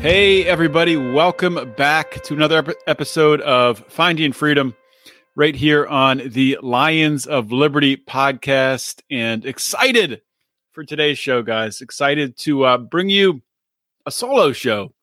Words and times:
Hey, 0.00 0.46
everybody, 0.46 0.96
welcome 0.96 1.74
back 1.76 2.22
to 2.22 2.32
another 2.32 2.60
ep- 2.60 2.74
episode 2.86 3.42
of 3.42 3.84
Finding 3.88 4.32
Freedom 4.32 4.74
right 5.36 5.54
here 5.54 5.86
on 5.86 6.22
the 6.24 6.58
Lions 6.62 7.26
of 7.26 7.52
Liberty 7.52 7.98
podcast. 7.98 9.02
And 9.10 9.44
excited 9.44 10.22
for 10.72 10.84
today's 10.84 11.18
show, 11.18 11.42
guys. 11.42 11.82
Excited 11.82 12.38
to 12.38 12.64
uh, 12.64 12.78
bring 12.78 13.10
you 13.10 13.42
a 14.06 14.10
solo 14.10 14.52
show. 14.52 14.94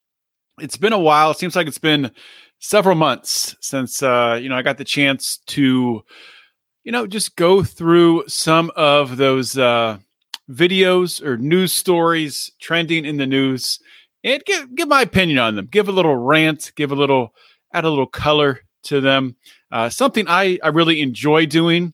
It's 0.59 0.77
been 0.77 0.94
a 0.94 1.00
while. 1.00 1.30
It 1.30 1.38
seems 1.38 1.55
like 1.55 1.67
it's 1.67 1.77
been 1.77 2.09
several 2.58 2.95
months 2.95 3.55
since, 3.61 4.02
uh, 4.02 4.39
you 4.41 4.50
know, 4.50 4.55
I 4.55 4.64
got 4.64 4.80
the 4.80 4.84
chance 4.84 5.38
to, 5.45 6.03
you 6.84 6.91
know, 6.91 7.05
just 7.05 7.36
go 7.36 7.61
through 7.61 8.23
some 8.27 8.72
of 8.75 9.17
those 9.17 9.59
uh, 9.59 10.00
videos 10.50 11.22
or 11.22 11.38
news 11.38 11.72
stories 11.72 12.52
trending 12.59 13.05
in 13.05 13.17
the 13.17 13.27
news 13.27 13.80
and 14.23 14.44
give 14.45 14.76
give 14.76 14.88
my 14.88 15.02
opinion 15.02 15.39
on 15.39 15.55
them. 15.55 15.67
Give 15.70 15.88
a 15.88 15.91
little 15.91 16.16
rant. 16.16 16.71
Give 16.75 16.91
a 16.91 16.95
little 16.95 17.34
add 17.73 17.85
a 17.85 17.89
little 17.89 18.08
color 18.08 18.61
to 18.83 19.02
them. 19.02 19.36
Uh, 19.72 19.89
something 19.89 20.25
I 20.28 20.59
I 20.64 20.69
really 20.69 21.02
enjoy 21.02 21.45
doing. 21.45 21.94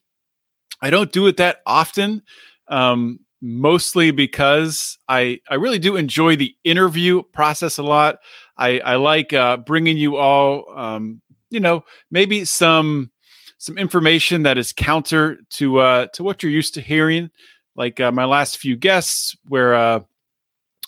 I 0.82 0.90
don't 0.90 1.12
do 1.12 1.28
it 1.28 1.38
that 1.38 1.60
often, 1.66 2.24
um, 2.68 3.20
mostly 3.42 4.12
because 4.12 4.98
I 5.08 5.40
I 5.50 5.56
really 5.56 5.80
do 5.80 5.96
enjoy 5.96 6.36
the 6.36 6.56
interview 6.64 7.24
process 7.34 7.78
a 7.78 7.84
lot. 7.84 8.18
I 8.58 8.80
I 8.80 8.96
like 8.96 9.34
uh, 9.34 9.58
bringing 9.58 9.98
you 9.98 10.18
all, 10.18 10.66
um, 10.78 11.22
you 11.50 11.60
know, 11.60 11.84
maybe 12.12 12.46
some 12.46 13.12
some 13.58 13.78
information 13.78 14.44
that 14.44 14.58
is 14.58 14.74
counter 14.74 15.38
to 15.52 15.80
uh, 15.80 16.08
to 16.14 16.24
what 16.24 16.44
you're 16.44 16.52
used 16.52 16.74
to 16.76 16.82
hearing. 16.82 17.30
Like 17.76 18.00
uh, 18.00 18.12
my 18.12 18.26
last 18.26 18.58
few 18.58 18.76
guests, 18.76 19.36
where 19.48 19.74
uh, 19.74 20.02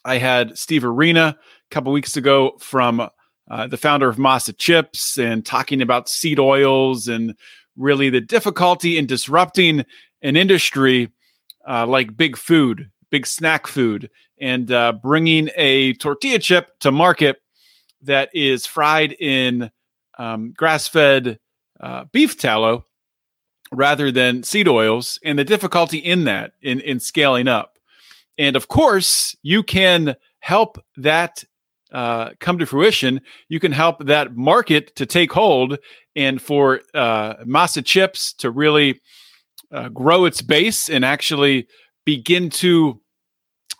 I 0.05 0.19
had 0.19 0.57
Steve 0.57 0.85
Arena 0.85 1.35
a 1.37 1.73
couple 1.73 1.91
weeks 1.91 2.15
ago 2.15 2.55
from 2.59 3.09
uh, 3.49 3.67
the 3.67 3.77
founder 3.77 4.07
of 4.07 4.17
Masa 4.17 4.55
Chips 4.55 5.17
and 5.17 5.43
talking 5.43 5.81
about 5.81 6.07
seed 6.07 6.39
oils 6.39 7.07
and 7.07 7.35
really 7.75 8.09
the 8.09 8.21
difficulty 8.21 8.97
in 8.97 9.07
disrupting 9.07 9.83
an 10.21 10.37
industry 10.37 11.11
uh, 11.67 11.87
like 11.87 12.15
big 12.15 12.37
food, 12.37 12.91
big 13.09 13.25
snack 13.25 13.65
food, 13.65 14.09
and 14.39 14.71
uh, 14.71 14.93
bringing 14.93 15.49
a 15.55 15.93
tortilla 15.93 16.39
chip 16.39 16.77
to 16.79 16.91
market 16.91 17.41
that 18.01 18.29
is 18.33 18.67
fried 18.67 19.13
in 19.13 19.71
um, 20.19 20.53
grass 20.55 20.87
fed 20.87 21.39
uh, 21.79 22.05
beef 22.11 22.37
tallow 22.37 22.85
rather 23.71 24.11
than 24.11 24.43
seed 24.43 24.67
oils 24.67 25.19
and 25.25 25.39
the 25.39 25.43
difficulty 25.43 25.97
in 25.97 26.25
that 26.25 26.53
in, 26.61 26.79
in 26.81 26.99
scaling 26.99 27.47
up. 27.47 27.74
And 28.37 28.55
of 28.55 28.67
course, 28.67 29.35
you 29.43 29.63
can 29.63 30.15
help 30.39 30.77
that 30.97 31.43
uh, 31.91 32.31
come 32.39 32.57
to 32.57 32.65
fruition. 32.65 33.21
You 33.47 33.59
can 33.59 33.71
help 33.71 34.05
that 34.05 34.35
market 34.35 34.95
to 34.97 35.05
take 35.05 35.31
hold 35.31 35.77
and 36.15 36.41
for 36.41 36.81
uh, 36.93 37.35
Masa 37.45 37.83
Chips 37.83 38.33
to 38.33 38.51
really 38.51 39.01
uh, 39.71 39.89
grow 39.89 40.25
its 40.25 40.41
base 40.41 40.89
and 40.89 41.05
actually 41.05 41.67
begin 42.05 42.49
to, 42.49 43.01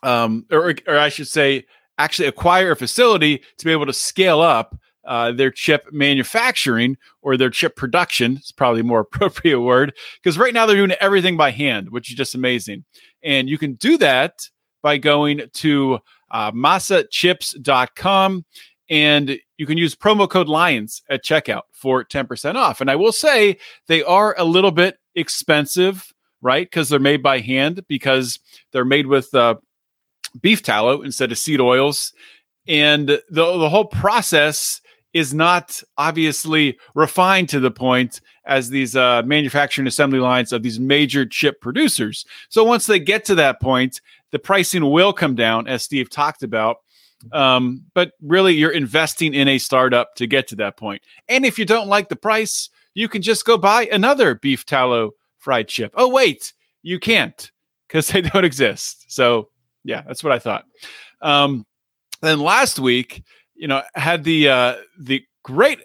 um, 0.04 0.46
or, 0.52 0.76
or 0.88 0.98
I 0.98 1.10
should 1.10 1.28
say, 1.28 1.66
actually 1.98 2.28
acquire 2.28 2.72
a 2.72 2.76
facility 2.76 3.42
to 3.58 3.66
be 3.66 3.72
able 3.72 3.86
to 3.86 3.94
scale 3.94 4.42
up 4.42 4.78
uh, 5.06 5.32
their 5.32 5.52
chip 5.52 5.88
manufacturing 5.92 6.98
or 7.22 7.38
their 7.38 7.50
chip 7.50 7.76
production. 7.76 8.38
It's 8.38 8.52
probably 8.52 8.82
a 8.82 8.86
more 8.86 9.00
appropriate 9.02 9.62
word 9.62 9.94
because 10.22 10.38
right 10.38 10.54
now 10.54 10.66
they're 10.66 10.76
doing 10.76 10.98
everything 11.00 11.38
by 11.38 11.52
hand, 11.52 11.90
which 11.92 12.10
is 12.10 12.18
just 12.18 12.36
amazing. 12.36 12.86
And 13.26 13.50
you 13.50 13.58
can 13.58 13.74
do 13.74 13.98
that 13.98 14.48
by 14.82 14.98
going 14.98 15.42
to 15.54 16.00
uh, 16.32 16.52
masachips.com 16.52 18.46
and 18.88 19.40
you 19.58 19.66
can 19.66 19.78
use 19.78 19.96
promo 19.96 20.30
code 20.30 20.48
lions 20.48 21.02
at 21.10 21.26
checkout 21.26 21.64
for 21.72 22.06
10% 22.06 22.56
off. 22.56 22.82
And 22.82 22.92
i 22.92 22.96
will 22.96 23.12
say 23.12 23.58
they 23.88 24.04
are 24.04 24.36
a 24.38 24.44
little 24.44 24.72
bit 24.72 25.00
expensive 25.16 26.14
right? 26.46 26.68
Because 26.70 26.90
they're 26.90 27.00
made 27.00 27.24
by 27.24 27.40
hand 27.40 27.84
because 27.88 28.40
they're 28.72 28.86
made 28.86 29.08
with 29.08 29.34
uh, 29.34 29.56
beef 30.40 30.62
tallow 30.62 31.02
instead 31.02 31.32
of 31.32 31.40
seed 31.40 31.60
oils. 31.60 32.14
And 32.68 33.10
the, 33.10 33.24
the 33.30 33.70
whole 33.70 33.86
process 33.86 34.80
is 35.16 35.34
not 35.34 35.82
obviously 35.98 36.78
refined 36.94 37.48
to 37.48 37.62
the 37.62 37.72
point 37.72 38.20
as 38.46 38.70
these 38.70 38.98
uh, 38.98 39.24
manufacturing 39.26 39.88
assembly 39.88 40.20
lines 40.20 40.52
of 40.52 40.62
these 40.62 40.78
major 40.78 41.26
chip 41.26 41.62
producers. 41.62 42.26
So 42.50 42.66
once 42.66 42.86
they 42.86 43.00
get 43.00 43.24
to 43.26 43.36
that 43.36 43.62
point, 43.62 44.02
the 44.32 44.40
pricing 44.40 44.92
will 44.92 45.14
come 45.14 45.34
down, 45.34 45.70
as 45.70 45.84
Steve 45.84 46.10
talked 46.10 46.44
about. 46.44 46.80
Um, 47.32 47.86
but 47.94 48.12
really, 48.22 48.56
you're 48.56 48.72
investing 48.72 49.34
in 49.34 49.48
a 49.48 49.58
startup 49.58 50.16
to 50.16 50.28
get 50.28 50.50
to 50.50 50.58
that 50.58 50.76
point. 50.76 51.02
And 51.30 51.46
if 51.46 51.58
you 51.58 51.64
don't 51.64 51.88
like 51.88 52.10
the 52.10 52.18
price, 52.18 52.70
you 52.94 53.08
can 53.08 53.22
just 53.22 53.46
go 53.46 53.58
buy 53.58 53.86
another 53.86 54.36
beef 54.36 54.66
tallow 54.66 55.12
fried 55.38 55.70
chip. 55.70 55.94
Oh, 55.96 56.10
wait, 56.10 56.52
you 56.84 57.00
can't 57.00 57.52
because 57.88 58.08
they 58.12 58.20
don't 58.20 58.44
exist. 58.44 59.06
So, 59.08 59.48
yeah, 59.86 60.02
that's 60.06 60.26
what 60.26 60.34
I 60.34 60.40
thought. 60.40 60.66
Um, 61.22 61.66
then 62.22 62.42
last 62.42 62.80
week, 62.80 63.24
you 63.56 63.68
know, 63.68 63.82
had 63.96 64.24
the 64.24 64.50
uh, 64.50 64.76
the 65.00 65.24
great 65.44 65.84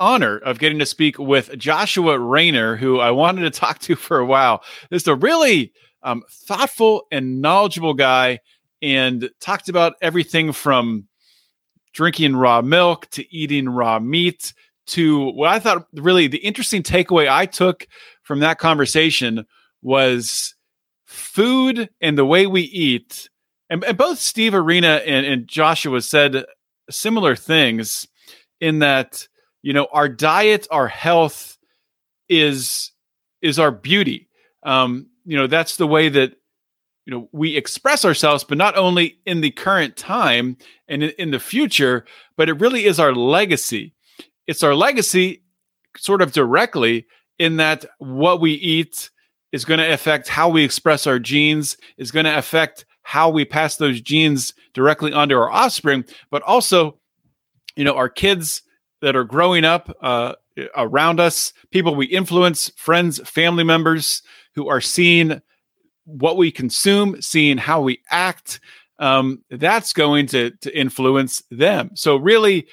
honor 0.00 0.38
of 0.38 0.58
getting 0.58 0.78
to 0.78 0.86
speak 0.86 1.18
with 1.18 1.56
Joshua 1.58 2.18
Rayner, 2.18 2.76
who 2.76 2.98
I 3.00 3.10
wanted 3.10 3.42
to 3.42 3.50
talk 3.50 3.78
to 3.80 3.96
for 3.96 4.18
a 4.18 4.26
while. 4.26 4.62
Is 4.90 5.06
a 5.06 5.14
really 5.14 5.72
um, 6.02 6.22
thoughtful 6.30 7.04
and 7.10 7.40
knowledgeable 7.40 7.94
guy, 7.94 8.40
and 8.82 9.30
talked 9.40 9.68
about 9.68 9.94
everything 10.02 10.52
from 10.52 11.08
drinking 11.92 12.36
raw 12.36 12.60
milk 12.60 13.08
to 13.10 13.34
eating 13.34 13.68
raw 13.68 13.98
meat 13.98 14.52
to 14.86 15.30
what 15.30 15.48
I 15.48 15.58
thought 15.58 15.86
really 15.94 16.26
the 16.26 16.38
interesting 16.38 16.82
takeaway 16.82 17.30
I 17.30 17.46
took 17.46 17.86
from 18.22 18.40
that 18.40 18.58
conversation 18.58 19.46
was 19.80 20.54
food 21.06 21.88
and 22.00 22.18
the 22.18 22.24
way 22.24 22.46
we 22.46 22.62
eat. 22.62 23.28
And, 23.70 23.82
and 23.84 23.96
both 23.96 24.18
Steve 24.18 24.54
Arena 24.54 25.00
and, 25.06 25.24
and 25.24 25.48
Joshua 25.48 26.02
said 26.02 26.44
similar 26.90 27.36
things 27.36 28.06
in 28.60 28.80
that 28.80 29.26
you 29.62 29.72
know 29.72 29.88
our 29.92 30.08
diet 30.08 30.66
our 30.70 30.88
health 30.88 31.58
is 32.28 32.92
is 33.42 33.58
our 33.58 33.70
beauty. 33.70 34.28
Um 34.62 35.08
you 35.24 35.36
know 35.36 35.46
that's 35.46 35.76
the 35.76 35.86
way 35.86 36.08
that 36.08 36.34
you 37.06 37.10
know 37.12 37.28
we 37.32 37.56
express 37.56 38.04
ourselves 38.04 38.44
but 38.44 38.58
not 38.58 38.76
only 38.76 39.18
in 39.26 39.40
the 39.40 39.50
current 39.50 39.96
time 39.96 40.56
and 40.88 41.02
in, 41.02 41.10
in 41.18 41.30
the 41.30 41.40
future 41.40 42.04
but 42.36 42.48
it 42.48 42.60
really 42.60 42.84
is 42.84 42.98
our 42.98 43.14
legacy. 43.14 43.94
It's 44.46 44.62
our 44.62 44.74
legacy 44.74 45.42
sort 45.96 46.22
of 46.22 46.32
directly 46.32 47.06
in 47.38 47.56
that 47.56 47.84
what 47.98 48.40
we 48.40 48.52
eat 48.52 49.10
is 49.52 49.64
going 49.64 49.78
to 49.78 49.92
affect 49.92 50.28
how 50.28 50.48
we 50.48 50.64
express 50.64 51.06
our 51.06 51.18
genes 51.18 51.76
is 51.96 52.10
going 52.10 52.26
to 52.26 52.36
affect 52.36 52.84
how 53.04 53.28
we 53.28 53.44
pass 53.44 53.76
those 53.76 54.00
genes 54.00 54.52
directly 54.72 55.12
onto 55.12 55.36
our 55.36 55.50
offspring, 55.50 56.04
but 56.30 56.42
also, 56.42 56.98
you 57.76 57.84
know, 57.84 57.94
our 57.94 58.08
kids 58.08 58.62
that 59.02 59.14
are 59.14 59.24
growing 59.24 59.64
up 59.64 59.96
uh, 60.02 60.34
around 60.76 61.20
us, 61.20 61.52
people 61.70 61.94
we 61.94 62.06
influence, 62.06 62.70
friends, 62.76 63.20
family 63.28 63.62
members 63.62 64.22
who 64.54 64.68
are 64.68 64.80
seeing 64.80 65.40
what 66.04 66.36
we 66.36 66.50
consume, 66.50 67.20
seeing 67.20 67.58
how 67.58 67.80
we 67.80 68.00
act. 68.10 68.60
Um, 68.98 69.42
that's 69.50 69.92
going 69.92 70.26
to 70.28 70.50
to 70.62 70.76
influence 70.76 71.42
them. 71.50 71.90
So 71.94 72.16
really, 72.16 72.66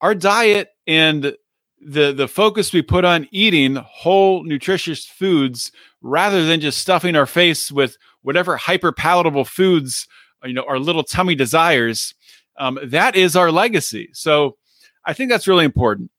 our 0.00 0.14
diet 0.14 0.68
and 0.86 1.36
the 1.80 2.12
the 2.12 2.28
focus 2.28 2.72
we 2.72 2.82
put 2.82 3.04
on 3.04 3.26
eating 3.30 3.76
whole 3.76 4.44
nutritious 4.44 5.06
foods 5.06 5.72
rather 6.02 6.44
than 6.44 6.60
just 6.60 6.78
stuffing 6.78 7.16
our 7.16 7.26
face 7.26 7.72
with 7.72 7.96
whatever 8.22 8.56
hyper 8.56 8.92
palatable 8.92 9.44
foods 9.44 10.06
you 10.44 10.52
know 10.52 10.64
our 10.68 10.78
little 10.78 11.02
tummy 11.02 11.34
desires 11.34 12.14
um, 12.60 12.78
that 12.84 13.16
is 13.16 13.34
our 13.34 13.50
legacy. 13.50 14.10
So 14.12 14.56
i 15.04 15.12
think 15.14 15.30
that's 15.30 15.48
really 15.48 15.64
important. 15.64 16.10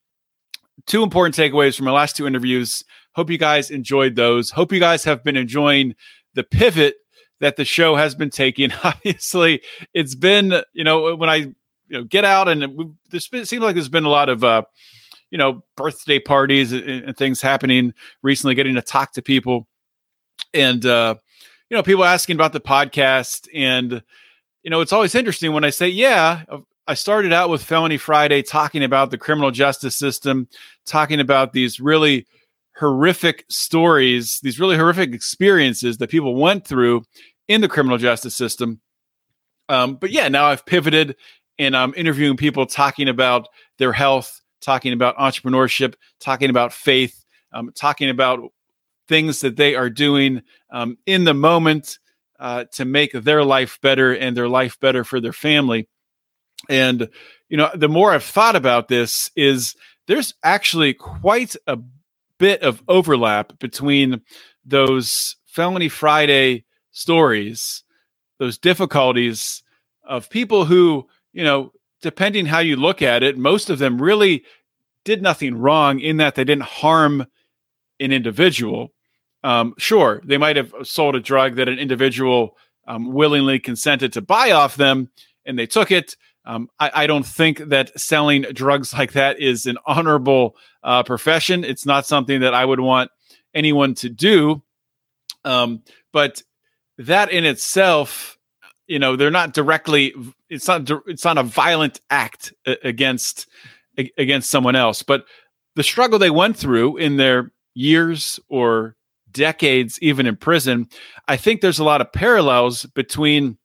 Two 0.87 1.03
important 1.03 1.35
takeaways 1.35 1.77
from 1.77 1.85
my 1.85 1.91
last 1.91 2.15
two 2.15 2.25
interviews. 2.25 2.83
Hope 3.13 3.29
you 3.29 3.37
guys 3.37 3.69
enjoyed 3.69 4.15
those. 4.15 4.49
Hope 4.49 4.71
you 4.71 4.79
guys 4.79 5.03
have 5.03 5.23
been 5.23 5.37
enjoying 5.37 5.95
the 6.33 6.43
pivot 6.43 6.95
that 7.39 7.57
the 7.57 7.65
show 7.65 7.95
has 7.95 8.15
been 8.15 8.31
taking. 8.31 8.71
Obviously 8.83 9.61
it's 9.93 10.15
been 10.15 10.61
you 10.73 10.83
know 10.83 11.15
when 11.15 11.29
i 11.29 11.35
you 11.35 11.53
know 11.89 12.03
get 12.03 12.25
out 12.25 12.47
and 12.47 12.95
it 13.11 13.21
seems 13.21 13.53
like 13.53 13.75
there's 13.75 13.89
been 13.89 14.05
a 14.05 14.09
lot 14.09 14.29
of 14.29 14.43
uh, 14.43 14.63
you 15.31 15.37
know 15.37 15.63
birthday 15.75 16.19
parties 16.19 16.71
and, 16.71 16.83
and, 16.83 17.17
things 17.17 17.41
happening 17.41 17.93
recently, 18.21 18.53
getting 18.53 18.75
to 18.75 18.81
talk 18.81 19.13
to 19.13 19.21
people, 19.21 19.67
and 20.53 20.85
uh, 20.85 21.15
you 21.69 21.77
know 21.77 21.83
people 21.83 22.03
asking 22.03 22.35
about 22.35 22.53
the 22.53 22.61
podcast, 22.61 23.47
and 23.53 24.03
you 24.63 24.69
know 24.69 24.81
it's 24.81 24.93
always 24.93 25.15
interesting 25.15 25.53
when 25.53 25.63
I 25.63 25.71
say 25.71 25.87
yeah. 25.87 26.43
I 26.87 26.95
started 26.95 27.31
out 27.31 27.49
with 27.49 27.63
Felony 27.63 27.97
Friday 27.97 28.41
talking 28.41 28.83
about 28.83 29.11
the 29.11 29.17
criminal 29.17 29.51
justice 29.51 29.95
system, 29.95 30.49
talking 30.85 31.19
about 31.19 31.53
these 31.53 31.79
really 31.79 32.25
horrific 32.75 33.45
stories, 33.49 34.39
these 34.41 34.59
really 34.59 34.75
horrific 34.75 35.13
experiences 35.13 35.99
that 35.99 36.09
people 36.09 36.35
went 36.35 36.65
through 36.65 37.03
in 37.47 37.61
the 37.61 37.69
criminal 37.69 37.97
justice 37.97 38.35
system. 38.35 38.81
Um, 39.69 39.95
but 39.95 40.11
yeah, 40.11 40.27
now 40.27 40.45
I've 40.45 40.65
pivoted 40.65 41.15
and 41.59 41.77
I'm 41.77 41.93
interviewing 41.95 42.37
people 42.37 42.65
talking 42.65 43.07
about 43.07 43.47
their 43.77 43.93
health, 43.93 44.40
talking 44.61 44.93
about 44.93 45.17
entrepreneurship, 45.17 45.95
talking 46.19 46.49
about 46.49 46.73
faith, 46.73 47.25
um, 47.53 47.71
talking 47.75 48.09
about 48.09 48.39
things 49.07 49.41
that 49.41 49.57
they 49.57 49.75
are 49.75 49.89
doing 49.89 50.41
um, 50.71 50.97
in 51.05 51.25
the 51.25 51.33
moment 51.33 51.99
uh, 52.39 52.65
to 52.71 52.85
make 52.85 53.11
their 53.11 53.43
life 53.43 53.79
better 53.81 54.15
and 54.15 54.35
their 54.35 54.47
life 54.47 54.79
better 54.79 55.03
for 55.03 55.19
their 55.19 55.33
family. 55.33 55.87
And, 56.69 57.09
you 57.49 57.57
know, 57.57 57.69
the 57.75 57.89
more 57.89 58.13
I've 58.13 58.23
thought 58.23 58.55
about 58.55 58.87
this, 58.87 59.29
is 59.35 59.75
there's 60.07 60.33
actually 60.43 60.93
quite 60.93 61.55
a 61.67 61.77
bit 62.37 62.61
of 62.61 62.81
overlap 62.87 63.59
between 63.59 64.21
those 64.65 65.35
Felony 65.45 65.89
Friday 65.89 66.65
stories, 66.91 67.83
those 68.39 68.57
difficulties 68.57 69.63
of 70.03 70.29
people 70.29 70.65
who, 70.65 71.07
you 71.33 71.43
know, 71.43 71.71
depending 72.01 72.45
how 72.45 72.59
you 72.59 72.75
look 72.75 73.01
at 73.01 73.23
it, 73.23 73.37
most 73.37 73.69
of 73.69 73.79
them 73.79 74.01
really 74.01 74.43
did 75.03 75.21
nothing 75.21 75.55
wrong 75.55 75.99
in 75.99 76.17
that 76.17 76.35
they 76.35 76.43
didn't 76.43 76.63
harm 76.63 77.25
an 77.99 78.11
individual. 78.11 78.93
Um, 79.43 79.73
sure, 79.77 80.21
they 80.23 80.37
might 80.37 80.55
have 80.55 80.73
sold 80.83 81.15
a 81.15 81.19
drug 81.19 81.55
that 81.55 81.67
an 81.67 81.79
individual 81.79 82.57
um, 82.87 83.11
willingly 83.11 83.59
consented 83.59 84.13
to 84.13 84.21
buy 84.21 84.51
off 84.51 84.75
them 84.75 85.09
and 85.45 85.57
they 85.57 85.65
took 85.65 85.91
it. 85.91 86.15
Um, 86.45 86.69
I, 86.79 86.91
I, 86.93 87.07
don't 87.07 87.25
think 87.25 87.59
that 87.69 87.99
selling 87.99 88.43
drugs 88.53 88.93
like 88.97 89.13
that 89.13 89.39
is 89.39 89.65
an 89.65 89.77
honorable 89.85 90.55
uh, 90.83 91.03
profession. 91.03 91.63
It's 91.63 91.85
not 91.85 92.07
something 92.07 92.41
that 92.41 92.53
I 92.53 92.65
would 92.65 92.79
want 92.79 93.11
anyone 93.53 93.93
to 93.95 94.09
do. 94.09 94.63
Um, 95.45 95.83
but 96.11 96.41
that 96.97 97.31
in 97.31 97.45
itself, 97.45 98.37
you 98.87 98.99
know, 98.99 99.15
they're 99.15 99.31
not 99.31 99.53
directly. 99.53 100.13
It's 100.51 100.67
not. 100.67 100.89
It's 101.07 101.23
not 101.23 101.37
a 101.37 101.43
violent 101.43 102.01
act 102.09 102.53
against 102.83 103.47
against 104.17 104.51
someone 104.51 104.75
else. 104.75 105.01
But 105.01 105.25
the 105.75 105.83
struggle 105.83 106.19
they 106.19 106.29
went 106.29 106.57
through 106.57 106.97
in 106.97 107.15
their 107.15 107.51
years 107.73 108.39
or 108.49 108.95
decades, 109.31 109.97
even 110.01 110.27
in 110.27 110.35
prison, 110.35 110.89
I 111.29 111.37
think 111.37 111.61
there's 111.61 111.79
a 111.79 111.85
lot 111.85 112.01
of 112.01 112.11
parallels 112.11 112.85
between 112.87 113.57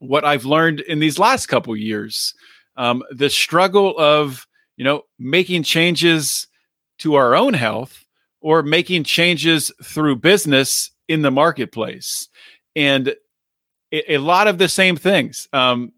what 0.00 0.24
I've 0.24 0.44
learned 0.44 0.80
in 0.80 0.98
these 0.98 1.18
last 1.18 1.46
couple 1.46 1.76
years. 1.76 2.34
Um, 2.76 3.04
the 3.10 3.30
struggle 3.30 3.94
of 3.96 4.48
you 4.76 4.84
know 4.84 5.02
making 5.20 5.62
changes 5.62 6.48
to 6.98 7.14
our 7.14 7.36
own 7.36 7.54
health 7.54 8.04
or 8.40 8.64
making 8.64 9.04
changes 9.04 9.70
through 9.82 10.16
business 10.16 10.90
in 11.06 11.22
the 11.22 11.30
marketplace, 11.30 12.28
and 12.74 13.14
a, 13.92 14.14
a 14.14 14.18
lot 14.18 14.48
of 14.48 14.58
the 14.58 14.68
same 14.68 14.96
things, 14.96 15.48
um, 15.52 15.92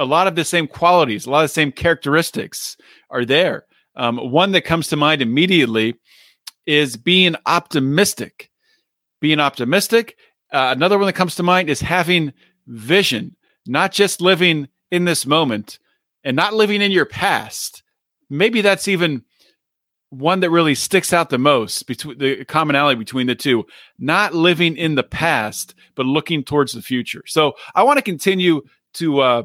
a 0.00 0.04
lot 0.04 0.26
of 0.26 0.34
the 0.34 0.44
same 0.44 0.66
qualities, 0.66 1.26
a 1.26 1.30
lot 1.30 1.44
of 1.44 1.50
the 1.50 1.54
same 1.54 1.70
characteristics 1.70 2.76
are 3.10 3.26
there. 3.26 3.66
Um, 3.96 4.16
one 4.16 4.52
that 4.52 4.62
comes 4.62 4.88
to 4.88 4.96
mind 4.96 5.20
immediately 5.20 5.94
is 6.66 6.96
being 6.96 7.36
optimistic. 7.44 8.50
Being 9.20 9.40
optimistic. 9.40 10.16
Uh, 10.50 10.72
another 10.74 10.96
one 10.96 11.06
that 11.06 11.12
comes 11.12 11.34
to 11.34 11.42
mind 11.42 11.68
is 11.68 11.82
having 11.82 12.32
vision, 12.66 13.36
not 13.66 13.92
just 13.92 14.22
living 14.22 14.68
in 14.90 15.04
this 15.04 15.26
moment 15.26 15.78
and 16.24 16.34
not 16.34 16.54
living 16.54 16.80
in 16.80 16.90
your 16.90 17.04
past. 17.04 17.82
Maybe 18.30 18.62
that's 18.62 18.88
even 18.88 19.22
one 20.08 20.40
that 20.40 20.50
really 20.50 20.74
sticks 20.74 21.12
out 21.12 21.28
the 21.28 21.38
most 21.38 21.86
between 21.86 22.18
the 22.18 22.44
commonality 22.46 22.98
between 22.98 23.28
the 23.28 23.34
two 23.34 23.64
not 23.96 24.34
living 24.34 24.76
in 24.76 24.96
the 24.96 25.04
past 25.04 25.72
but 25.94 26.04
looking 26.04 26.42
towards 26.42 26.72
the 26.72 26.82
future 26.82 27.22
so 27.28 27.52
i 27.76 27.84
want 27.84 27.96
to 27.96 28.02
continue 28.02 28.60
to 28.92 29.20
uh, 29.20 29.44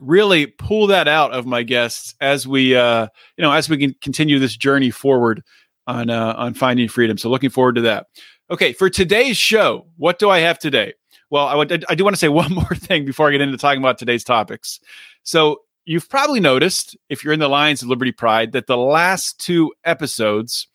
really 0.00 0.46
pull 0.46 0.86
that 0.86 1.08
out 1.08 1.32
of 1.32 1.46
my 1.46 1.62
guests 1.62 2.14
as 2.20 2.46
we 2.46 2.76
uh, 2.76 3.06
you 3.36 3.42
know 3.42 3.52
as 3.52 3.68
we 3.68 3.78
can 3.78 3.94
continue 4.00 4.38
this 4.38 4.56
journey 4.56 4.90
forward 4.90 5.42
on 5.86 6.10
uh, 6.10 6.34
on 6.36 6.54
finding 6.54 6.88
freedom 6.88 7.18
so 7.18 7.28
looking 7.28 7.50
forward 7.50 7.74
to 7.74 7.80
that 7.80 8.06
okay 8.50 8.72
for 8.72 8.90
today's 8.90 9.36
show 9.36 9.86
what 9.96 10.18
do 10.18 10.30
i 10.30 10.38
have 10.38 10.58
today 10.58 10.92
well, 11.30 11.46
I, 11.46 11.54
would, 11.54 11.84
I 11.88 11.94
do 11.94 12.04
want 12.04 12.14
to 12.14 12.20
say 12.20 12.28
one 12.30 12.52
more 12.52 12.74
thing 12.74 13.04
before 13.04 13.28
I 13.28 13.32
get 13.32 13.40
into 13.40 13.58
talking 13.58 13.80
about 13.80 13.98
today's 13.98 14.24
topics. 14.24 14.80
So, 15.22 15.60
you've 15.84 16.08
probably 16.08 16.40
noticed, 16.40 16.96
if 17.08 17.22
you're 17.22 17.32
in 17.32 17.40
the 17.40 17.48
Lions 17.48 17.82
of 17.82 17.88
Liberty 17.88 18.12
Pride, 18.12 18.52
that 18.52 18.66
the 18.66 18.76
last 18.76 19.38
two 19.38 19.72
episodes, 19.84 20.66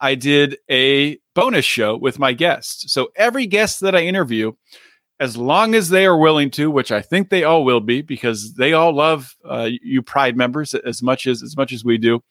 I 0.00 0.14
did 0.14 0.58
a 0.70 1.18
bonus 1.34 1.64
show 1.64 1.96
with 1.96 2.18
my 2.18 2.32
guests. 2.32 2.92
So, 2.92 3.08
every 3.16 3.46
guest 3.46 3.80
that 3.80 3.94
I 3.94 4.00
interview, 4.00 4.52
as 5.20 5.36
long 5.36 5.74
as 5.74 5.90
they 5.90 6.06
are 6.06 6.16
willing 6.16 6.50
to, 6.52 6.70
which 6.70 6.90
I 6.90 7.02
think 7.02 7.28
they 7.28 7.44
all 7.44 7.64
will 7.64 7.80
be, 7.80 8.02
because 8.02 8.54
they 8.54 8.72
all 8.72 8.92
love 8.92 9.36
uh, 9.44 9.68
you 9.82 10.02
Pride 10.02 10.36
members 10.36 10.74
as 10.74 11.02
much 11.02 11.26
as 11.26 11.42
as 11.42 11.56
much 11.56 11.72
as 11.72 11.84
we 11.84 11.98
do. 11.98 12.22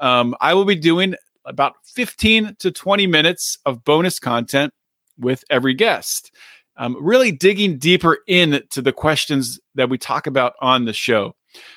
Um, 0.00 0.34
I 0.40 0.54
will 0.54 0.64
be 0.64 0.76
doing 0.76 1.14
about 1.46 1.74
15 1.94 2.56
to 2.58 2.70
20 2.70 3.06
minutes 3.06 3.58
of 3.64 3.84
bonus 3.84 4.18
content 4.18 4.74
with 5.18 5.44
every 5.50 5.74
guest 5.74 6.32
um, 6.76 6.96
really 7.00 7.32
digging 7.32 7.78
deeper 7.78 8.18
into 8.26 8.82
the 8.82 8.92
questions 8.92 9.60
that 9.74 9.88
we 9.88 9.98
talk 9.98 10.26
about 10.26 10.54
on 10.60 10.84
the 10.84 10.92
show. 10.92 11.34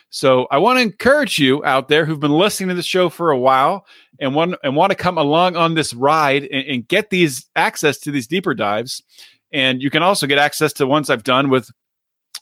So 0.09 0.47
I 0.49 0.57
want 0.57 0.77
to 0.77 0.81
encourage 0.81 1.37
you 1.37 1.63
out 1.63 1.87
there 1.87 2.05
who've 2.05 2.19
been 2.19 2.31
listening 2.31 2.69
to 2.69 2.75
the 2.75 2.81
show 2.81 3.09
for 3.09 3.29
a 3.29 3.37
while 3.37 3.85
and 4.19 4.33
want 4.33 4.55
and 4.63 4.75
want 4.75 4.89
to 4.91 4.95
come 4.95 5.17
along 5.17 5.55
on 5.55 5.75
this 5.75 5.93
ride 5.93 6.43
and, 6.43 6.67
and 6.67 6.87
get 6.87 7.11
these 7.11 7.45
access 7.55 7.99
to 7.99 8.11
these 8.11 8.25
deeper 8.25 8.55
dives. 8.55 9.03
And 9.51 9.81
you 9.81 9.89
can 9.89 10.03
also 10.03 10.27
get 10.27 10.37
access 10.37 10.73
to 10.73 10.87
ones 10.87 11.09
I've 11.09 11.23
done 11.23 11.49
with 11.49 11.69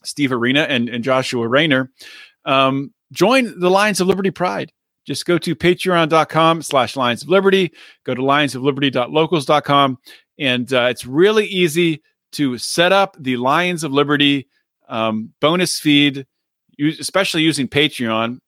Steve 0.04 0.32
Arena 0.32 0.62
and, 0.62 0.90
and 0.90 1.04
Joshua 1.04 1.48
Rayner. 1.48 1.92
Um, 2.46 2.94
join 3.12 3.60
the 3.60 3.70
Lions 3.70 4.02
of 4.02 4.08
Liberty 4.08 4.32
Pride. 4.32 4.72
Just 5.06 5.26
go 5.26 5.38
to 5.38 5.56
patreon.com 5.56 6.64
slash 6.64 6.96
Lions 6.96 7.24
of 7.24 7.30
Liberty. 7.30 7.72
Go 8.06 8.16
to 8.16 8.22
lionsofliberty.locals.com. 8.22 9.98
And 10.40 10.74
uh, 10.74 10.88
it's 10.90 11.06
really 11.06 11.46
easy 11.46 12.02
to 12.34 12.58
set 12.58 12.92
up 12.92 13.16
the 13.20 13.38
Lions 13.38 13.84
of 13.84 13.92
Liberty 13.92 14.48
um, 14.90 15.34
bonus 15.40 15.80
feed, 15.80 16.26
especially 16.80 17.44
using 17.44 17.68
Patreon. 17.68 18.40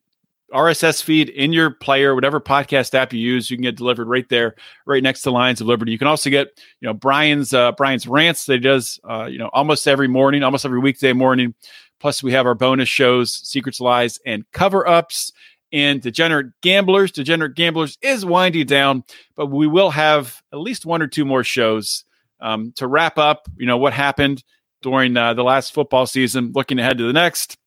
RSS 0.54 1.02
feed 1.02 1.30
in 1.30 1.52
your 1.52 1.72
player, 1.72 2.16
whatever 2.16 2.40
podcast 2.40 2.94
app 2.94 3.12
you 3.12 3.20
use, 3.20 3.52
you 3.52 3.58
can 3.58 3.64
get 3.64 3.76
delivered 3.76 4.08
right 4.08 4.28
there, 4.30 4.56
right 4.86 5.04
next 5.04 5.22
to 5.24 5.32
Lions 5.32 5.60
of 5.60 5.68
Liberty. 5.68 5.92
You 5.92 5.98
can 5.98 6.08
also 6.08 6.30
get, 6.30 6.48
you 6.80 6.88
know, 6.88 6.94
Brian's 6.94 7.54
uh, 7.54 7.74
Brian's 7.74 8.08
rants 8.08 8.46
that 8.46 8.54
he 8.54 8.60
does, 8.60 9.00
uh, 9.10 9.26
you 9.26 9.38
know, 9.38 9.50
almost 9.54 9.88
every 9.88 10.08
morning, 10.08 10.44
almost 10.44 10.66
every 10.66 10.80
weekday 10.80 11.14
morning. 11.14 11.54
Plus, 12.00 12.22
we 12.22 12.32
have 12.32 12.46
our 12.46 12.56
bonus 12.56 12.88
shows, 12.88 13.34
Secrets, 13.34 13.82
Lies, 13.82 14.20
and 14.26 14.46
Cover 14.54 14.88
Ups. 14.88 15.32
And 15.74 16.02
Degenerate 16.02 16.54
Gamblers, 16.62 17.12
Degenerate 17.12 17.56
Gamblers 17.56 17.98
is 18.02 18.26
winding 18.26 18.68
down, 18.68 19.04
but 19.36 19.48
we 19.48 19.68
will 19.68 19.90
have 19.90 20.42
at 20.54 20.60
least 20.60 20.86
one 20.86 21.02
or 21.02 21.08
two 21.08 21.26
more 21.26 21.44
shows 21.44 22.06
um, 22.40 22.72
to 22.78 22.88
wrap 22.88 23.18
up, 23.18 23.50
you 23.58 23.66
know, 23.66 23.78
what 23.78 23.92
happened 23.92 24.46
during 24.82 25.18
uh, 25.18 25.34
the 25.34 25.44
last 25.44 25.74
football 25.74 26.06
season, 26.06 26.54
looking 26.56 26.80
ahead 26.80 26.98
to 27.00 27.04
the 27.04 27.12
next, 27.12 27.58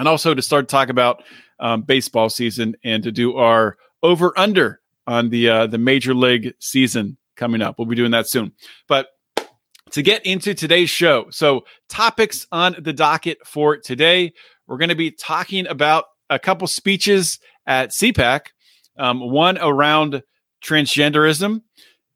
and 0.00 0.08
also 0.08 0.32
to 0.32 0.40
start 0.40 0.66
to 0.66 0.72
talk 0.72 0.88
about 0.88 1.22
um, 1.60 1.82
baseball 1.82 2.30
season 2.30 2.74
and 2.82 3.02
to 3.02 3.12
do 3.12 3.36
our 3.36 3.76
over 4.02 4.32
under 4.36 4.80
on 5.06 5.28
the 5.28 5.48
uh, 5.48 5.66
the 5.66 5.76
major 5.76 6.14
league 6.14 6.54
season 6.58 7.18
coming 7.36 7.60
up. 7.60 7.78
We'll 7.78 7.86
be 7.86 7.96
doing 7.96 8.10
that 8.12 8.26
soon. 8.26 8.52
But 8.88 9.08
to 9.90 10.02
get 10.02 10.24
into 10.24 10.54
today's 10.54 10.88
show, 10.88 11.26
so 11.30 11.64
topics 11.90 12.46
on 12.50 12.76
the 12.78 12.94
docket 12.94 13.46
for 13.46 13.76
today, 13.76 14.32
we're 14.66 14.78
going 14.78 14.88
to 14.88 14.94
be 14.94 15.10
talking 15.10 15.66
about 15.66 16.06
a 16.30 16.38
couple 16.38 16.66
speeches 16.66 17.38
at 17.66 17.90
CPAC, 17.90 18.46
um, 18.98 19.20
one 19.20 19.58
around 19.58 20.22
transgenderism 20.64 21.60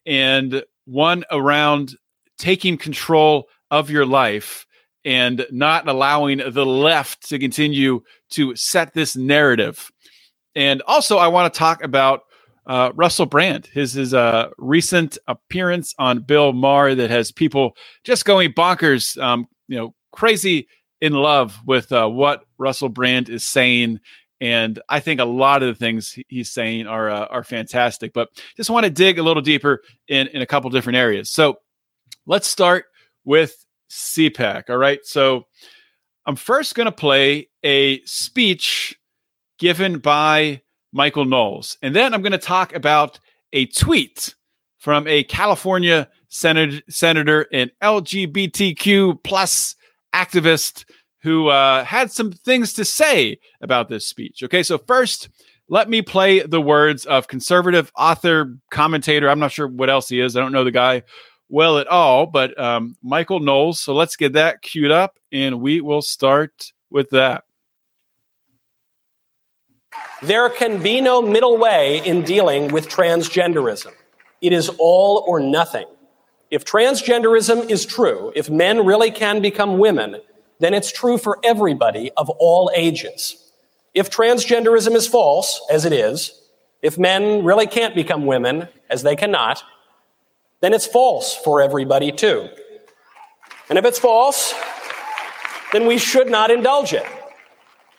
and 0.06 0.64
one 0.86 1.24
around 1.30 1.96
taking 2.38 2.78
control 2.78 3.48
of 3.70 3.90
your 3.90 4.06
life 4.06 4.66
and 5.04 5.46
not 5.50 5.88
allowing 5.88 6.38
the 6.38 6.66
left 6.66 7.28
to 7.28 7.38
continue 7.38 8.02
to 8.30 8.54
set 8.56 8.94
this 8.94 9.16
narrative. 9.16 9.90
And 10.54 10.82
also, 10.86 11.18
I 11.18 11.28
want 11.28 11.52
to 11.52 11.58
talk 11.58 11.82
about 11.82 12.22
uh, 12.66 12.92
Russell 12.94 13.26
Brand, 13.26 13.66
his 13.66 13.92
his 13.92 14.14
uh, 14.14 14.48
recent 14.56 15.18
appearance 15.26 15.94
on 15.98 16.20
Bill 16.20 16.52
Maher 16.52 16.94
that 16.94 17.10
has 17.10 17.30
people 17.30 17.76
just 18.04 18.24
going 18.24 18.52
bonkers, 18.52 19.20
um, 19.22 19.46
you 19.68 19.76
know, 19.76 19.94
crazy 20.12 20.68
in 21.00 21.12
love 21.12 21.58
with 21.66 21.92
uh, 21.92 22.08
what 22.08 22.44
Russell 22.56 22.88
Brand 22.88 23.28
is 23.28 23.44
saying. 23.44 24.00
And 24.40 24.80
I 24.88 25.00
think 25.00 25.20
a 25.20 25.24
lot 25.24 25.62
of 25.62 25.68
the 25.68 25.78
things 25.78 26.18
he's 26.28 26.50
saying 26.50 26.86
are 26.86 27.10
uh, 27.10 27.26
are 27.26 27.44
fantastic. 27.44 28.12
But 28.12 28.30
just 28.56 28.70
want 28.70 28.84
to 28.84 28.90
dig 28.90 29.18
a 29.18 29.22
little 29.22 29.42
deeper 29.42 29.82
in 30.08 30.28
in 30.28 30.40
a 30.40 30.46
couple 30.46 30.70
different 30.70 30.96
areas. 30.96 31.30
So 31.30 31.58
let's 32.26 32.48
start 32.48 32.86
with 33.24 33.64
CPAC. 33.94 34.68
All 34.68 34.76
right. 34.76 35.00
So 35.04 35.46
I'm 36.26 36.36
first 36.36 36.74
going 36.74 36.86
to 36.86 36.92
play 36.92 37.48
a 37.62 38.02
speech 38.04 38.98
given 39.58 39.98
by 39.98 40.62
Michael 40.92 41.24
Knowles, 41.24 41.78
and 41.82 41.94
then 41.94 42.14
I'm 42.14 42.22
going 42.22 42.32
to 42.32 42.38
talk 42.38 42.74
about 42.74 43.18
a 43.52 43.66
tweet 43.66 44.34
from 44.78 45.06
a 45.06 45.24
California 45.24 46.08
senat- 46.30 46.82
senator 46.88 47.46
and 47.52 47.70
LGBTQ 47.82 49.22
plus 49.22 49.76
activist 50.14 50.84
who 51.22 51.48
uh, 51.48 51.84
had 51.84 52.10
some 52.10 52.32
things 52.32 52.74
to 52.74 52.84
say 52.84 53.38
about 53.60 53.88
this 53.88 54.06
speech. 54.06 54.42
Okay, 54.42 54.62
so 54.62 54.76
first, 54.76 55.28
let 55.68 55.88
me 55.88 56.02
play 56.02 56.40
the 56.40 56.60
words 56.60 57.06
of 57.06 57.28
conservative 57.28 57.90
author, 57.96 58.58
commentator. 58.70 59.30
I'm 59.30 59.38
not 59.38 59.52
sure 59.52 59.66
what 59.66 59.88
else 59.88 60.08
he 60.08 60.20
is. 60.20 60.36
I 60.36 60.40
don't 60.40 60.52
know 60.52 60.64
the 60.64 60.70
guy 60.70 61.02
well 61.48 61.78
at 61.78 61.86
all, 61.86 62.26
but 62.26 62.58
um, 62.58 62.96
Michael 63.02 63.40
Knowles. 63.40 63.80
So 63.80 63.94
let's 63.94 64.16
get 64.16 64.32
that 64.32 64.62
queued 64.62 64.90
up 64.90 65.18
and 65.32 65.60
we 65.60 65.80
will 65.80 66.02
start 66.02 66.72
with 66.90 67.10
that. 67.10 67.44
There 70.22 70.48
can 70.48 70.82
be 70.82 71.00
no 71.00 71.20
middle 71.20 71.58
way 71.58 72.04
in 72.04 72.22
dealing 72.22 72.72
with 72.72 72.88
transgenderism. 72.88 73.92
It 74.40 74.52
is 74.52 74.70
all 74.78 75.24
or 75.26 75.38
nothing. 75.38 75.86
If 76.50 76.64
transgenderism 76.64 77.70
is 77.70 77.84
true, 77.84 78.32
if 78.34 78.48
men 78.48 78.84
really 78.84 79.10
can 79.10 79.42
become 79.42 79.78
women, 79.78 80.20
then 80.60 80.74
it's 80.74 80.92
true 80.92 81.18
for 81.18 81.38
everybody 81.44 82.10
of 82.16 82.30
all 82.30 82.70
ages. 82.74 83.52
If 83.92 84.10
transgenderism 84.10 84.94
is 84.94 85.06
false, 85.06 85.60
as 85.70 85.84
it 85.84 85.92
is, 85.92 86.32
if 86.82 86.98
men 86.98 87.44
really 87.44 87.66
can't 87.66 87.94
become 87.94 88.26
women, 88.26 88.68
as 88.90 89.02
they 89.02 89.16
cannot, 89.16 89.62
then 90.64 90.72
it's 90.72 90.86
false 90.86 91.36
for 91.36 91.60
everybody 91.60 92.10
too. 92.10 92.48
And 93.68 93.78
if 93.78 93.84
it's 93.84 93.98
false, 93.98 94.54
then 95.72 95.86
we 95.86 95.98
should 95.98 96.30
not 96.30 96.50
indulge 96.50 96.94
it, 96.94 97.06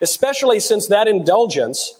especially 0.01 0.60
since 0.60 0.88
that 0.88 1.07
indulgence 1.07 2.00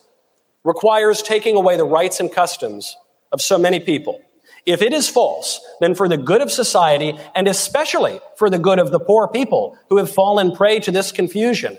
requires 0.64 1.22
taking 1.22 1.56
away 1.56 1.78
the 1.78 1.86
rights 1.86 2.20
and 2.20 2.32
customs 2.32 2.98
of 3.32 3.42
so 3.42 3.60
many 3.60 3.80
people. 3.80 4.22
If 4.66 4.82
it 4.82 4.94
is 4.94 5.08
false, 5.08 5.62
then 5.82 5.94
for 5.94 6.10
the 6.10 6.18
good 6.18 6.42
of 6.42 6.52
society, 6.52 7.16
and 7.36 7.48
especially 7.48 8.20
for 8.36 8.50
the 8.50 8.58
good 8.58 8.80
of 8.80 8.90
the 8.90 9.00
poor 9.00 9.28
people 9.28 9.78
who 9.90 9.98
have 9.98 10.10
fallen 10.10 10.56
prey 10.56 10.80
to 10.80 10.92
this 10.92 11.12
confusion, 11.12 11.78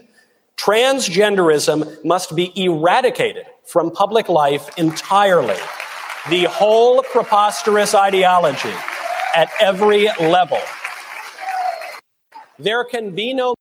transgenderism 0.57 2.05
must 2.05 2.37
be 2.37 2.53
eradicated 2.55 3.47
from 3.65 3.91
public 3.91 4.29
life 4.29 4.71
entirely 4.79 5.57
the 6.31 6.45
whole 6.45 7.03
preposterous 7.03 7.95
ideology 7.95 8.75
at 9.35 9.51
every 9.61 10.09
level. 10.21 10.59
There 12.59 12.85
can 12.85 13.15
be 13.15 13.35
no. 13.35 13.55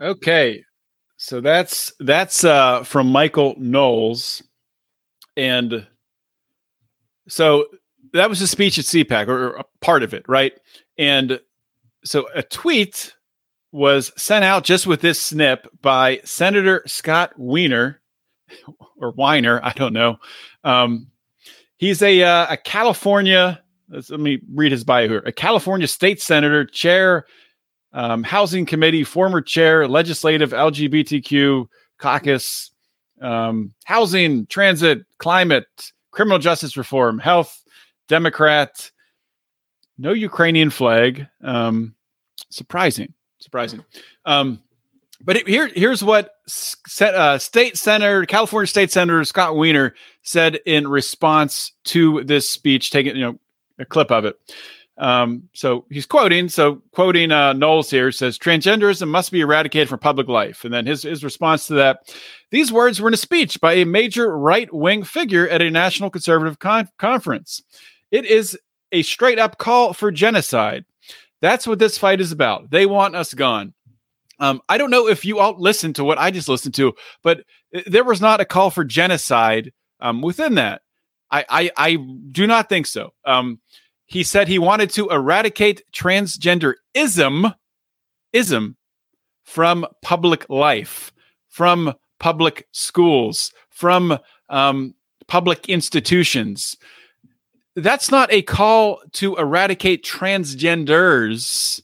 Okay, 0.00 0.64
so 1.16 1.40
that's 1.40 1.92
that's 2.00 2.44
uh, 2.44 2.84
from 2.84 3.10
Michael 3.10 3.54
Knowles, 3.58 4.42
and 5.36 5.86
so 7.28 7.66
that 8.12 8.28
was 8.28 8.40
a 8.40 8.46
speech 8.46 8.78
at 8.78 8.84
CPAC 8.84 9.28
or, 9.28 9.56
a 9.56 9.64
part 9.80 10.02
of 10.02 10.14
it, 10.14 10.24
right? 10.28 10.52
And 10.98 11.40
so 12.04 12.28
a 12.34 12.42
tweet 12.42 13.14
was 13.72 14.12
sent 14.16 14.44
out 14.44 14.64
just 14.64 14.86
with 14.86 15.00
this 15.00 15.20
snip 15.20 15.68
by 15.80 16.20
Senator 16.24 16.82
Scott 16.86 17.32
Wiener 17.38 18.00
or 19.00 19.12
Wiener, 19.12 19.60
I 19.62 19.72
don't 19.72 19.92
know, 19.92 20.18
um, 20.62 21.10
He's 21.80 22.02
a 22.02 22.22
uh, 22.22 22.46
a 22.50 22.58
California. 22.58 23.58
Let 23.88 24.20
me 24.20 24.38
read 24.52 24.70
his 24.70 24.84
bio 24.84 25.08
here. 25.08 25.22
A 25.24 25.32
California 25.32 25.88
state 25.88 26.20
senator, 26.20 26.66
chair, 26.66 27.24
um, 27.94 28.22
housing 28.22 28.66
committee, 28.66 29.02
former 29.02 29.40
chair, 29.40 29.88
legislative 29.88 30.50
LGBTQ 30.50 31.66
caucus, 31.96 32.70
um, 33.22 33.72
housing, 33.84 34.44
transit, 34.48 35.06
climate, 35.16 35.64
criminal 36.10 36.38
justice 36.38 36.76
reform, 36.76 37.18
health, 37.18 37.64
Democrat. 38.08 38.90
No 39.96 40.12
Ukrainian 40.12 40.68
flag. 40.68 41.28
Um, 41.42 41.94
surprising, 42.50 43.14
surprising. 43.38 43.82
Um, 44.26 44.62
but 45.22 45.36
it, 45.36 45.48
here, 45.48 45.68
here's 45.74 46.02
what 46.02 46.34
uh, 47.00 47.38
State 47.38 47.76
Senator, 47.76 48.24
California 48.26 48.66
State 48.66 48.90
Senator 48.90 49.24
Scott 49.24 49.56
Wiener 49.56 49.94
said 50.22 50.60
in 50.66 50.88
response 50.88 51.72
to 51.84 52.24
this 52.24 52.48
speech. 52.48 52.90
Taking 52.90 53.16
you 53.16 53.22
know 53.22 53.38
a 53.78 53.84
clip 53.84 54.10
of 54.10 54.24
it. 54.24 54.36
Um, 54.96 55.48
so 55.54 55.86
he's 55.90 56.06
quoting. 56.06 56.48
So 56.48 56.82
quoting 56.92 57.32
uh, 57.32 57.54
Knowles 57.54 57.90
here 57.90 58.12
says 58.12 58.38
transgenderism 58.38 59.08
must 59.08 59.32
be 59.32 59.40
eradicated 59.40 59.88
from 59.88 59.98
public 59.98 60.28
life. 60.28 60.64
And 60.64 60.72
then 60.72 60.86
his 60.86 61.02
his 61.02 61.24
response 61.24 61.66
to 61.66 61.74
that: 61.74 62.14
these 62.50 62.72
words 62.72 63.00
were 63.00 63.08
in 63.08 63.14
a 63.14 63.18
speech 63.18 63.60
by 63.60 63.74
a 63.74 63.86
major 63.86 64.36
right 64.36 64.72
wing 64.72 65.02
figure 65.02 65.48
at 65.48 65.62
a 65.62 65.70
national 65.70 66.10
conservative 66.10 66.58
con- 66.58 66.88
conference. 66.98 67.62
It 68.10 68.24
is 68.24 68.58
a 68.92 69.02
straight 69.02 69.38
up 69.38 69.58
call 69.58 69.92
for 69.92 70.10
genocide. 70.10 70.84
That's 71.40 71.66
what 71.66 71.78
this 71.78 71.96
fight 71.96 72.20
is 72.20 72.32
about. 72.32 72.70
They 72.70 72.84
want 72.86 73.16
us 73.16 73.32
gone. 73.32 73.72
Um, 74.40 74.62
I 74.68 74.78
don't 74.78 74.90
know 74.90 75.06
if 75.06 75.24
you 75.24 75.38
all 75.38 75.54
listened 75.58 75.96
to 75.96 76.04
what 76.04 76.18
I 76.18 76.30
just 76.30 76.48
listened 76.48 76.74
to, 76.74 76.94
but 77.22 77.44
there 77.86 78.04
was 78.04 78.20
not 78.20 78.40
a 78.40 78.46
call 78.46 78.70
for 78.70 78.84
genocide 78.84 79.72
um, 80.00 80.22
within 80.22 80.54
that. 80.54 80.82
I, 81.30 81.44
I, 81.48 81.70
I 81.76 81.96
do 82.32 82.46
not 82.46 82.68
think 82.68 82.86
so. 82.86 83.12
Um, 83.24 83.60
he 84.06 84.24
said 84.24 84.48
he 84.48 84.58
wanted 84.58 84.90
to 84.90 85.08
eradicate 85.10 85.82
transgenderism, 85.92 86.74
ism, 86.94 87.54
ism 88.32 88.76
from 89.44 89.86
public 90.02 90.48
life, 90.48 91.12
from 91.48 91.94
public 92.18 92.66
schools, 92.72 93.52
from 93.68 94.18
um, 94.48 94.94
public 95.28 95.68
institutions. 95.68 96.76
That's 97.76 98.10
not 98.10 98.32
a 98.32 98.42
call 98.42 99.00
to 99.12 99.36
eradicate 99.36 100.04
transgenders 100.04 101.80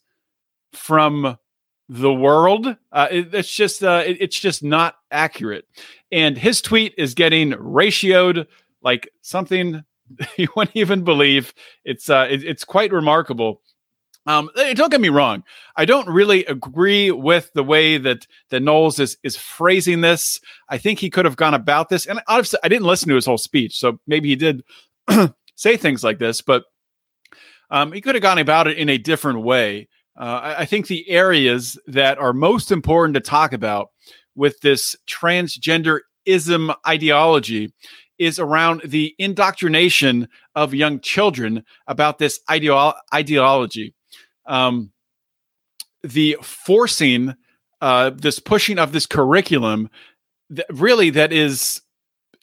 from 0.73 1.39
the 1.89 2.13
world. 2.13 2.77
Uh, 2.93 3.09
it, 3.11 3.35
it's 3.35 3.55
just 3.55 3.83
uh, 3.83 4.03
it, 4.07 4.19
it's 4.21 4.39
just 4.39 4.63
not 4.63 4.97
accurate. 5.11 5.67
And 6.13 6.37
his 6.37 6.61
tweet 6.61 6.95
is 6.97 7.15
getting 7.15 7.53
ratioed 7.53 8.47
like 8.83 9.11
something 9.23 9.85
you 10.37 10.49
wouldn't 10.57 10.77
even 10.77 11.05
believe. 11.05 11.55
It's 11.85 12.11
uh, 12.11 12.27
it, 12.31 12.45
it's 12.45 12.65
quite 12.65 12.93
remarkable. 12.93 13.63
Um, 14.29 14.51
don't 14.57 14.91
get 14.91 15.01
me 15.01 15.09
wrong. 15.09 15.45
I 15.77 15.85
don't 15.85 16.09
really 16.09 16.45
agree 16.47 17.13
with 17.13 17.53
the 17.55 17.63
way 17.63 17.97
that 17.97 18.27
that 18.51 18.61
Knowles 18.61 18.99
is 18.99 19.17
is 19.23 19.37
phrasing 19.37 20.01
this. 20.01 20.41
I 20.69 20.79
think 20.79 20.99
he 20.99 21.11
could 21.11 21.25
have 21.25 21.37
gone 21.37 21.55
about 21.55 21.89
this, 21.89 22.07
and 22.07 22.21
obviously, 22.27 22.59
I 22.65 22.69
didn't 22.69 22.87
listen 22.87 23.09
to 23.09 23.15
his 23.15 23.27
whole 23.27 23.39
speech, 23.39 23.79
so 23.79 24.01
maybe 24.07 24.29
he 24.29 24.37
did 24.37 24.65
say 25.55 25.77
things 25.77 26.03
like 26.03 26.19
this, 26.19 26.41
but 26.41 26.65
um, 27.71 27.93
he 27.93 28.01
could 28.01 28.17
have 28.17 28.23
gone 28.23 28.39
about 28.39 28.67
it 28.67 28.79
in 28.79 28.89
a 28.89 28.99
different 28.99 29.43
way. 29.43 29.89
Uh, 30.17 30.55
I, 30.59 30.65
think 30.65 30.87
the 30.87 31.09
areas 31.11 31.79
that 31.87 32.17
are 32.19 32.33
most 32.33 32.73
important 32.73 33.15
to 33.15 33.21
talk 33.21 33.53
about 33.53 33.91
with 34.35 34.61
this 34.61 34.97
transgenderism 35.07 36.75
ideology 36.87 37.73
is 38.19 38.39
around 38.39 38.81
the 38.85 39.15
indoctrination 39.19 40.29
of 40.55 40.73
young 40.73 41.01
children 41.01 41.65
about 41.87 42.19
this 42.19 42.41
ideo- 42.49 42.95
ideology. 43.13 43.95
Um, 44.47 44.91
the 46.03 46.39
forcing, 46.41 47.35
uh, 47.83 48.11
this 48.11 48.39
pushing 48.39 48.79
of 48.79 48.93
this 48.93 49.07
curriculum, 49.07 49.91
that 50.51 50.67
really 50.71 51.11
that 51.11 51.33
is, 51.33 51.83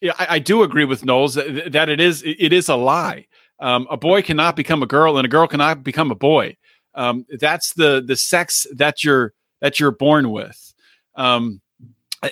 I, 0.03 0.27
I 0.29 0.39
do 0.39 0.61
agree 0.63 0.85
with 0.85 1.05
Knowles 1.05 1.35
that, 1.35 1.71
that, 1.71 1.89
it 1.89 1.99
is 1.99 2.21
it 2.23 2.53
is 2.53 2.69
a 2.69 2.75
lie. 2.75 3.25
Um, 3.59 3.87
a 3.89 3.97
boy 3.97 4.21
cannot 4.21 4.55
become 4.55 4.83
a 4.83 4.87
girl, 4.87 5.17
and 5.17 5.25
a 5.25 5.29
girl 5.29 5.47
cannot 5.47 5.83
become 5.83 6.11
a 6.11 6.15
boy. 6.15 6.57
Um, 6.95 7.25
that's 7.39 7.73
the 7.73 8.03
the 8.05 8.15
sex 8.15 8.67
that 8.73 9.03
you're 9.03 9.33
that 9.61 9.79
you're 9.79 9.91
born 9.91 10.29
with. 10.31 10.73
Um, 11.15 11.61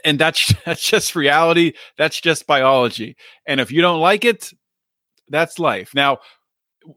and 0.05 0.19
that's 0.19 0.53
that's 0.65 0.83
just 0.83 1.15
reality. 1.15 1.73
That's 1.97 2.19
just 2.19 2.47
biology. 2.47 3.15
And 3.45 3.59
if 3.59 3.71
you 3.71 3.81
don't 3.81 3.99
like 3.99 4.25
it, 4.25 4.51
that's 5.29 5.59
life. 5.59 5.93
Now, 5.95 6.19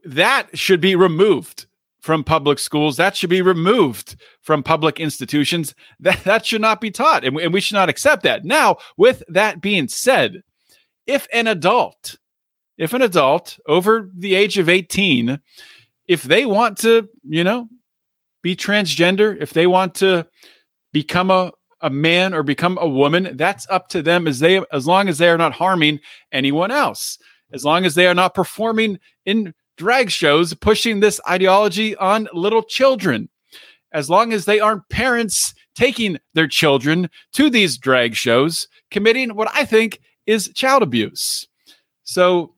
that 0.04 0.56
should 0.58 0.80
be 0.80 0.96
removed 0.96 1.66
from 2.00 2.22
public 2.22 2.58
schools. 2.58 2.96
That 2.96 3.16
should 3.16 3.30
be 3.30 3.42
removed 3.42 4.16
from 4.42 4.62
public 4.62 5.00
institutions. 5.00 5.74
That 6.00 6.22
that 6.24 6.44
should 6.44 6.60
not 6.60 6.80
be 6.80 6.90
taught, 6.90 7.24
and 7.24 7.34
we, 7.36 7.44
and 7.44 7.52
we 7.52 7.60
should 7.60 7.76
not 7.76 7.88
accept 7.88 8.22
that. 8.24 8.44
Now, 8.44 8.76
with 8.96 9.22
that 9.28 9.60
being 9.60 9.88
said, 9.88 10.42
if 11.06 11.26
an 11.32 11.46
adult, 11.46 12.16
if 12.76 12.92
an 12.92 13.02
adult 13.02 13.58
over 13.66 14.10
the 14.14 14.34
age 14.34 14.58
of 14.58 14.68
eighteen 14.68 15.40
if 16.06 16.22
they 16.22 16.46
want 16.46 16.78
to, 16.78 17.08
you 17.22 17.44
know, 17.44 17.68
be 18.42 18.54
transgender, 18.54 19.36
if 19.40 19.52
they 19.52 19.66
want 19.66 19.94
to 19.96 20.26
become 20.92 21.30
a, 21.30 21.52
a 21.80 21.90
man 21.90 22.34
or 22.34 22.42
become 22.42 22.78
a 22.80 22.88
woman, 22.88 23.36
that's 23.36 23.66
up 23.70 23.88
to 23.88 24.02
them 24.02 24.26
as 24.26 24.38
they 24.38 24.62
as 24.72 24.86
long 24.86 25.08
as 25.08 25.18
they 25.18 25.28
are 25.28 25.38
not 25.38 25.52
harming 25.52 26.00
anyone 26.32 26.70
else. 26.70 27.18
As 27.52 27.64
long 27.64 27.84
as 27.84 27.94
they 27.94 28.06
are 28.06 28.14
not 28.14 28.34
performing 28.34 28.98
in 29.24 29.54
drag 29.76 30.10
shows 30.10 30.54
pushing 30.54 31.00
this 31.00 31.20
ideology 31.28 31.96
on 31.96 32.28
little 32.32 32.62
children. 32.62 33.28
As 33.92 34.10
long 34.10 34.32
as 34.32 34.44
they 34.44 34.60
aren't 34.60 34.88
parents 34.88 35.54
taking 35.74 36.18
their 36.34 36.48
children 36.48 37.08
to 37.32 37.50
these 37.50 37.78
drag 37.78 38.14
shows, 38.14 38.68
committing 38.90 39.34
what 39.34 39.48
I 39.54 39.64
think 39.64 40.00
is 40.26 40.50
child 40.54 40.82
abuse. 40.82 41.46
So, 42.02 42.53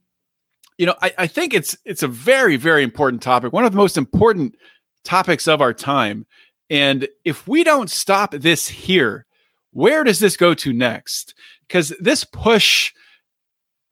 you 0.78 0.87
know, 0.87 0.95
I, 1.00 1.12
I 1.18 1.26
think 1.26 1.54
it's 1.54 1.76
it's 1.85 2.02
a 2.02 2.09
very, 2.09 2.56
very 2.56 2.83
important 2.83 3.23
topic, 3.23 3.52
one 3.52 3.64
of 3.64 3.73
the 3.73 3.78
most 3.78 3.97
important 3.97 4.56
topics 5.04 5.49
of 5.49 5.61
our 5.61 5.73
time. 5.73 6.26
And 6.68 7.09
if 7.25 7.47
we 7.47 7.64
don't 7.64 7.90
stop 7.90 8.33
this 8.33 8.68
here, 8.68 9.26
where 9.73 10.04
does 10.04 10.18
this 10.18 10.37
go 10.37 10.54
to 10.54 10.73
next? 10.73 11.35
Because 11.66 11.95
this 12.00 12.25
push, 12.25 12.92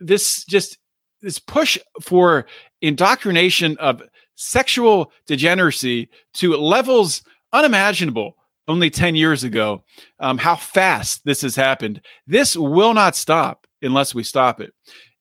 this 0.00 0.44
just 0.44 0.78
this 1.22 1.38
push 1.38 1.78
for 2.02 2.46
indoctrination 2.82 3.76
of 3.78 4.02
sexual 4.34 5.12
degeneracy 5.26 6.10
to 6.34 6.56
levels 6.56 7.22
unimaginable 7.52 8.36
only 8.66 8.90
10 8.90 9.14
years 9.14 9.44
ago, 9.44 9.84
um, 10.20 10.38
how 10.38 10.56
fast 10.56 11.24
this 11.24 11.42
has 11.42 11.54
happened. 11.54 12.00
This 12.26 12.56
will 12.56 12.94
not 12.94 13.14
stop 13.14 13.66
unless 13.82 14.14
we 14.14 14.22
stop 14.22 14.60
it. 14.60 14.72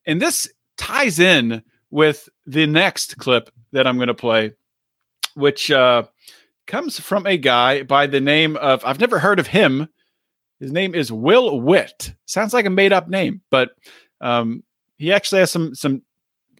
And 0.06 0.20
this 0.20 0.48
ties 0.76 1.18
in 1.18 1.62
with 1.90 2.28
the 2.46 2.66
next 2.66 3.18
clip 3.18 3.50
that 3.72 3.86
I'm 3.86 3.96
going 3.96 4.08
to 4.08 4.14
play, 4.14 4.52
which 5.34 5.70
uh, 5.70 6.04
comes 6.66 6.98
from 6.98 7.26
a 7.26 7.36
guy 7.36 7.82
by 7.82 8.06
the 8.06 8.20
name 8.20 8.56
of, 8.56 8.84
I've 8.84 9.00
never 9.00 9.18
heard 9.18 9.38
of 9.38 9.46
him. 9.46 9.88
His 10.60 10.72
name 10.72 10.94
is 10.94 11.12
Will 11.12 11.60
Witt. 11.60 12.14
Sounds 12.26 12.54
like 12.54 12.66
a 12.66 12.70
made 12.70 12.92
up 12.92 13.08
name, 13.08 13.42
but 13.50 13.70
um, 14.20 14.62
he 14.96 15.12
actually 15.12 15.40
has 15.40 15.50
some 15.50 15.74
some 15.74 16.02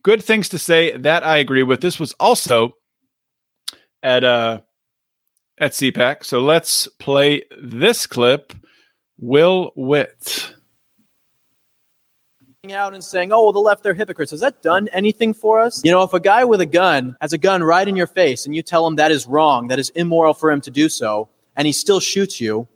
good 0.03 0.23
things 0.23 0.51
to 0.51 0.59
say 0.59 0.97
that 0.97 1.25
I 1.25 1.39
agree 1.39 1.63
with. 1.63 1.81
This 1.81 1.99
was 1.99 2.13
also 2.21 2.73
at 4.03 4.25
uh 4.25 4.61
at 5.59 5.73
CPAC. 5.73 6.25
So 6.25 6.41
let's 6.41 6.89
play 6.99 7.45
this 7.61 8.07
clip. 8.07 8.53
Will 9.19 9.73
Witt 9.77 10.55
out 12.73 12.95
and 12.95 13.03
saying, 13.03 13.33
"Oh, 13.33 13.45
well, 13.45 13.53
the 13.53 13.59
left, 13.59 13.83
they're 13.83 13.95
hypocrites." 13.95 14.31
Has 14.31 14.41
that 14.41 14.63
done 14.63 14.89
anything 14.89 15.35
for 15.35 15.61
us? 15.61 15.83
You 15.85 15.91
know, 15.91 16.03
if 16.03 16.13
a 16.15 16.21
guy 16.21 16.45
with 16.45 16.61
a 16.61 16.67
gun 16.67 17.17
has 17.21 17.33
a 17.33 17.39
gun 17.39 17.63
right 17.63 17.87
in 17.87 17.97
your 17.97 18.07
face 18.07 18.47
and 18.47 18.55
you 18.55 18.63
tell 18.63 18.87
him 18.87 18.97
that 18.97 19.11
is 19.11 19.27
wrong, 19.27 19.69
that 19.69 19.79
is 19.79 19.91
immoral 19.91 20.35
for 20.35 20.51
him 20.51 20.61
to 20.63 20.71
do 20.71 20.89
so, 20.89 21.29
and 21.57 21.67
he 21.67 21.73
still 21.73 22.01
shoots 22.01 22.41
you, 22.41 22.67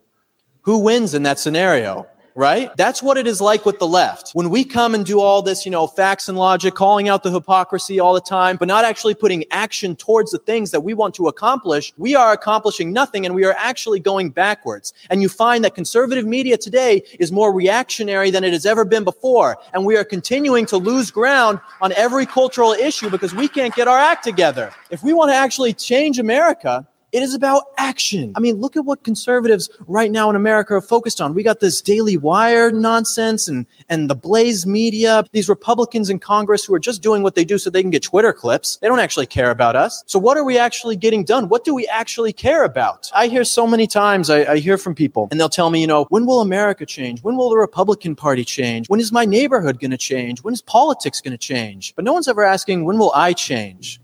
who 0.61 0.79
wins 0.79 1.13
in 1.13 1.23
that 1.23 1.39
scenario? 1.39 2.07
Right? 2.39 2.71
That's 2.77 3.03
what 3.03 3.17
it 3.17 3.27
is 3.27 3.41
like 3.41 3.65
with 3.65 3.79
the 3.79 3.87
left. 3.87 4.31
When 4.31 4.49
we 4.49 4.63
come 4.63 4.95
and 4.95 5.05
do 5.05 5.19
all 5.19 5.41
this, 5.41 5.65
you 5.65 5.71
know, 5.71 5.87
facts 5.87 6.29
and 6.29 6.37
logic, 6.37 6.73
calling 6.73 7.09
out 7.09 7.21
the 7.21 7.31
hypocrisy 7.31 7.99
all 7.99 8.13
the 8.13 8.21
time, 8.21 8.55
but 8.55 8.69
not 8.69 8.85
actually 8.85 9.13
putting 9.13 9.43
action 9.51 9.93
towards 9.93 10.31
the 10.31 10.37
things 10.37 10.71
that 10.71 10.79
we 10.79 10.93
want 10.93 11.13
to 11.15 11.27
accomplish, 11.27 11.91
we 11.97 12.15
are 12.15 12.31
accomplishing 12.31 12.93
nothing 12.93 13.25
and 13.25 13.35
we 13.35 13.43
are 13.43 13.55
actually 13.57 13.99
going 13.99 14.29
backwards. 14.29 14.93
And 15.09 15.21
you 15.21 15.27
find 15.27 15.65
that 15.65 15.75
conservative 15.75 16.25
media 16.25 16.55
today 16.55 17.03
is 17.19 17.29
more 17.29 17.53
reactionary 17.53 18.31
than 18.31 18.45
it 18.45 18.53
has 18.53 18.65
ever 18.65 18.85
been 18.85 19.03
before. 19.03 19.57
And 19.73 19.85
we 19.85 19.97
are 19.97 20.05
continuing 20.05 20.65
to 20.67 20.77
lose 20.77 21.11
ground 21.11 21.59
on 21.81 21.91
every 21.91 22.25
cultural 22.25 22.71
issue 22.71 23.09
because 23.09 23.35
we 23.35 23.49
can't 23.49 23.75
get 23.75 23.89
our 23.89 23.99
act 23.99 24.23
together. 24.23 24.71
If 24.89 25.03
we 25.03 25.11
want 25.11 25.29
to 25.31 25.35
actually 25.35 25.73
change 25.73 26.19
America, 26.19 26.87
it 27.11 27.23
is 27.23 27.33
about 27.33 27.63
action. 27.77 28.33
I 28.35 28.39
mean, 28.39 28.57
look 28.57 28.75
at 28.75 28.85
what 28.85 29.03
conservatives 29.03 29.69
right 29.87 30.11
now 30.11 30.29
in 30.29 30.35
America 30.35 30.75
are 30.75 30.81
focused 30.81 31.19
on. 31.21 31.33
We 31.33 31.43
got 31.43 31.59
this 31.59 31.81
Daily 31.81 32.17
Wire 32.17 32.71
nonsense 32.71 33.47
and, 33.47 33.65
and 33.89 34.09
the 34.09 34.15
Blaze 34.15 34.65
media, 34.65 35.23
these 35.31 35.49
Republicans 35.49 36.09
in 36.09 36.19
Congress 36.19 36.65
who 36.65 36.73
are 36.73 36.79
just 36.79 37.01
doing 37.01 37.23
what 37.23 37.35
they 37.35 37.43
do 37.43 37.57
so 37.57 37.69
they 37.69 37.81
can 37.81 37.91
get 37.91 38.03
Twitter 38.03 38.33
clips. 38.33 38.77
They 38.77 38.87
don't 38.87 38.99
actually 38.99 39.25
care 39.25 39.51
about 39.51 39.75
us. 39.75 40.03
So 40.05 40.19
what 40.19 40.37
are 40.37 40.43
we 40.43 40.57
actually 40.57 40.95
getting 40.95 41.23
done? 41.23 41.49
What 41.49 41.63
do 41.63 41.73
we 41.73 41.87
actually 41.87 42.33
care 42.33 42.63
about? 42.63 43.09
I 43.13 43.27
hear 43.27 43.43
so 43.43 43.65
many 43.65 43.87
times, 43.87 44.29
I, 44.29 44.53
I 44.53 44.57
hear 44.57 44.77
from 44.77 44.95
people 44.95 45.27
and 45.31 45.39
they'll 45.39 45.49
tell 45.49 45.69
me, 45.69 45.81
you 45.81 45.87
know, 45.87 46.05
when 46.09 46.25
will 46.25 46.41
America 46.41 46.85
change? 46.85 47.21
When 47.23 47.35
will 47.35 47.49
the 47.49 47.57
Republican 47.57 48.15
Party 48.15 48.45
change? 48.45 48.87
When 48.87 48.99
is 48.99 49.11
my 49.11 49.25
neighborhood 49.25 49.79
going 49.79 49.91
to 49.91 49.97
change? 49.97 50.43
When 50.43 50.53
is 50.53 50.61
politics 50.61 51.21
going 51.21 51.31
to 51.31 51.37
change? 51.37 51.93
But 51.95 52.05
no 52.05 52.13
one's 52.13 52.27
ever 52.27 52.43
asking, 52.43 52.85
when 52.85 52.97
will 52.97 53.11
I 53.15 53.33
change? 53.33 53.99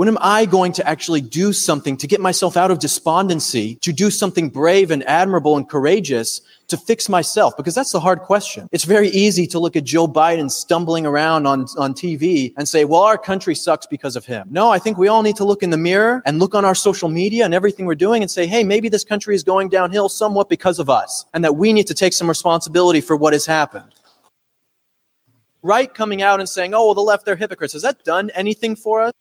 When 0.00 0.08
am 0.08 0.16
I 0.22 0.46
going 0.46 0.72
to 0.72 0.88
actually 0.88 1.20
do 1.20 1.52
something 1.52 1.94
to 1.98 2.06
get 2.06 2.22
myself 2.22 2.56
out 2.56 2.70
of 2.70 2.78
despondency, 2.78 3.74
to 3.82 3.92
do 3.92 4.10
something 4.10 4.48
brave 4.48 4.90
and 4.90 5.06
admirable 5.06 5.58
and 5.58 5.68
courageous 5.68 6.40
to 6.68 6.78
fix 6.78 7.10
myself? 7.10 7.54
Because 7.54 7.74
that's 7.74 7.92
the 7.92 8.00
hard 8.00 8.20
question. 8.20 8.66
It's 8.72 8.84
very 8.84 9.08
easy 9.08 9.46
to 9.48 9.58
look 9.58 9.76
at 9.76 9.84
Joe 9.84 10.08
Biden 10.08 10.50
stumbling 10.50 11.04
around 11.04 11.46
on, 11.46 11.66
on 11.76 11.92
TV 11.92 12.54
and 12.56 12.66
say, 12.66 12.86
well, 12.86 13.02
our 13.02 13.18
country 13.18 13.54
sucks 13.54 13.84
because 13.84 14.16
of 14.16 14.24
him. 14.24 14.48
No, 14.50 14.70
I 14.70 14.78
think 14.78 14.96
we 14.96 15.08
all 15.08 15.20
need 15.20 15.36
to 15.36 15.44
look 15.44 15.62
in 15.62 15.68
the 15.68 15.76
mirror 15.76 16.22
and 16.24 16.38
look 16.38 16.54
on 16.54 16.64
our 16.64 16.74
social 16.74 17.10
media 17.10 17.44
and 17.44 17.52
everything 17.52 17.84
we're 17.84 17.94
doing 17.94 18.22
and 18.22 18.30
say, 18.30 18.46
hey, 18.46 18.64
maybe 18.64 18.88
this 18.88 19.04
country 19.04 19.34
is 19.34 19.42
going 19.42 19.68
downhill 19.68 20.08
somewhat 20.08 20.48
because 20.48 20.78
of 20.78 20.88
us 20.88 21.26
and 21.34 21.44
that 21.44 21.56
we 21.56 21.74
need 21.74 21.86
to 21.88 21.94
take 21.94 22.14
some 22.14 22.26
responsibility 22.26 23.02
for 23.02 23.16
what 23.16 23.34
has 23.34 23.44
happened 23.44 23.94
right 25.62 25.92
coming 25.92 26.22
out 26.22 26.40
and 26.40 26.48
saying, 26.48 26.72
oh, 26.72 26.86
well, 26.86 26.94
the 26.94 27.02
left, 27.02 27.26
they're 27.26 27.36
hypocrites. 27.36 27.74
Has 27.74 27.82
that 27.82 28.02
done 28.02 28.30
anything 28.30 28.74
for 28.74 29.02
us? 29.02 29.12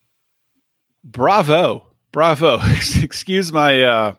Bravo. 1.04 1.88
Bravo. 2.12 2.60
excuse 3.02 3.52
my 3.52 3.82
uh 3.84 4.16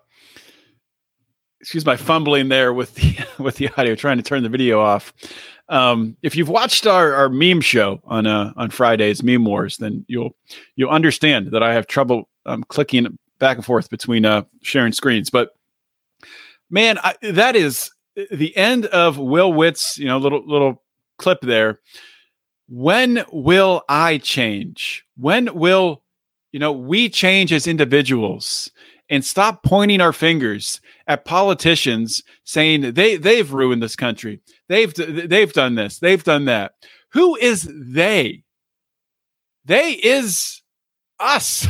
excuse 1.61 1.85
my 1.85 1.97
fumbling 1.97 2.49
there 2.49 2.73
with 2.73 2.95
the 2.95 3.19
with 3.43 3.57
the 3.57 3.69
audio 3.77 3.95
trying 3.95 4.17
to 4.17 4.23
turn 4.23 4.43
the 4.43 4.49
video 4.49 4.81
off. 4.81 5.13
Um, 5.69 6.17
if 6.23 6.35
you've 6.35 6.49
watched 6.49 6.85
our, 6.87 7.15
our 7.15 7.29
meme 7.29 7.61
show 7.61 8.01
on 8.05 8.27
uh, 8.27 8.53
on 8.57 8.71
Fridays, 8.71 9.23
Meme 9.23 9.45
Wars, 9.45 9.77
then 9.77 10.05
you'll 10.09 10.37
you'll 10.75 10.91
understand 10.91 11.53
that 11.53 11.63
I 11.63 11.75
have 11.75 11.87
trouble 11.87 12.29
um, 12.47 12.65
clicking 12.65 13.19
back 13.39 13.57
and 13.57 13.65
forth 13.65 13.89
between 13.89 14.25
uh, 14.25 14.43
sharing 14.63 14.93
screens. 14.93 15.31
But 15.31 15.51
man, 16.71 16.99
I, 16.99 17.15
that 17.23 17.55
is 17.55 17.91
the 18.33 18.57
end 18.57 18.87
of 18.87 19.19
Will 19.19 19.53
Witt's 19.53 19.97
you 19.97 20.07
know 20.07 20.19
little 20.19 20.45
little 20.45 20.83
clip 21.19 21.41
there. 21.43 21.81
When 22.69 23.25
will 23.33 23.83
I 23.89 24.19
change? 24.19 25.05
When 25.17 25.55
will 25.55 26.03
you 26.53 26.59
know, 26.59 26.73
we 26.73 27.09
change 27.09 27.53
as 27.53 27.67
individuals 27.67 28.71
and 29.09 29.25
stop 29.25 29.63
pointing 29.63 30.01
our 30.01 30.13
fingers 30.13 30.81
at 31.07 31.25
politicians 31.25 32.23
saying 32.45 32.95
they 32.95 33.17
they've 33.17 33.53
ruined 33.53 33.83
this 33.83 33.97
country. 33.97 34.41
They've 34.69 34.95
they've 34.95 35.53
done 35.53 35.75
this. 35.75 35.99
They've 35.99 36.23
done 36.23 36.47
that. 36.47 36.73
Who 37.13 37.37
is 37.37 37.69
they? 37.73 38.45
They 39.65 39.93
is 39.93 40.63
us. 41.19 41.67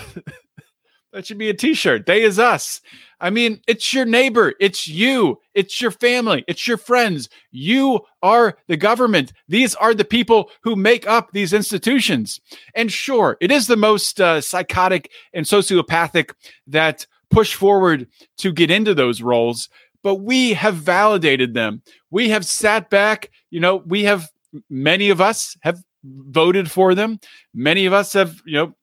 that 1.12 1.26
should 1.26 1.38
be 1.38 1.50
a 1.50 1.54
t-shirt. 1.54 2.06
They 2.06 2.22
is 2.22 2.38
us. 2.38 2.80
I 3.20 3.30
mean, 3.30 3.60
it's 3.66 3.92
your 3.92 4.06
neighbor, 4.06 4.54
it's 4.60 4.88
you, 4.88 5.38
it's 5.54 5.80
your 5.80 5.90
family, 5.90 6.44
it's 6.48 6.66
your 6.66 6.78
friends. 6.78 7.28
You 7.50 8.00
are 8.22 8.56
the 8.66 8.76
government. 8.76 9.32
These 9.48 9.74
are 9.74 9.94
the 9.94 10.04
people 10.04 10.50
who 10.62 10.74
make 10.74 11.06
up 11.06 11.32
these 11.32 11.52
institutions. 11.52 12.40
And 12.74 12.90
sure, 12.90 13.36
it 13.40 13.50
is 13.50 13.66
the 13.66 13.76
most 13.76 14.20
uh, 14.20 14.40
psychotic 14.40 15.10
and 15.34 15.44
sociopathic 15.44 16.32
that 16.66 17.06
push 17.30 17.54
forward 17.54 18.08
to 18.38 18.52
get 18.52 18.70
into 18.70 18.94
those 18.94 19.22
roles, 19.22 19.68
but 20.02 20.16
we 20.16 20.54
have 20.54 20.74
validated 20.74 21.54
them. 21.54 21.82
We 22.10 22.30
have 22.30 22.44
sat 22.44 22.90
back, 22.90 23.30
you 23.50 23.60
know, 23.60 23.76
we 23.86 24.04
have 24.04 24.30
many 24.68 25.10
of 25.10 25.20
us 25.20 25.56
have 25.60 25.82
voted 26.02 26.70
for 26.70 26.94
them. 26.94 27.20
Many 27.54 27.86
of 27.86 27.92
us 27.92 28.12
have, 28.14 28.40
you 28.44 28.54
know, 28.54 28.74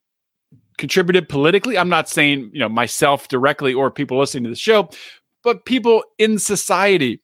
contributed 0.78 1.30
politically. 1.30 1.78
I'm 1.78 1.90
not 1.90 2.10
saying, 2.10 2.52
you 2.54 2.60
know, 2.60 2.70
myself 2.70 3.28
directly 3.28 3.74
or 3.74 3.92
people 3.92 4.20
listening 4.20 4.46
to 4.46 4.50
the 4.52 4.56
show, 4.56 4.90
but 5.44 5.66
people 5.66 6.04
in 6.18 6.40
society. 6.40 7.22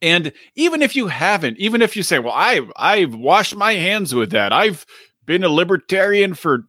And 0.00 0.32
even 0.56 0.82
if 0.82 0.96
you 0.96 1.06
haven't, 1.06 1.58
even 1.58 1.80
if 1.80 1.96
you 1.96 2.02
say, 2.02 2.18
well, 2.18 2.34
I've 2.34 2.72
I've 2.76 3.14
washed 3.14 3.54
my 3.54 3.74
hands 3.74 4.14
with 4.14 4.32
that. 4.32 4.52
I've 4.52 4.84
been 5.24 5.44
a 5.44 5.48
libertarian 5.48 6.34
for 6.34 6.66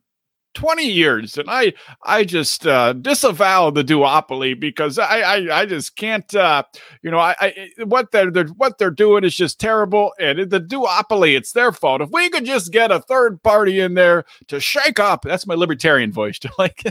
20 0.53 0.85
years 0.85 1.37
and 1.37 1.49
i 1.49 1.73
i 2.03 2.23
just 2.23 2.65
uh 2.67 2.93
disavow 2.93 3.69
the 3.69 3.83
duopoly 3.83 4.59
because 4.59 4.99
i 4.99 5.21
i, 5.21 5.61
I 5.61 5.65
just 5.65 5.95
can't 5.95 6.33
uh 6.35 6.63
you 7.01 7.11
know 7.11 7.19
I, 7.19 7.35
I 7.39 7.69
what 7.85 8.11
they're, 8.11 8.31
they're 8.31 8.47
what 8.47 8.77
they're 8.77 8.91
doing 8.91 9.23
is 9.23 9.35
just 9.35 9.59
terrible 9.59 10.13
and 10.19 10.49
the 10.49 10.59
duopoly 10.59 11.35
it's 11.35 11.53
their 11.53 11.71
fault 11.71 12.01
if 12.01 12.09
we 12.11 12.29
could 12.29 12.45
just 12.45 12.71
get 12.71 12.91
a 12.91 12.99
third 12.99 13.41
party 13.43 13.79
in 13.79 13.93
there 13.93 14.25
to 14.47 14.59
shake 14.59 14.99
up 14.99 15.23
that's 15.23 15.47
my 15.47 15.55
libertarian 15.55 16.11
voice 16.11 16.39
to 16.43 16.51
like 16.57 16.83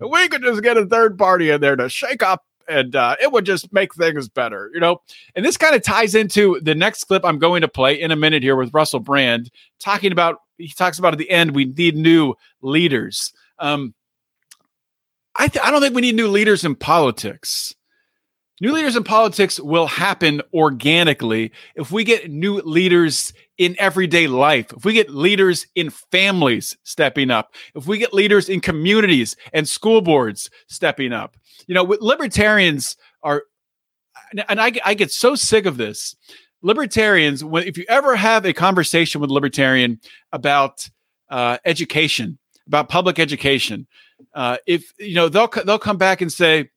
we 0.00 0.28
could 0.28 0.42
just 0.42 0.62
get 0.62 0.76
a 0.76 0.86
third 0.86 1.18
party 1.18 1.50
in 1.50 1.60
there 1.60 1.76
to 1.76 1.88
shake 1.88 2.22
up 2.22 2.44
and 2.68 2.94
uh, 2.94 3.16
it 3.20 3.32
would 3.32 3.46
just 3.46 3.72
make 3.72 3.94
things 3.94 4.28
better, 4.28 4.70
you 4.74 4.80
know. 4.80 5.00
And 5.34 5.44
this 5.44 5.56
kind 5.56 5.74
of 5.74 5.82
ties 5.82 6.14
into 6.14 6.60
the 6.60 6.74
next 6.74 7.04
clip 7.04 7.24
I'm 7.24 7.38
going 7.38 7.62
to 7.62 7.68
play 7.68 7.98
in 7.98 8.10
a 8.10 8.16
minute 8.16 8.42
here 8.42 8.56
with 8.56 8.74
Russell 8.74 9.00
Brand 9.00 9.50
talking 9.80 10.12
about. 10.12 10.40
He 10.58 10.68
talks 10.68 10.98
about 10.98 11.14
at 11.14 11.18
the 11.18 11.30
end 11.30 11.54
we 11.54 11.64
need 11.64 11.96
new 11.96 12.34
leaders. 12.60 13.32
Um, 13.58 13.94
I 15.36 15.48
th- 15.48 15.64
I 15.64 15.70
don't 15.70 15.80
think 15.80 15.94
we 15.94 16.02
need 16.02 16.16
new 16.16 16.28
leaders 16.28 16.64
in 16.64 16.74
politics. 16.74 17.74
New 18.60 18.72
leaders 18.72 18.96
in 18.96 19.04
politics 19.04 19.60
will 19.60 19.86
happen 19.86 20.42
organically 20.52 21.52
if 21.76 21.92
we 21.92 22.02
get 22.02 22.28
new 22.28 22.60
leaders 22.62 23.32
in 23.56 23.76
everyday 23.78 24.26
life, 24.26 24.72
if 24.72 24.84
we 24.84 24.92
get 24.92 25.10
leaders 25.10 25.66
in 25.76 25.90
families 25.90 26.76
stepping 26.82 27.30
up, 27.30 27.54
if 27.76 27.86
we 27.86 27.98
get 27.98 28.12
leaders 28.12 28.48
in 28.48 28.60
communities 28.60 29.36
and 29.52 29.68
school 29.68 30.00
boards 30.00 30.50
stepping 30.66 31.12
up. 31.12 31.36
You 31.68 31.74
know, 31.74 31.84
libertarians 31.84 32.96
are, 33.22 33.44
and 34.48 34.60
I, 34.60 34.72
I 34.84 34.94
get 34.94 35.12
so 35.12 35.36
sick 35.36 35.64
of 35.64 35.76
this. 35.76 36.16
Libertarians, 36.62 37.44
when 37.44 37.64
if 37.64 37.78
you 37.78 37.84
ever 37.88 38.16
have 38.16 38.44
a 38.44 38.52
conversation 38.52 39.20
with 39.20 39.30
a 39.30 39.32
libertarian 39.32 40.00
about 40.32 40.88
uh, 41.30 41.58
education, 41.64 42.38
about 42.66 42.88
public 42.88 43.18
education, 43.18 43.86
uh, 44.34 44.56
if 44.66 44.92
you 44.98 45.14
know 45.14 45.28
they'll 45.28 45.50
they'll 45.64 45.78
come 45.78 45.98
back 45.98 46.20
and 46.20 46.32
say, 46.32 46.68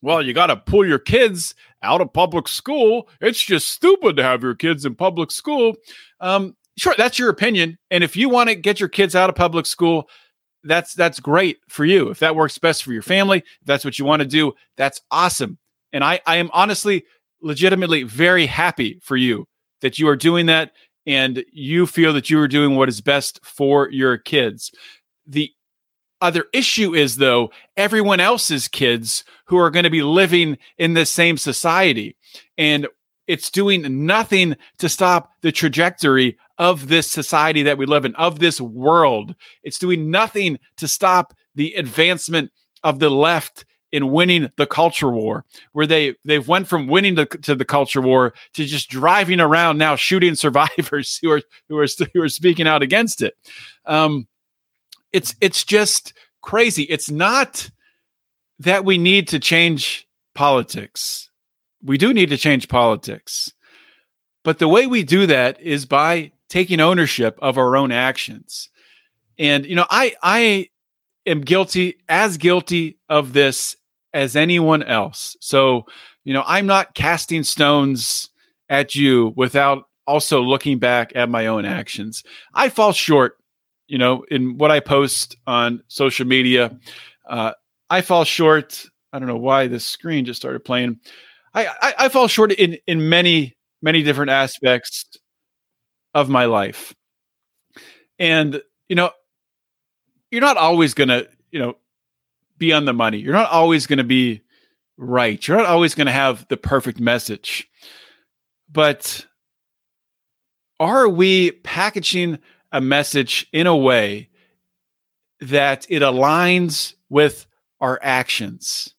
well, 0.00 0.22
you 0.22 0.32
got 0.32 0.46
to 0.46 0.56
pull 0.56 0.86
your 0.86 0.98
kids 0.98 1.54
out 1.82 2.00
of 2.00 2.12
public 2.12 2.48
school. 2.48 3.08
It's 3.20 3.42
just 3.42 3.68
stupid 3.68 4.16
to 4.16 4.22
have 4.22 4.42
your 4.42 4.54
kids 4.54 4.84
in 4.84 4.94
public 4.94 5.30
school. 5.30 5.74
Um, 6.20 6.56
sure, 6.76 6.94
that's 6.96 7.18
your 7.18 7.30
opinion. 7.30 7.78
And 7.90 8.02
if 8.02 8.16
you 8.16 8.28
want 8.28 8.48
to 8.48 8.54
get 8.54 8.80
your 8.80 8.88
kids 8.88 9.14
out 9.14 9.28
of 9.28 9.36
public 9.36 9.66
school, 9.66 10.08
that's 10.64 10.94
that's 10.94 11.20
great 11.20 11.58
for 11.68 11.84
you. 11.84 12.08
If 12.10 12.18
that 12.20 12.36
works 12.36 12.58
best 12.58 12.82
for 12.82 12.92
your 12.92 13.02
family, 13.02 13.38
if 13.38 13.66
that's 13.66 13.84
what 13.84 13.98
you 13.98 14.04
want 14.04 14.20
to 14.22 14.28
do, 14.28 14.54
that's 14.76 15.00
awesome. 15.10 15.58
And 15.92 16.04
I, 16.04 16.20
I 16.26 16.36
am 16.36 16.50
honestly, 16.52 17.04
legitimately 17.40 18.02
very 18.02 18.46
happy 18.46 18.98
for 19.02 19.16
you 19.16 19.46
that 19.80 19.98
you 19.98 20.08
are 20.08 20.16
doing 20.16 20.46
that 20.46 20.72
and 21.06 21.44
you 21.52 21.86
feel 21.86 22.12
that 22.12 22.28
you 22.30 22.38
are 22.40 22.48
doing 22.48 22.76
what 22.76 22.88
is 22.88 23.00
best 23.00 23.40
for 23.42 23.90
your 23.90 24.18
kids. 24.18 24.70
The 25.26 25.52
other 26.20 26.46
issue 26.52 26.94
is, 26.94 27.16
though, 27.16 27.50
everyone 27.76 28.20
else's 28.20 28.68
kids 28.68 29.24
who 29.46 29.56
are 29.56 29.70
going 29.70 29.84
to 29.84 29.90
be 29.90 30.02
living 30.02 30.58
in 30.76 30.94
the 30.94 31.06
same 31.06 31.36
society. 31.36 32.16
And 32.56 32.88
it's 33.26 33.50
doing 33.50 34.06
nothing 34.06 34.56
to 34.78 34.88
stop 34.88 35.30
the 35.42 35.52
trajectory 35.52 36.36
of 36.58 36.88
this 36.88 37.10
society 37.10 37.62
that 37.62 37.78
we 37.78 37.86
live 37.86 38.04
in, 38.04 38.14
of 38.16 38.38
this 38.38 38.60
world. 38.60 39.34
It's 39.62 39.78
doing 39.78 40.10
nothing 40.10 40.58
to 40.78 40.88
stop 40.88 41.34
the 41.54 41.74
advancement 41.74 42.50
of 42.82 42.98
the 42.98 43.10
left 43.10 43.64
in 43.92 44.10
winning 44.10 44.50
the 44.56 44.66
culture 44.66 45.10
war, 45.10 45.44
where 45.72 45.86
they 45.86 46.14
they've 46.24 46.46
went 46.46 46.68
from 46.68 46.86
winning 46.86 47.14
the, 47.14 47.26
to 47.26 47.54
the 47.54 47.64
culture 47.64 48.00
war 48.00 48.34
to 48.54 48.64
just 48.64 48.90
driving 48.90 49.40
around 49.40 49.78
now 49.78 49.96
shooting 49.96 50.34
survivors 50.34 51.18
who 51.22 51.30
are 51.30 51.42
who 51.68 51.78
are 51.78 51.86
who 52.12 52.22
are 52.22 52.28
speaking 52.28 52.66
out 52.66 52.82
against 52.82 53.22
it. 53.22 53.36
Um, 53.86 54.26
it's 55.12 55.34
it's 55.40 55.64
just 55.64 56.12
crazy. 56.42 56.84
It's 56.84 57.10
not 57.10 57.70
that 58.60 58.84
we 58.84 58.98
need 58.98 59.28
to 59.28 59.38
change 59.38 60.06
politics. 60.34 61.30
We 61.82 61.96
do 61.96 62.12
need 62.12 62.30
to 62.30 62.36
change 62.36 62.68
politics. 62.68 63.52
But 64.44 64.58
the 64.58 64.68
way 64.68 64.86
we 64.86 65.02
do 65.02 65.26
that 65.26 65.60
is 65.60 65.86
by 65.86 66.32
taking 66.48 66.80
ownership 66.80 67.38
of 67.40 67.58
our 67.58 67.76
own 67.76 67.92
actions. 67.92 68.70
And 69.38 69.66
you 69.66 69.74
know, 69.74 69.86
I 69.90 70.14
I 70.22 70.68
am 71.26 71.42
guilty 71.42 71.98
as 72.08 72.36
guilty 72.36 72.98
of 73.08 73.32
this 73.32 73.76
as 74.14 74.36
anyone 74.36 74.82
else. 74.82 75.36
So, 75.40 75.84
you 76.24 76.32
know, 76.32 76.44
I'm 76.46 76.66
not 76.66 76.94
casting 76.94 77.42
stones 77.42 78.30
at 78.68 78.94
you 78.94 79.32
without 79.36 79.84
also 80.06 80.40
looking 80.40 80.78
back 80.78 81.12
at 81.14 81.28
my 81.28 81.46
own 81.46 81.64
actions. 81.64 82.22
I 82.54 82.68
fall 82.68 82.92
short 82.92 83.38
you 83.88 83.96
know, 83.96 84.24
in 84.30 84.58
what 84.58 84.70
I 84.70 84.80
post 84.80 85.36
on 85.46 85.82
social 85.88 86.26
media, 86.26 86.78
uh, 87.28 87.52
I 87.90 88.02
fall 88.02 88.24
short. 88.24 88.84
I 89.12 89.18
don't 89.18 89.26
know 89.26 89.38
why 89.38 89.66
this 89.66 89.84
screen 89.84 90.26
just 90.26 90.38
started 90.38 90.60
playing. 90.64 91.00
I, 91.54 91.66
I, 91.66 91.94
I 92.00 92.08
fall 92.10 92.28
short 92.28 92.52
in 92.52 92.76
in 92.86 93.08
many 93.08 93.56
many 93.80 94.02
different 94.02 94.30
aspects 94.30 95.06
of 96.14 96.28
my 96.28 96.44
life, 96.44 96.94
and 98.18 98.60
you 98.90 98.96
know, 98.96 99.10
you're 100.30 100.42
not 100.42 100.58
always 100.58 100.92
gonna 100.92 101.24
you 101.50 101.58
know 101.58 101.76
be 102.58 102.72
on 102.72 102.84
the 102.84 102.92
money. 102.92 103.18
You're 103.18 103.32
not 103.32 103.50
always 103.50 103.86
gonna 103.86 104.04
be 104.04 104.42
right. 104.96 105.46
You're 105.46 105.56
not 105.56 105.66
always 105.66 105.94
gonna 105.94 106.12
have 106.12 106.46
the 106.48 106.56
perfect 106.56 107.00
message, 107.00 107.68
but 108.70 109.26
are 110.80 111.08
we 111.08 111.52
packaging 111.52 112.38
a 112.72 112.80
message 112.80 113.46
in 113.52 113.66
a 113.66 113.76
way 113.76 114.28
that 115.40 115.86
it 115.88 116.02
aligns 116.02 116.94
with 117.08 117.46
our 117.80 117.98
actions? 118.02 118.94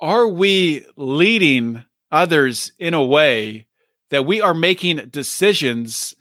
Are 0.00 0.28
we 0.28 0.86
leading 0.96 1.84
others 2.10 2.72
in 2.78 2.94
a 2.94 3.04
way 3.04 3.66
that 4.10 4.24
we 4.24 4.40
are 4.40 4.54
making 4.54 5.08
decisions 5.10 6.14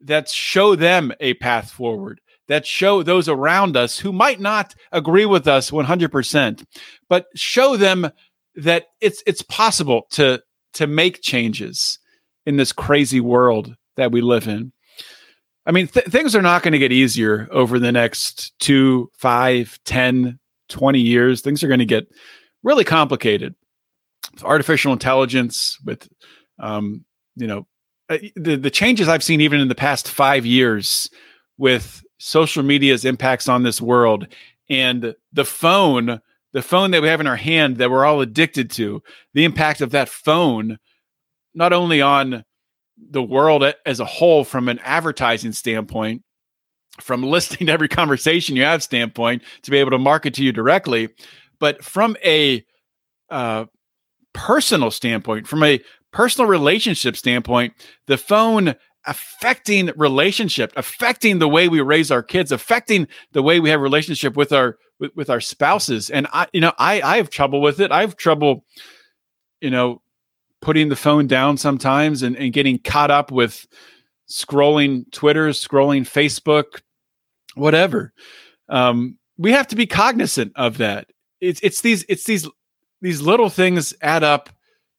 that 0.00 0.28
show 0.28 0.74
them 0.74 1.12
a 1.20 1.34
path 1.34 1.70
forward, 1.70 2.20
that 2.48 2.66
show 2.66 3.02
those 3.02 3.28
around 3.28 3.76
us 3.76 3.98
who 3.98 4.12
might 4.12 4.40
not 4.40 4.74
agree 4.90 5.26
with 5.26 5.46
us 5.46 5.70
100%, 5.70 6.64
but 7.08 7.26
show 7.34 7.76
them 7.76 8.10
that 8.54 8.86
it's 9.00 9.22
it's 9.26 9.42
possible 9.42 10.06
to 10.10 10.42
to 10.74 10.86
make 10.86 11.22
changes 11.22 11.98
in 12.44 12.56
this 12.56 12.72
crazy 12.72 13.20
world 13.20 13.74
that 13.96 14.12
we 14.12 14.20
live 14.20 14.48
in. 14.48 14.72
I 15.64 15.70
mean, 15.70 15.86
th- 15.86 16.06
things 16.06 16.34
are 16.34 16.42
not 16.42 16.62
going 16.62 16.72
to 16.72 16.78
get 16.78 16.92
easier 16.92 17.48
over 17.52 17.78
the 17.78 17.92
next 17.92 18.52
two, 18.58 19.10
five, 19.16 19.78
10, 19.84 20.38
20 20.68 21.00
years. 21.00 21.40
Things 21.40 21.62
are 21.62 21.68
going 21.68 21.78
to 21.78 21.84
get 21.84 22.08
really 22.62 22.84
complicated. 22.84 23.54
With 24.32 24.44
artificial 24.44 24.92
intelligence, 24.92 25.78
with, 25.84 26.08
um, 26.58 27.04
you 27.36 27.46
know, 27.46 27.66
uh, 28.08 28.18
the, 28.34 28.56
the 28.56 28.70
changes 28.70 29.08
I've 29.08 29.22
seen 29.22 29.40
even 29.40 29.60
in 29.60 29.68
the 29.68 29.74
past 29.74 30.08
five 30.08 30.46
years 30.46 31.10
with 31.58 32.02
social 32.24 32.62
media's 32.62 33.04
impacts 33.04 33.48
on 33.48 33.64
this 33.64 33.80
world 33.80 34.28
and 34.70 35.12
the 35.32 35.44
phone, 35.44 36.20
the 36.52 36.62
phone 36.62 36.92
that 36.92 37.02
we 37.02 37.08
have 37.08 37.20
in 37.20 37.26
our 37.26 37.34
hand 37.34 37.78
that 37.78 37.90
we're 37.90 38.04
all 38.04 38.20
addicted 38.20 38.70
to, 38.70 39.02
the 39.34 39.44
impact 39.44 39.80
of 39.80 39.90
that 39.90 40.08
phone, 40.08 40.78
not 41.52 41.72
only 41.72 42.00
on 42.00 42.44
the 42.96 43.22
world 43.22 43.64
as 43.84 43.98
a 43.98 44.04
whole 44.04 44.44
from 44.44 44.68
an 44.68 44.78
advertising 44.84 45.50
standpoint, 45.50 46.22
from 47.00 47.22
listening 47.28 47.66
to 47.66 47.72
every 47.72 47.88
conversation 47.88 48.54
you 48.54 48.62
have 48.62 48.84
standpoint 48.84 49.42
to 49.62 49.72
be 49.72 49.78
able 49.78 49.90
to 49.90 49.98
market 49.98 50.32
to 50.34 50.44
you 50.44 50.52
directly, 50.52 51.08
but 51.58 51.84
from 51.84 52.16
a 52.24 52.64
uh, 53.30 53.64
personal 54.32 54.92
standpoint, 54.92 55.48
from 55.48 55.64
a 55.64 55.80
personal 56.12 56.48
relationship 56.48 57.16
standpoint, 57.16 57.74
the 58.06 58.16
phone 58.16 58.76
affecting 59.06 59.90
relationship, 59.96 60.72
affecting 60.76 61.38
the 61.38 61.48
way 61.48 61.68
we 61.68 61.80
raise 61.80 62.10
our 62.10 62.22
kids, 62.22 62.52
affecting 62.52 63.08
the 63.32 63.42
way 63.42 63.60
we 63.60 63.70
have 63.70 63.80
relationship 63.80 64.36
with 64.36 64.52
our 64.52 64.78
with, 64.98 65.14
with 65.16 65.30
our 65.30 65.40
spouses. 65.40 66.10
And 66.10 66.26
I, 66.32 66.46
you 66.52 66.60
know, 66.60 66.72
I 66.78 67.00
I 67.02 67.16
have 67.16 67.30
trouble 67.30 67.60
with 67.60 67.80
it. 67.80 67.90
I 67.90 68.00
have 68.00 68.16
trouble, 68.16 68.64
you 69.60 69.70
know, 69.70 70.02
putting 70.60 70.88
the 70.88 70.96
phone 70.96 71.26
down 71.26 71.56
sometimes 71.56 72.22
and, 72.22 72.36
and 72.36 72.52
getting 72.52 72.78
caught 72.78 73.10
up 73.10 73.30
with 73.30 73.66
scrolling 74.28 75.10
Twitter, 75.12 75.48
scrolling 75.48 76.02
Facebook, 76.02 76.80
whatever. 77.54 78.12
Um, 78.68 79.18
we 79.36 79.52
have 79.52 79.66
to 79.68 79.76
be 79.76 79.86
cognizant 79.86 80.52
of 80.56 80.78
that. 80.78 81.08
It's 81.40 81.60
it's 81.62 81.80
these 81.80 82.04
it's 82.08 82.24
these 82.24 82.48
these 83.00 83.20
little 83.20 83.50
things 83.50 83.92
add 84.00 84.22
up 84.22 84.48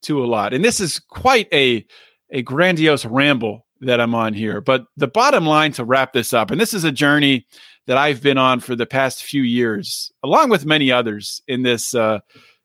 to 0.03 0.23
a 0.23 0.27
lot. 0.27 0.53
And 0.53 0.63
this 0.63 0.79
is 0.79 0.99
quite 0.99 1.47
a 1.53 1.85
a 2.29 2.41
grandiose 2.41 3.05
ramble 3.05 3.62
that 3.85 3.99
I'm 4.01 4.15
on 4.15 4.33
here. 4.33 4.61
But 4.61 4.85
the 4.97 5.07
bottom 5.07 5.45
line 5.45 5.71
to 5.73 5.85
wrap 5.85 6.13
this 6.13 6.33
up, 6.33 6.51
and 6.51 6.59
this 6.59 6.73
is 6.73 6.83
a 6.83 6.91
journey 6.91 7.45
that 7.85 7.97
I've 7.97 8.21
been 8.21 8.37
on 8.37 8.59
for 8.59 8.75
the 8.75 8.85
past 8.85 9.23
few 9.23 9.41
years, 9.41 10.11
along 10.23 10.49
with 10.49 10.65
many 10.65 10.91
others 10.91 11.41
in 11.47 11.63
this 11.63 11.93
uh, 11.93 12.19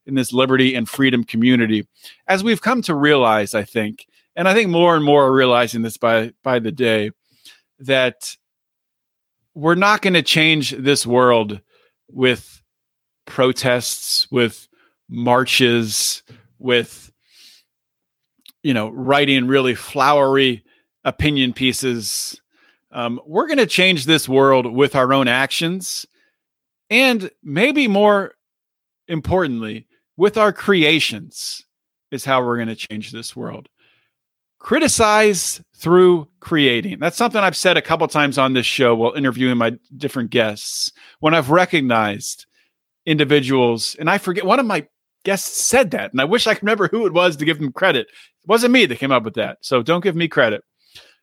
in 0.07 0.15
this 0.15 0.33
liberty 0.33 0.75
and 0.75 0.89
freedom 0.89 1.25
community. 1.25 1.87
As 2.27 2.43
we've 2.43 2.63
come 2.63 2.83
to 2.83 2.95
realize, 2.95 3.55
I 3.55 3.65
think, 3.65 4.07
and 4.37 4.49
I 4.49 4.55
think 4.55 4.71
more 4.71 4.97
and 4.97 5.05
more 5.05 5.27
are 5.27 5.33
realizing 5.33 5.83
this 5.83 5.97
by 5.97 6.33
by 6.43 6.59
the 6.59 6.73
day, 6.73 7.11
that 7.81 8.37
we're 9.55 9.75
not 9.75 10.03
going 10.03 10.15
to 10.15 10.23
change 10.23 10.71
this 10.71 11.07
world 11.07 11.61
with 12.11 12.63
protests, 13.27 14.31
with 14.31 14.69
marches, 15.09 16.23
with 16.59 17.11
you 18.63 18.75
know, 18.75 18.89
writing 18.91 19.47
really 19.47 19.75
flowery 19.75 20.65
opinion 21.09 21.53
pieces. 21.53 22.41
Um, 22.93 23.21
we're 23.27 23.47
going 23.47 23.59
to 23.59 23.67
change 23.67 24.05
this 24.05 24.29
world 24.29 24.73
with 24.73 24.95
our 24.95 25.13
own 25.13 25.27
actions, 25.29 26.07
and 26.91 27.31
maybe 27.43 27.89
more 27.89 28.35
importantly, 29.09 29.87
with 30.17 30.37
our 30.37 30.53
creations 30.53 31.65
is 32.11 32.25
how 32.25 32.45
we're 32.45 32.57
going 32.57 32.69
to 32.69 32.77
change 32.77 33.11
this 33.11 33.35
world. 33.35 33.69
Criticize 34.59 35.63
through 35.77 36.29
creating. 36.41 36.99
That's 36.99 37.17
something 37.17 37.41
I've 37.41 37.57
said 37.57 37.77
a 37.77 37.83
couple 37.83 38.09
times 38.09 38.39
on 38.39 38.55
this 38.55 38.67
show 38.67 38.95
while 38.95 39.13
interviewing 39.13 39.57
my 39.57 39.79
different 39.97 40.31
guests. 40.31 40.93
When 41.21 41.35
I've 41.35 41.51
recognized 41.51 42.47
individuals, 43.07 43.97
and 43.99 44.11
I 44.11 44.19
forget 44.19 44.45
one 44.45 44.59
of 44.59 44.67
my 44.67 44.87
guests 45.25 45.65
said 45.65 45.93
that, 45.93 46.13
and 46.13 46.21
I 46.21 46.25
wish 46.25 46.47
I 46.47 46.55
could 46.55 46.65
remember 46.65 46.89
who 46.89 47.07
it 47.07 47.13
was 47.13 47.37
to 47.37 47.45
give 47.45 47.59
them 47.61 47.73
credit. 47.73 48.09
It 48.09 48.49
wasn't 48.49 48.73
me 48.73 48.87
that 48.87 48.99
came 48.99 49.13
up 49.13 49.23
with 49.23 49.35
that, 49.35 49.59
so 49.61 49.83
don't 49.83 50.03
give 50.03 50.17
me 50.17 50.27
credit. 50.27 50.65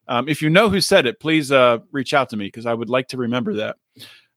Um, 0.08 0.30
if 0.30 0.42
you 0.42 0.50
know 0.50 0.70
who 0.70 0.82
said 0.82 1.06
it, 1.06 1.20
please 1.20 1.52
uh, 1.52 1.80
reach 1.92 2.14
out 2.14 2.30
to 2.30 2.38
me 2.38 2.46
because 2.46 2.66
I 2.66 2.74
would 2.74 2.90
like 2.90 3.08
to 3.10 3.18
remember 3.18 3.54
that. 3.56 3.78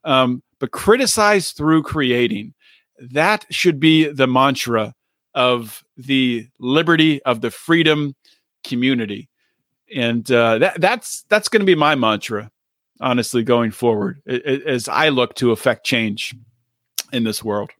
Um, 0.04 0.42
but 0.58 0.70
criticize 0.70 1.52
through 1.52 1.82
creating. 1.82 2.54
That 2.98 3.44
should 3.50 3.78
be 3.78 4.08
the 4.08 4.26
mantra 4.26 4.94
of 5.34 5.84
the 5.96 6.48
liberty 6.58 7.22
of 7.22 7.40
the 7.40 7.50
freedom 7.50 8.16
community, 8.64 9.28
and 9.94 10.28
uh, 10.30 10.58
that 10.58 10.80
that's 10.80 11.22
that's 11.28 11.48
going 11.48 11.60
to 11.60 11.66
be 11.66 11.76
my 11.76 11.94
mantra, 11.94 12.50
honestly, 13.00 13.44
going 13.44 13.70
forward 13.70 14.20
as 14.26 14.88
I 14.88 15.10
look 15.10 15.34
to 15.36 15.52
affect 15.52 15.86
change 15.86 16.34
in 17.12 17.24
this 17.24 17.44
world. 17.44 17.70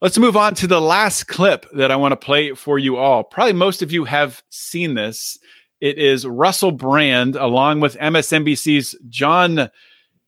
Let's 0.00 0.18
move 0.18 0.36
on 0.36 0.54
to 0.56 0.66
the 0.66 0.80
last 0.80 1.26
clip 1.26 1.66
that 1.72 1.90
I 1.90 1.96
want 1.96 2.12
to 2.12 2.16
play 2.16 2.54
for 2.54 2.78
you 2.78 2.96
all. 2.96 3.24
Probably 3.24 3.52
most 3.52 3.82
of 3.82 3.90
you 3.90 4.04
have 4.04 4.42
seen 4.50 4.94
this. 4.94 5.38
It 5.80 5.98
is 5.98 6.26
Russell 6.26 6.72
Brand 6.72 7.36
along 7.36 7.80
with 7.80 7.96
MSNBC's 7.96 8.96
John 9.08 9.70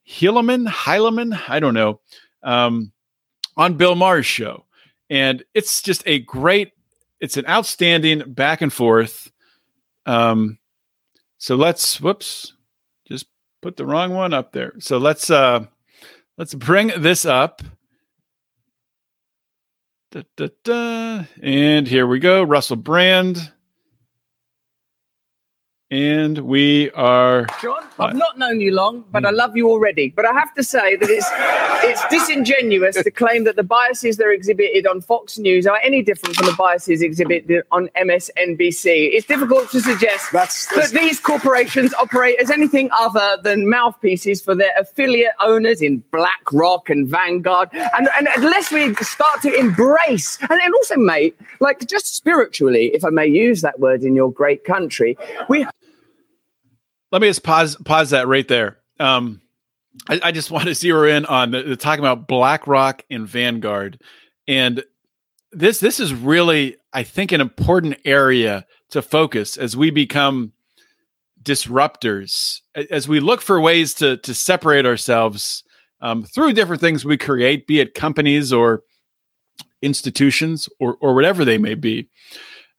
Heilemann, 0.09 0.69
Heilemann, 0.69 1.41
I 1.49 1.61
don't 1.61 1.75
know, 1.75 2.01
um, 2.43 2.93
on 3.57 3.77
Bill 3.77 3.95
Maher's 3.95 4.27
show. 4.27 4.65
And 5.09 5.43
it's 5.55 5.83
just 5.83 6.03
a 6.07 6.21
great, 6.21 6.73
it's 7.21 7.37
an 7.37 7.47
outstanding 7.47 8.33
back 8.33 8.61
and 8.61 8.73
forth. 8.73 9.31
Um, 10.07 10.59
so 11.39 11.57
let's, 11.57 12.01
whoops, 12.01 12.55
just 13.09 13.27
put 13.61 13.77
the 13.77 13.87
wrong 13.87 14.15
one 14.15 14.33
up 14.33 14.53
there. 14.53 14.75
So 14.79 14.99
let's, 14.99 15.31
uh, 15.31 15.67
let's 16.39 16.55
bring 16.55 16.93
this 16.97 17.25
up. 17.25 17.63
Da, 20.13 20.23
da, 20.37 20.49
da. 20.65 21.25
And 21.43 21.87
here 21.87 22.07
we 22.07 22.19
go. 22.19 22.43
Russell 22.43 22.77
Brand. 22.77 23.53
And 25.92 26.38
we 26.38 26.88
are. 26.92 27.46
John, 27.61 27.83
uh, 27.98 28.05
I've 28.05 28.14
not 28.14 28.38
known 28.38 28.61
you 28.61 28.72
long, 28.72 29.05
but 29.11 29.24
I 29.26 29.31
hmm. 29.31 29.37
love 29.37 29.57
you 29.57 29.68
already. 29.68 30.11
But 30.11 30.24
I 30.24 30.33
have 30.33 30.55
to 30.55 30.62
say 30.62 30.94
that 30.94 31.11
it's 31.11 31.26
it's 31.83 32.00
disingenuous 32.09 32.94
to 33.03 33.11
claim 33.11 33.42
that 33.42 33.57
the 33.57 33.64
biases 33.64 34.16
that 34.18 34.26
are 34.26 34.31
exhibited 34.31 34.87
on 34.87 35.00
Fox 35.00 35.37
News 35.37 35.66
are 35.66 35.81
any 35.83 36.00
different 36.03 36.37
from 36.37 36.46
the 36.46 36.53
biases 36.53 37.03
exhibited 37.03 37.64
on 37.72 37.88
MSNBC. 37.96 39.11
It's 39.12 39.26
difficult 39.26 39.70
to 39.72 39.81
suggest 39.81 40.31
That's- 40.31 40.66
that's- 40.66 40.92
that 40.92 41.00
these 41.00 41.18
corporations 41.18 41.92
operate 41.94 42.38
as 42.38 42.53
anything 42.53 42.88
other 42.92 43.38
than 43.42 43.68
mouthpieces 43.68 44.40
for 44.40 44.55
their 44.55 44.72
affiliate 44.79 45.33
owners 45.40 45.83
in 45.83 46.05
BlackRock 46.12 46.88
and 46.88 47.09
Vanguard. 47.09 47.68
And, 47.72 48.09
and 48.16 48.29
unless 48.37 48.70
we 48.70 48.94
start 48.96 49.42
to 49.42 49.53
embrace, 49.53 50.38
and, 50.42 50.61
and 50.62 50.74
also, 50.74 50.96
mate, 50.96 51.37
like 51.59 51.85
just 51.88 52.14
spiritually, 52.14 52.92
if 52.94 53.05
I 53.05 53.11
may 53.11 53.26
use 53.26 53.62
that 53.62 53.81
word 53.81 54.05
in 54.05 54.14
your 54.14 54.31
great 54.31 54.62
country, 54.64 55.18
we 55.48 55.66
Let 57.12 57.23
me 57.23 57.29
just 57.29 57.42
pause 57.42 57.77
pause 57.85 58.11
that 58.11 58.29
right 58.29 58.46
there. 58.46 58.79
Um, 58.99 59.40
I, 60.09 60.20
I 60.25 60.33
just 60.33 60.51
want 60.51 60.66
to 60.66 60.75
zero 60.75 61.09
in 61.09 61.27
on 61.27 61.51
the, 61.51 61.62
the 61.62 61.77
talking 61.77 62.05
about 62.05 62.29
BlackRock 62.29 63.05
and 63.11 63.27
Vanguard, 63.27 64.01
and 64.46 64.85
this 65.53 65.81
this 65.81 66.01
is 66.01 66.14
really, 66.14 66.77
I 66.92 67.03
think, 67.03 67.33
an 67.33 67.40
important 67.40 67.99
area 68.05 68.66
to 68.90 69.03
focus 69.03 69.57
as 69.57 69.77
we 69.77 69.90
become 69.90 70.53
disruptors, 71.42 72.61
as 72.90 73.09
we 73.09 73.20
look 73.20 73.40
for 73.40 73.61
ways 73.61 73.94
to 73.94 74.16
to 74.18 74.35
separate 74.35 74.87
ourselves 74.87 75.64
um, 76.01 76.23
through 76.23 76.53
different 76.53 76.81
things 76.81 77.05
we 77.05 77.16
create, 77.16 77.66
be 77.66 77.81
it 77.81 77.94
companies 77.94 78.53
or 78.53 78.83
institutions 79.83 80.68
or 80.79 80.96
or 81.01 81.14
whatever 81.14 81.44
they 81.44 81.59
may 81.59 81.75
be 81.75 82.09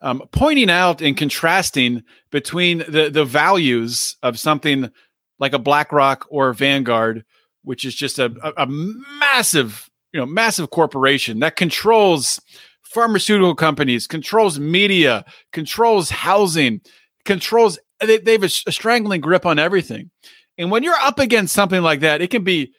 um, 0.02 0.24
pointing 0.32 0.70
out 0.70 1.02
and 1.02 1.16
contrasting 1.16 2.04
between 2.32 2.80
the 2.80 3.10
the 3.12 3.26
values 3.26 4.16
of 4.24 4.40
something 4.40 4.92
like 5.40 5.54
a 5.54 5.60
BlackRock 5.60 6.26
or 6.30 6.54
Vanguard, 6.54 7.26
which 7.64 7.86
is 7.86 7.96
just 7.96 8.20
a, 8.20 8.34
a, 8.44 8.64
a 8.64 8.68
massive, 8.68 9.90
you 10.14 10.20
know, 10.20 10.26
massive 10.26 10.70
corporation 10.70 11.40
that 11.40 11.56
controls 11.56 12.40
pharmaceutical 12.84 13.56
companies, 13.56 14.08
controls 14.08 14.60
media, 14.60 15.26
controls 15.54 16.10
housing, 16.10 16.82
controls. 17.26 17.80
They, 18.00 18.18
they 18.18 18.34
have 18.34 18.44
a, 18.44 18.52
a 18.68 18.72
strangling 18.72 19.22
grip 19.22 19.46
on 19.46 19.60
everything. 19.60 20.10
And 20.58 20.72
when 20.72 20.84
you're 20.84 20.94
up 20.96 21.20
against 21.20 21.54
something 21.54 21.82
like 21.82 22.02
that, 22.02 22.22
it 22.22 22.30
can 22.30 22.44
be. 22.44 22.74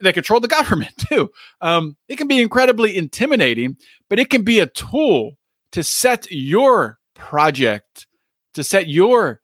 They 0.00 0.12
control 0.12 0.38
the 0.38 0.48
government 0.48 0.92
too. 1.08 1.30
Um, 1.60 1.96
it 2.08 2.16
can 2.16 2.28
be 2.28 2.40
incredibly 2.40 2.96
intimidating, 2.96 3.76
but 4.08 4.20
it 4.20 4.30
can 4.30 4.42
be 4.42 4.60
a 4.60 4.66
tool 4.66 5.32
to 5.76 5.82
set 5.82 6.26
your 6.30 6.98
project, 7.14 8.06
to 8.54 8.64
set 8.64 8.88
your 8.88 9.42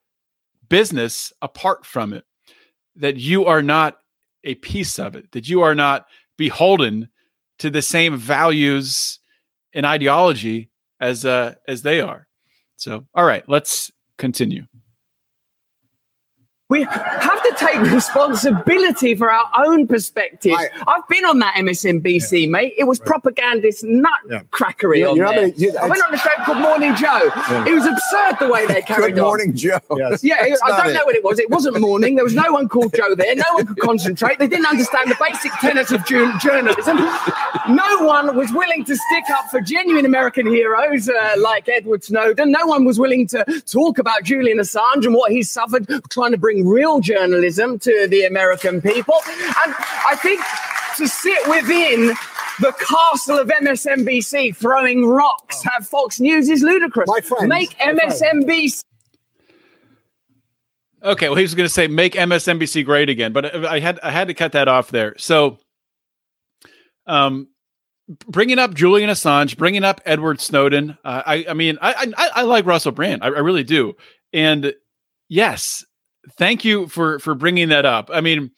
business 0.70 1.30
apart 1.42 1.84
from 1.84 2.14
it, 2.14 2.24
that 2.96 3.18
you 3.18 3.44
are 3.44 3.60
not 3.60 3.98
a 4.42 4.54
piece 4.54 4.98
of 4.98 5.14
it, 5.14 5.30
that 5.32 5.46
you 5.46 5.60
are 5.60 5.74
not 5.74 6.06
beholden 6.38 7.10
to 7.58 7.68
the 7.68 7.82
same 7.82 8.16
values 8.16 9.18
and 9.74 9.84
ideology 9.84 10.70
as 11.00 11.26
uh, 11.26 11.52
as 11.68 11.82
they 11.82 12.00
are. 12.00 12.26
So, 12.76 13.04
all 13.14 13.26
right, 13.26 13.46
let's 13.46 13.92
continue. 14.16 14.62
We 16.72 16.84
have 16.84 17.42
to 17.42 17.54
take 17.58 17.80
responsibility 17.92 19.14
for 19.14 19.30
our 19.30 19.44
own 19.66 19.86
perspectives. 19.86 20.56
I- 20.58 20.68
I've 20.86 21.06
been 21.08 21.24
on 21.26 21.38
that 21.40 21.54
MSNBC, 21.56 22.46
mate. 22.48 22.72
It 22.78 22.84
was 22.84 22.98
propagandist 22.98 23.84
nut 23.84 24.10
Yeah. 24.30 24.40
crackery 24.52 24.98
You- 25.00 25.08
on 25.10 25.16
you're 25.16 25.28
there. 25.28 25.40
gonna- 25.50 25.52
you- 25.56 25.74
I 25.80 25.86
went 25.86 26.02
on 26.04 26.10
the 26.12 26.16
show 26.18 26.30
called 26.44 26.58
Morning 26.58 26.94
Joe. 26.96 27.30
It 27.66 27.74
was 27.74 27.84
absurd 27.86 28.36
the 28.40 28.48
way 28.48 28.66
they 28.66 28.80
carried 28.92 29.14
Good 29.16 29.20
on. 29.20 29.26
morning, 29.26 29.54
Joe. 29.54 29.78
Yes. 29.96 30.24
Yeah, 30.32 30.36
I 30.40 30.48
don't 30.82 30.90
it. 30.90 30.94
know 30.94 31.04
what 31.04 31.14
it 31.14 31.22
was. 31.24 31.38
It 31.38 31.50
wasn't 31.50 31.78
morning. 31.78 32.14
There 32.14 32.24
was 32.24 32.34
no 32.34 32.50
one 32.52 32.68
called 32.68 32.94
Joe 32.94 33.14
there. 33.14 33.34
No 33.36 33.44
one 33.52 33.66
could 33.66 33.80
concentrate. 33.90 34.38
They 34.38 34.46
didn't 34.46 34.66
understand 34.66 35.10
the 35.10 35.16
basic 35.20 35.52
tenets 35.60 35.92
of 35.92 36.04
jour- 36.06 36.32
journalism. 36.40 36.96
No 37.68 37.98
one 38.06 38.34
was 38.36 38.50
willing 38.52 38.84
to 38.86 38.96
stick 38.96 39.24
up 39.30 39.50
for 39.50 39.60
genuine 39.60 40.06
American 40.06 40.46
heroes 40.46 41.08
uh, 41.08 41.34
like 41.38 41.68
Edward 41.68 42.02
Snowden. 42.04 42.50
No 42.50 42.64
one 42.66 42.84
was 42.84 42.98
willing 42.98 43.26
to 43.28 43.44
talk 43.70 43.98
about 43.98 44.22
Julian 44.24 44.58
Assange 44.58 45.04
and 45.04 45.14
what 45.14 45.32
he 45.32 45.42
suffered 45.42 45.86
trying 46.10 46.30
to 46.32 46.38
bring 46.38 46.61
real 46.66 47.00
journalism 47.00 47.78
to 47.80 48.06
the 48.08 48.24
American 48.24 48.80
people. 48.80 49.14
And 49.26 49.74
I 50.06 50.16
think 50.16 50.40
to 50.96 51.08
sit 51.08 51.48
within 51.48 52.14
the 52.60 52.72
castle 52.72 53.38
of 53.38 53.48
MSNBC 53.48 54.56
throwing 54.56 55.06
rocks 55.06 55.64
at 55.74 55.84
Fox 55.84 56.20
News 56.20 56.48
is 56.48 56.62
ludicrous. 56.62 57.08
My 57.08 57.20
friends, 57.20 57.48
Make 57.48 57.76
my. 57.78 57.94
MSNBC 57.94 58.82
Okay, 61.04 61.28
well, 61.28 61.36
he 61.36 61.42
was 61.42 61.54
going 61.54 61.66
to 61.66 61.72
say 61.72 61.88
make 61.88 62.14
MSNBC 62.14 62.84
great 62.84 63.08
again, 63.08 63.32
but 63.32 63.66
I 63.66 63.80
had 63.80 63.98
I 64.02 64.10
had 64.10 64.28
to 64.28 64.34
cut 64.34 64.52
that 64.52 64.68
off 64.68 64.90
there. 64.90 65.14
So, 65.18 65.58
um, 67.06 67.48
bringing 68.28 68.58
up 68.60 68.74
Julian 68.74 69.10
Assange, 69.10 69.56
bringing 69.56 69.82
up 69.82 70.00
Edward 70.04 70.40
Snowden. 70.40 70.96
Uh, 71.04 71.22
I 71.26 71.46
I 71.48 71.54
mean, 71.54 71.76
I, 71.82 72.12
I 72.16 72.30
I 72.36 72.42
like 72.42 72.66
Russell 72.66 72.92
Brand, 72.92 73.24
I, 73.24 73.26
I 73.26 73.40
really 73.40 73.64
do, 73.64 73.96
and 74.32 74.74
yes, 75.28 75.84
thank 76.32 76.64
you 76.64 76.86
for 76.88 77.18
for 77.18 77.34
bringing 77.34 77.68
that 77.68 77.84
up. 77.84 78.10
I 78.12 78.20
mean, 78.20 78.50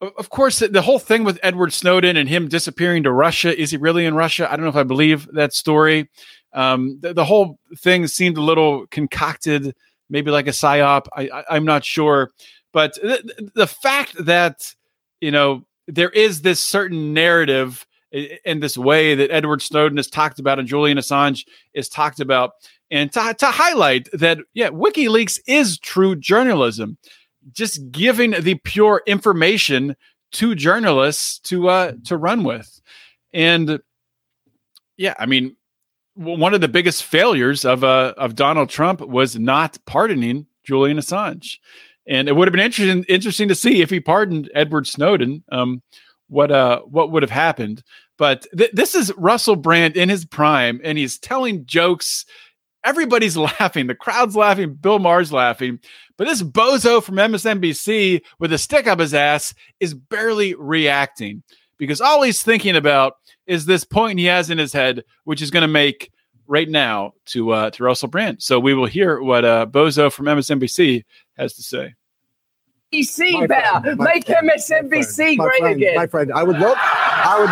of 0.00 0.30
course, 0.30 0.58
the- 0.58 0.82
whole 0.82 0.98
thing 0.98 1.24
with 1.24 1.38
Edward 1.42 1.72
Snowden 1.72 2.16
and 2.16 2.28
him 2.28 2.48
disappearing 2.48 3.04
to 3.04 3.12
Russia 3.12 3.58
is 3.58 3.70
he 3.70 3.76
really 3.76 4.04
in 4.04 4.14
Russia? 4.14 4.50
I 4.50 4.56
don't 4.56 4.64
know 4.64 4.70
if 4.70 4.76
I 4.76 4.82
believe 4.82 5.28
that 5.32 5.52
story. 5.52 6.10
Um, 6.52 6.98
the, 7.00 7.14
the 7.14 7.24
whole 7.24 7.58
thing 7.78 8.06
seemed 8.06 8.36
a 8.36 8.42
little 8.42 8.86
concocted, 8.88 9.74
maybe 10.10 10.30
like 10.30 10.46
a 10.46 10.50
psyop. 10.50 11.06
I, 11.16 11.28
I 11.28 11.44
I'm 11.50 11.64
not 11.64 11.84
sure, 11.84 12.30
but 12.72 12.94
the, 12.94 13.66
fact 13.66 14.14
that 14.24 14.74
you 15.20 15.30
know 15.30 15.64
there 15.86 16.10
is 16.10 16.42
this 16.42 16.60
certain 16.60 17.14
narrative 17.14 17.86
in 18.12 18.60
this 18.60 18.76
way 18.76 19.14
that 19.14 19.30
Edward 19.30 19.62
Snowden 19.62 19.98
is 19.98 20.08
talked 20.08 20.38
about 20.38 20.58
and 20.58 20.68
Julian 20.68 20.98
Assange 20.98 21.46
is 21.72 21.88
talked 21.88 22.20
about, 22.20 22.52
and 22.92 23.10
to, 23.12 23.34
to 23.38 23.46
highlight 23.46 24.08
that, 24.12 24.38
yeah, 24.54 24.68
WikiLeaks 24.68 25.40
is 25.46 25.78
true 25.78 26.14
journalism, 26.14 26.98
just 27.52 27.90
giving 27.90 28.32
the 28.32 28.54
pure 28.56 29.02
information 29.06 29.96
to 30.32 30.54
journalists 30.54 31.40
to 31.40 31.68
uh, 31.68 31.92
to 32.04 32.16
run 32.16 32.44
with, 32.44 32.80
and 33.32 33.80
yeah, 34.96 35.14
I 35.18 35.26
mean, 35.26 35.56
one 36.14 36.54
of 36.54 36.60
the 36.60 36.68
biggest 36.68 37.04
failures 37.04 37.64
of 37.64 37.82
uh, 37.82 38.14
of 38.16 38.34
Donald 38.34 38.68
Trump 38.68 39.00
was 39.00 39.38
not 39.38 39.78
pardoning 39.86 40.46
Julian 40.64 40.98
Assange, 40.98 41.58
and 42.06 42.28
it 42.28 42.36
would 42.36 42.46
have 42.46 42.52
been 42.52 42.64
interesting 42.64 43.04
interesting 43.08 43.48
to 43.48 43.54
see 43.54 43.82
if 43.82 43.90
he 43.90 44.00
pardoned 44.00 44.50
Edward 44.54 44.86
Snowden. 44.86 45.42
Um, 45.50 45.82
what 46.28 46.50
uh 46.50 46.80
what 46.80 47.10
would 47.10 47.22
have 47.22 47.30
happened? 47.30 47.82
But 48.16 48.46
th- 48.56 48.72
this 48.72 48.94
is 48.94 49.12
Russell 49.16 49.56
Brand 49.56 49.96
in 49.96 50.08
his 50.08 50.24
prime, 50.24 50.80
and 50.84 50.98
he's 50.98 51.18
telling 51.18 51.66
jokes. 51.66 52.24
Everybody's 52.84 53.36
laughing. 53.60 53.86
The 53.86 53.94
crowd's 53.94 54.36
laughing. 54.36 54.74
Bill 54.74 54.98
Maher's 54.98 55.32
laughing. 55.32 55.80
But 56.16 56.26
this 56.26 56.42
bozo 56.42 57.02
from 57.02 57.16
MSNBC 57.16 58.22
with 58.38 58.52
a 58.52 58.58
stick 58.58 58.86
up 58.86 59.00
his 59.00 59.14
ass 59.14 59.54
is 59.80 59.94
barely 59.94 60.54
reacting 60.54 61.42
because 61.78 62.00
all 62.00 62.22
he's 62.22 62.42
thinking 62.42 62.76
about 62.76 63.14
is 63.46 63.66
this 63.66 63.84
point 63.84 64.18
he 64.18 64.26
has 64.26 64.50
in 64.50 64.58
his 64.58 64.72
head, 64.72 65.04
which 65.24 65.42
is 65.42 65.50
going 65.50 65.62
to 65.62 65.68
make 65.68 66.12
right 66.46 66.68
now 66.68 67.12
to 67.26 67.50
uh, 67.50 67.70
to 67.70 67.84
Russell 67.84 68.08
Brand. 68.08 68.42
So 68.42 68.60
we 68.60 68.74
will 68.74 68.86
hear 68.86 69.20
what 69.20 69.44
uh, 69.44 69.66
Bozo 69.66 70.12
from 70.12 70.26
MSNBC 70.26 71.04
has 71.36 71.54
to 71.54 71.62
say. 71.62 71.94
MSNBC 72.92 73.32
My 73.32 73.46
better. 73.46 73.96
Make 73.96 74.26
friend, 74.26 74.50
MSNBC 74.50 75.36
my 75.38 75.44
great 75.44 75.58
friend, 75.60 75.76
again. 75.76 75.94
My 75.96 76.06
friend, 76.06 76.32
I 76.32 76.42
would 76.42 76.58
love, 76.58 76.76
I 76.78 77.36
would, 77.40 77.48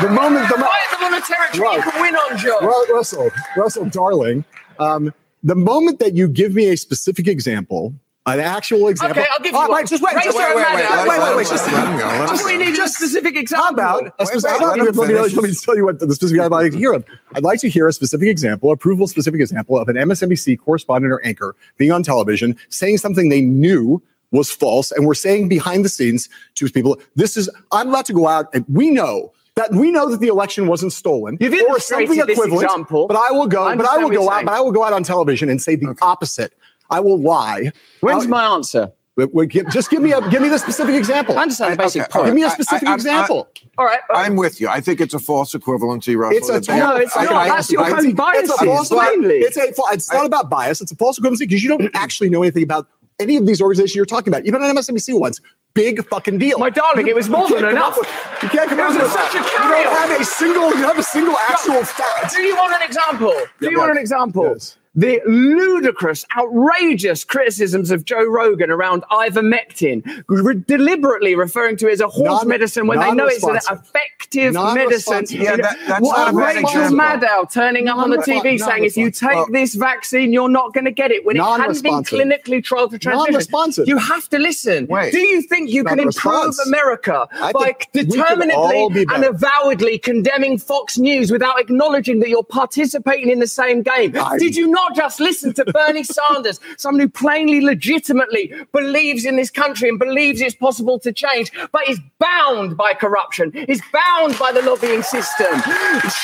the 0.00 0.08
moment, 0.08 0.48
the 0.48 0.58
moment, 0.58 0.60
Right 0.60 0.86
them 0.90 1.12
on 1.12 1.14
a 1.14 1.20
territory 1.20 1.76
you 1.76 1.82
can 1.82 2.00
win 2.02 2.14
on, 2.16 2.38
Joe. 2.38 2.58
Ru- 2.60 2.94
Russell, 2.94 3.30
Russell, 3.56 3.86
darling, 3.86 4.44
um, 4.78 5.12
the 5.42 5.54
moment 5.54 5.98
that 6.00 6.14
you 6.14 6.28
give 6.28 6.54
me 6.54 6.68
a 6.70 6.76
specific 6.76 7.28
example, 7.28 7.94
an 8.26 8.40
actual 8.40 8.88
example. 8.88 9.20
Okay, 9.22 9.28
I'll 9.30 9.42
give 9.44 9.52
you 9.52 9.58
Oh, 9.58 9.68
one. 9.68 9.86
just 9.86 10.02
wait, 10.02 10.14
Raise 10.14 10.24
just 10.24 10.38
wait, 10.38 10.54
wait, 10.56 10.64
wait, 10.64 10.74
wait, 10.74 11.08
wait, 11.08 11.18
wait, 11.20 11.36
wait, 11.36 11.46
just- 11.46 11.70
Let 11.70 11.86
him 11.86 11.98
go. 11.98 12.26
Just 12.28 12.44
we 12.46 12.56
need 12.56 12.78
a 12.78 12.88
specific 12.88 13.36
example. 13.36 13.64
How 13.64 13.70
about 13.70 14.14
a 14.18 14.26
specific? 14.26 14.60
wait, 14.60 14.66
let, 14.66 14.78
let 14.78 15.08
me, 15.08 15.14
let, 15.14 15.28
me, 15.30 15.34
let 15.36 15.44
me 15.50 15.54
tell 15.54 15.76
you 15.76 15.84
what 15.84 15.98
the 16.00 16.14
specific 16.14 16.40
I'd 16.40 16.50
like 16.50 16.72
to 16.72 16.78
hear. 16.78 16.94
Of. 16.94 17.04
I'd 17.34 17.42
like 17.44 17.60
to 17.60 17.68
hear 17.68 17.86
a 17.86 17.92
specific 17.92 18.28
example, 18.28 18.70
a 18.72 18.76
provable 18.76 19.06
specific 19.06 19.40
example 19.42 19.78
of 19.78 19.88
an 19.90 19.96
MSNBC 19.96 20.58
correspondent 20.58 21.12
or 21.12 21.24
anchor 21.26 21.54
being 21.76 21.92
on 21.92 22.02
television 22.02 22.56
saying 22.70 22.96
something 22.98 23.28
they 23.28 23.42
knew 23.42 24.02
was 24.30 24.50
false, 24.50 24.90
and 24.90 25.06
we're 25.06 25.14
saying 25.14 25.48
behind 25.48 25.84
the 25.84 25.88
scenes 25.90 26.28
to 26.54 26.68
people, 26.70 26.98
"This 27.14 27.36
is 27.36 27.50
I'm 27.72 27.90
about 27.90 28.06
to 28.06 28.14
go 28.14 28.26
out, 28.26 28.48
and 28.54 28.64
we 28.72 28.90
know." 28.90 29.32
That 29.56 29.70
we 29.72 29.92
know 29.92 30.10
that 30.10 30.18
the 30.18 30.26
election 30.28 30.66
wasn't 30.66 30.92
stolen, 30.92 31.36
You've 31.40 31.52
or 31.52 31.56
illustrated 31.56 32.08
something 32.16 32.28
equivalent. 32.34 32.64
example. 32.64 33.06
But 33.06 33.16
I 33.16 33.30
will 33.30 33.46
go. 33.46 33.62
I 33.62 33.76
but 33.76 33.86
I 33.88 33.98
will 33.98 34.10
go 34.10 34.28
out. 34.28 34.34
saying. 34.34 34.46
But 34.46 34.54
I 34.54 34.60
will 34.60 34.72
go 34.72 34.82
out 34.82 34.92
on 34.92 35.04
television 35.04 35.48
and 35.48 35.62
say 35.62 35.76
the 35.76 35.94
opposite. 36.02 36.52
I 36.90 36.98
will 37.00 37.20
lie. 37.20 37.70
When's 38.00 38.24
I'll- 38.24 38.28
my 38.30 38.44
answer? 38.46 38.90
Wait, 39.16 39.32
wait, 39.32 39.48
give- 39.50 39.68
just 39.70 39.90
give 39.90 40.02
me 40.02 40.10
a 40.12 40.20
give 40.28 40.42
me 40.42 40.48
the 40.48 40.58
specific 40.58 40.96
example. 40.96 41.38
I 41.38 41.42
understand 41.42 41.74
the 41.74 41.76
basic 41.84 42.02
Okay, 42.02 42.10
point. 42.10 42.26
Give 42.26 42.34
me 42.34 42.42
a 42.42 42.50
specific 42.50 42.88
I- 42.88 42.90
I- 42.90 42.94
example. 42.96 43.46
All 43.78 43.84
right. 43.84 44.00
all 44.10 44.16
right. 44.16 44.26
I'm 44.26 44.34
with 44.34 44.60
you. 44.60 44.66
I 44.68 44.80
think 44.80 45.00
it's 45.00 45.14
a 45.14 45.20
false 45.20 45.54
equivalency, 45.54 46.16
Russell. 46.16 46.36
It's 46.36 46.48
a 46.48 46.56
It's 46.56 46.66
No, 46.68 46.96
it's 46.96 47.16
I- 47.16 47.22
not. 47.24 47.34
I- 47.34 47.48
That's 47.48 47.70
your 47.70 47.82
I- 47.82 47.90
own 47.92 47.98
it's 48.08 48.50
a 48.50 48.64
false- 48.64 48.88
plainly. 48.88 49.36
It's 49.38 49.56
a. 49.56 49.68
It's 49.92 50.12
not 50.12 50.26
about 50.26 50.50
bias. 50.50 50.80
It's 50.80 50.90
a 50.90 50.96
false 50.96 51.20
equivalency 51.20 51.40
because 51.40 51.62
you 51.62 51.68
don't 51.68 51.88
actually 51.94 52.28
know 52.28 52.42
anything 52.42 52.64
about 52.64 52.88
any 53.18 53.36
of 53.36 53.46
these 53.46 53.60
organizations 53.60 53.94
you're 53.94 54.04
talking 54.06 54.32
about. 54.32 54.44
Even 54.46 54.62
on 54.62 54.74
MSNBC 54.74 55.18
ones, 55.18 55.40
big 55.74 56.04
fucking 56.08 56.38
deal. 56.38 56.58
My 56.58 56.70
darling, 56.70 57.06
it 57.06 57.14
was 57.14 57.28
more 57.28 57.48
than 57.48 57.64
enough. 57.64 57.96
with- 57.96 58.08
You 58.42 58.48
can't 58.48 58.68
come 58.68 58.80
It 58.80 59.02
was 59.02 59.12
such 59.12 59.34
a 59.34 59.38
You 59.38 59.44
carry-on. 59.44 59.84
don't 59.84 59.96
have 60.10 60.20
a 60.20 60.24
single. 60.24 60.68
You 60.70 60.82
have 60.84 60.98
a 60.98 61.02
single 61.02 61.36
actual 61.48 61.84
fact. 61.84 62.34
Do 62.34 62.42
you 62.42 62.56
want 62.56 62.74
an 62.74 62.82
example? 62.82 63.30
Do 63.32 63.66
Yeah, 63.66 63.70
you 63.70 63.78
want 63.78 63.90
an 63.92 63.98
example? 63.98 64.50
Yes. 64.52 64.76
The 64.96 65.20
ludicrous, 65.26 66.24
outrageous 66.36 67.24
criticisms 67.24 67.90
of 67.90 68.04
Joe 68.04 68.24
Rogan 68.24 68.70
around 68.70 69.02
ivermectin, 69.10 70.24
re- 70.28 70.62
deliberately 70.66 71.34
referring 71.34 71.76
to 71.78 71.88
it 71.88 71.94
as 71.94 72.00
a 72.00 72.06
horse 72.08 72.42
Non- 72.42 72.48
medicine 72.48 72.86
when 72.86 73.00
they 73.00 73.12
know 73.12 73.26
it's 73.26 73.42
an 73.42 73.56
effective 73.56 74.54
medicine. 74.54 75.24
Yeah, 75.30 75.56
that- 75.56 75.78
that's 75.86 76.00
what 76.00 76.32
a 76.32 76.36
Rachel. 76.36 76.64
Maddow 76.94 77.50
turning 77.52 77.88
up 77.88 77.98
on 77.98 78.10
the 78.10 78.18
TV 78.18 78.58
saying 78.58 78.84
if 78.84 78.96
you 78.96 79.10
take 79.10 79.22
Non-responsive. 79.30 79.52
this 79.52 79.74
vaccine, 79.74 80.32
you're 80.32 80.48
not 80.48 80.72
going 80.74 80.84
to 80.84 80.90
get 80.92 81.10
it 81.10 81.24
when 81.26 81.36
it 81.36 81.42
hadn't 81.42 81.82
been 81.82 82.02
clinically 82.04 82.62
trialed 82.62 82.90
for 82.90 82.98
transmission. 82.98 83.84
You 83.86 83.98
have 83.98 84.28
to 84.30 84.38
listen. 84.38 84.86
Wait. 84.86 85.12
Do 85.12 85.18
you 85.20 85.42
think 85.42 85.70
you 85.70 85.82
can 85.84 85.98
improve. 85.98 86.54
America 86.66 87.26
I 87.32 87.52
by 87.52 87.64
think 87.64 87.88
we 87.94 88.02
could 88.04 88.18
all 88.52 88.88
determinately 88.90 89.06
and 89.14 89.24
avowedly 89.24 89.98
condemning 89.98 90.58
Fox 90.58 90.98
News 90.98 91.30
without 91.30 91.60
acknowledging 91.60 92.20
that 92.20 92.28
you're 92.28 92.42
participating 92.44 93.30
in 93.30 93.38
the 93.40 93.46
same 93.46 93.82
game. 93.82 94.14
I- 94.16 94.38
Did 94.38 94.54
you 94.56 94.68
not 94.68 94.83
just 94.94 95.20
listen 95.20 95.52
to 95.54 95.64
Bernie 95.66 96.04
Sanders, 96.16 96.60
someone 96.76 97.00
who 97.00 97.08
plainly, 97.08 97.60
legitimately 97.60 98.52
believes 98.72 99.24
in 99.24 99.36
this 99.36 99.50
country 99.50 99.88
and 99.88 99.98
believes 99.98 100.40
it's 100.40 100.54
possible 100.54 100.98
to 101.00 101.12
change, 101.12 101.50
but 101.72 101.88
is 101.88 102.00
bound 102.18 102.76
by 102.76 102.92
corruption, 102.92 103.52
is 103.68 103.82
bound 103.92 104.38
by 104.38 104.52
the 104.52 104.62
lobbying 104.62 105.02
system? 105.02 105.60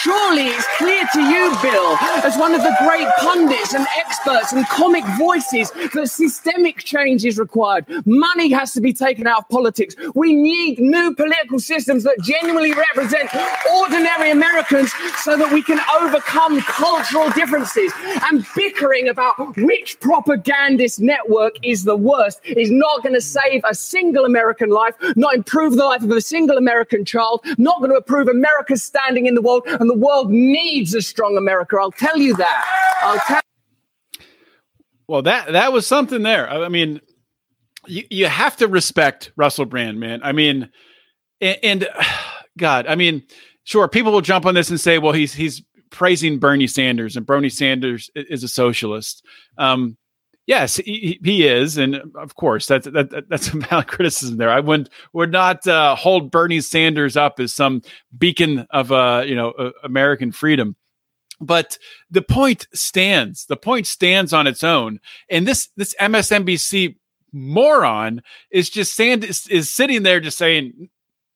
Surely 0.02 0.48
it's 0.48 0.66
clear 0.76 1.04
to 1.12 1.20
you, 1.20 1.56
Bill, 1.62 1.96
as 2.24 2.36
one 2.36 2.54
of 2.54 2.62
the 2.62 2.76
great 2.80 3.08
pundits 3.18 3.74
and 3.74 3.86
experts 3.98 4.52
and 4.52 4.66
comic 4.68 5.04
voices, 5.18 5.70
that 5.94 6.08
systemic 6.10 6.78
change 6.78 7.24
is 7.24 7.38
required. 7.38 7.84
Money 8.06 8.50
has 8.50 8.72
to 8.72 8.80
be 8.80 8.92
taken 8.92 9.26
out 9.26 9.40
of 9.40 9.48
politics. 9.48 9.94
We 10.14 10.34
need 10.34 10.78
new 10.78 11.14
political 11.14 11.58
systems 11.58 12.04
that 12.04 12.16
genuinely 12.22 12.72
represent 12.72 13.30
ordinary 13.74 14.30
Americans 14.30 14.92
so 15.18 15.36
that 15.36 15.52
we 15.52 15.62
can 15.62 15.80
overcome 16.00 16.60
cultural 16.62 17.30
differences. 17.30 17.92
And 18.30 18.44
bickering 18.54 19.08
about 19.08 19.56
which 19.56 19.98
propagandist 20.00 21.00
network 21.00 21.54
is 21.62 21.84
the 21.84 21.96
worst 21.96 22.40
is 22.44 22.70
not 22.70 23.02
going 23.02 23.14
to 23.14 23.20
save 23.20 23.62
a 23.68 23.74
single 23.74 24.24
American 24.24 24.70
life, 24.70 24.94
not 25.16 25.34
improve 25.34 25.76
the 25.76 25.84
life 25.84 26.02
of 26.02 26.10
a 26.10 26.20
single 26.20 26.56
American 26.56 27.04
child, 27.04 27.44
not 27.58 27.78
going 27.78 27.90
to 27.90 27.96
improve 27.96 28.28
America's 28.28 28.82
standing 28.82 29.26
in 29.26 29.34
the 29.34 29.42
world. 29.42 29.62
And 29.66 29.88
the 29.88 29.94
world 29.94 30.30
needs 30.30 30.94
a 30.94 31.02
strong 31.02 31.36
America. 31.36 31.76
I'll 31.80 31.92
tell 31.92 32.18
you 32.18 32.36
that. 32.36 32.98
I'll 33.02 33.18
tell 33.26 33.40
Well, 35.06 35.22
that 35.22 35.52
that 35.52 35.72
was 35.72 35.86
something 35.86 36.22
there. 36.22 36.48
I 36.48 36.68
mean, 36.68 37.00
you, 37.86 38.04
you 38.10 38.26
have 38.26 38.56
to 38.58 38.68
respect 38.68 39.32
Russell 39.36 39.64
Brand, 39.64 40.00
man. 40.00 40.20
I 40.22 40.32
mean, 40.32 40.70
and, 41.40 41.58
and 41.62 41.88
God, 42.58 42.86
I 42.86 42.94
mean, 42.94 43.22
sure, 43.64 43.88
people 43.88 44.12
will 44.12 44.20
jump 44.20 44.46
on 44.46 44.54
this 44.54 44.70
and 44.70 44.80
say, 44.80 44.98
well, 44.98 45.12
he's 45.12 45.32
he's 45.32 45.62
praising 45.90 46.38
Bernie 46.38 46.66
Sanders, 46.66 47.16
and 47.16 47.26
Bernie 47.26 47.48
Sanders 47.48 48.10
is 48.14 48.42
a 48.44 48.48
socialist. 48.48 49.24
Um, 49.58 49.96
yes, 50.46 50.76
he, 50.76 51.18
he 51.22 51.46
is, 51.46 51.76
and 51.78 52.00
of 52.16 52.34
course, 52.36 52.66
that's 52.66 52.86
that, 52.86 53.10
that- 53.10 53.28
that's 53.28 53.48
a 53.48 53.58
valid 53.58 53.86
criticism 53.88 54.36
there. 54.36 54.50
I 54.50 54.60
would 54.60 54.88
would 55.12 55.32
not 55.32 55.66
uh, 55.66 55.94
hold 55.96 56.30
Bernie 56.30 56.60
Sanders 56.60 57.16
up 57.16 57.40
as 57.40 57.52
some 57.52 57.82
beacon 58.16 58.66
of 58.70 58.92
uh, 58.92 59.22
you 59.26 59.34
know 59.34 59.50
uh, 59.52 59.70
American 59.84 60.32
freedom 60.32 60.76
but 61.42 61.78
the 62.10 62.20
point 62.20 62.66
stands 62.74 63.46
the 63.46 63.56
point 63.56 63.86
stands 63.86 64.34
on 64.34 64.46
its 64.46 64.62
own 64.62 65.00
and 65.30 65.48
this 65.48 65.70
this 65.76 65.94
msnbc 65.98 66.94
moron 67.32 68.20
is 68.50 68.68
just 68.68 68.94
saying 68.94 69.22
is, 69.22 69.46
is 69.46 69.72
sitting 69.72 70.02
there 70.02 70.20
just 70.20 70.36
saying 70.36 70.90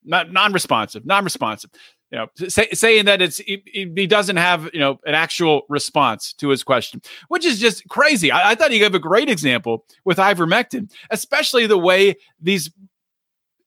not 0.05 0.31
non-responsive 0.31 1.07
non-responsive 1.07 1.71
you 2.15 2.21
know 2.21 2.49
say, 2.49 2.69
saying 2.73 3.07
that 3.07 3.21
it's 3.21 3.39
he, 3.39 3.61
he 3.67 4.07
doesn't 4.07 4.37
have 4.37 4.71
you 4.73 4.79
know 4.79 5.01
an 5.05 5.15
actual 5.15 5.63
response 5.69 6.33
to 6.35 6.49
his 6.49 6.63
question 6.63 7.03
which 7.27 7.45
is 7.45 7.59
just 7.59 7.87
crazy 7.89 8.31
i, 8.31 8.53
I 8.53 8.55
thought 8.55 8.71
he 8.71 8.79
gave 8.79 8.95
a 8.95 9.01
great 9.01 9.29
example 9.29 9.85
with 10.05 10.19
ivermectin 10.19 10.93
especially 11.11 11.67
the 11.67 11.79
way 11.79 12.15
these 12.41 12.71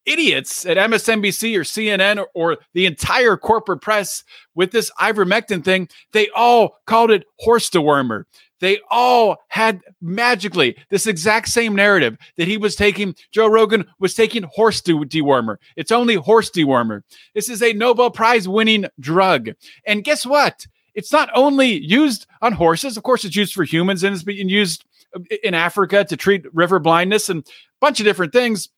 idiots 0.05 0.65
at 0.65 0.77
MSNBC 0.77 1.57
or 1.57 1.63
CNN 1.63 2.17
or, 2.17 2.29
or 2.33 2.57
the 2.73 2.85
entire 2.85 3.35
corporate 3.35 3.81
press 3.81 4.23
with 4.55 4.71
this 4.71 4.89
ivermectin 5.01 5.65
thing, 5.65 5.89
they 6.13 6.29
all 6.29 6.77
called 6.87 7.11
it 7.11 7.25
horse 7.39 7.69
dewormer. 7.69 8.23
They 8.59 8.79
all 8.89 9.37
had 9.49 9.81
magically 10.01 10.77
this 10.89 11.07
exact 11.07 11.49
same 11.49 11.75
narrative 11.75 12.17
that 12.37 12.47
he 12.47 12.57
was 12.57 12.75
taking, 12.75 13.15
Joe 13.31 13.47
Rogan 13.47 13.85
was 13.99 14.15
taking 14.15 14.43
horse 14.43 14.81
de- 14.81 14.93
dewormer. 14.93 15.57
It's 15.75 15.91
only 15.91 16.15
horse 16.15 16.49
dewormer. 16.49 17.01
This 17.33 17.49
is 17.49 17.61
a 17.61 17.73
Nobel 17.73 18.09
Prize 18.09 18.47
winning 18.47 18.85
drug. 18.99 19.49
And 19.85 20.03
guess 20.03 20.25
what? 20.25 20.65
It's 20.95 21.11
not 21.11 21.29
only 21.35 21.77
used 21.77 22.25
on 22.41 22.53
horses, 22.53 22.97
of 22.97 23.03
course, 23.03 23.23
it's 23.23 23.35
used 23.35 23.53
for 23.53 23.63
humans 23.63 24.03
and 24.03 24.15
it's 24.15 24.23
being 24.23 24.49
used 24.49 24.83
uh, 25.15 25.19
in 25.43 25.53
Africa 25.53 26.03
to 26.05 26.17
treat 26.17 26.51
river 26.55 26.79
blindness 26.79 27.29
and 27.29 27.41
a 27.41 27.51
bunch 27.79 27.99
of 27.99 28.05
different 28.05 28.33
things. 28.33 28.69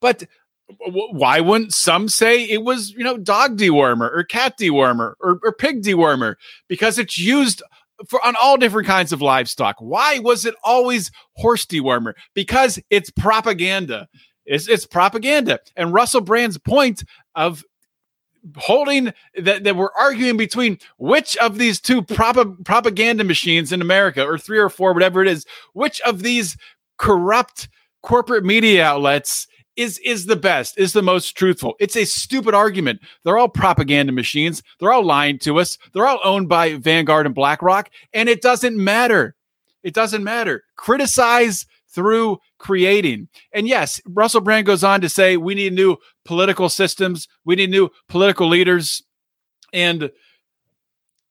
But 0.00 0.24
why 0.80 1.40
wouldn't 1.40 1.72
some 1.72 2.08
say 2.08 2.42
it 2.42 2.62
was, 2.62 2.90
you 2.90 3.04
know, 3.04 3.16
dog 3.16 3.56
dewormer 3.56 4.10
or 4.12 4.24
cat 4.24 4.58
dewormer 4.58 5.14
or, 5.20 5.38
or 5.42 5.52
pig 5.52 5.82
dewormer? 5.82 6.34
Because 6.66 6.98
it's 6.98 7.18
used 7.18 7.62
for 8.06 8.24
on 8.24 8.36
all 8.40 8.56
different 8.56 8.86
kinds 8.86 9.12
of 9.12 9.22
livestock. 9.22 9.76
Why 9.78 10.18
was 10.18 10.44
it 10.44 10.54
always 10.62 11.10
horse 11.34 11.66
dewormer? 11.66 12.14
Because 12.34 12.78
it's 12.90 13.10
propaganda. 13.10 14.08
It's, 14.46 14.68
it's 14.68 14.86
propaganda. 14.86 15.60
And 15.76 15.92
Russell 15.92 16.20
Brand's 16.20 16.58
point 16.58 17.04
of 17.34 17.64
holding 18.56 19.12
that, 19.36 19.64
that 19.64 19.76
we're 19.76 19.92
arguing 19.92 20.36
between 20.36 20.78
which 20.96 21.36
of 21.38 21.58
these 21.58 21.80
two 21.80 22.02
prop- 22.02 22.64
propaganda 22.64 23.24
machines 23.24 23.72
in 23.72 23.82
America, 23.82 24.24
or 24.24 24.38
three 24.38 24.58
or 24.58 24.70
four, 24.70 24.94
whatever 24.94 25.20
it 25.20 25.28
is, 25.28 25.44
which 25.74 26.00
of 26.02 26.22
these 26.22 26.56
corrupt 26.98 27.68
corporate 28.02 28.44
media 28.44 28.84
outlets 28.84 29.46
is 29.78 29.98
is 29.98 30.26
the 30.26 30.36
best, 30.36 30.76
is 30.76 30.92
the 30.92 31.02
most 31.02 31.36
truthful. 31.36 31.76
It's 31.78 31.96
a 31.96 32.04
stupid 32.04 32.52
argument. 32.52 33.00
They're 33.24 33.38
all 33.38 33.48
propaganda 33.48 34.12
machines. 34.12 34.62
They're 34.78 34.92
all 34.92 35.04
lying 35.04 35.38
to 35.40 35.60
us. 35.60 35.78
They're 35.92 36.06
all 36.06 36.20
owned 36.24 36.48
by 36.48 36.74
Vanguard 36.74 37.26
and 37.26 37.34
BlackRock, 37.34 37.88
and 38.12 38.28
it 38.28 38.42
doesn't 38.42 38.76
matter. 38.76 39.36
It 39.84 39.94
doesn't 39.94 40.24
matter. 40.24 40.64
Criticize 40.76 41.64
through 41.88 42.38
creating. 42.58 43.28
And 43.52 43.68
yes, 43.68 44.00
Russell 44.04 44.40
Brand 44.40 44.66
goes 44.66 44.82
on 44.82 45.00
to 45.00 45.08
say 45.08 45.36
we 45.36 45.54
need 45.54 45.72
new 45.72 45.96
political 46.24 46.68
systems, 46.68 47.28
we 47.44 47.54
need 47.54 47.70
new 47.70 47.88
political 48.08 48.48
leaders. 48.48 49.02
And 49.72 50.10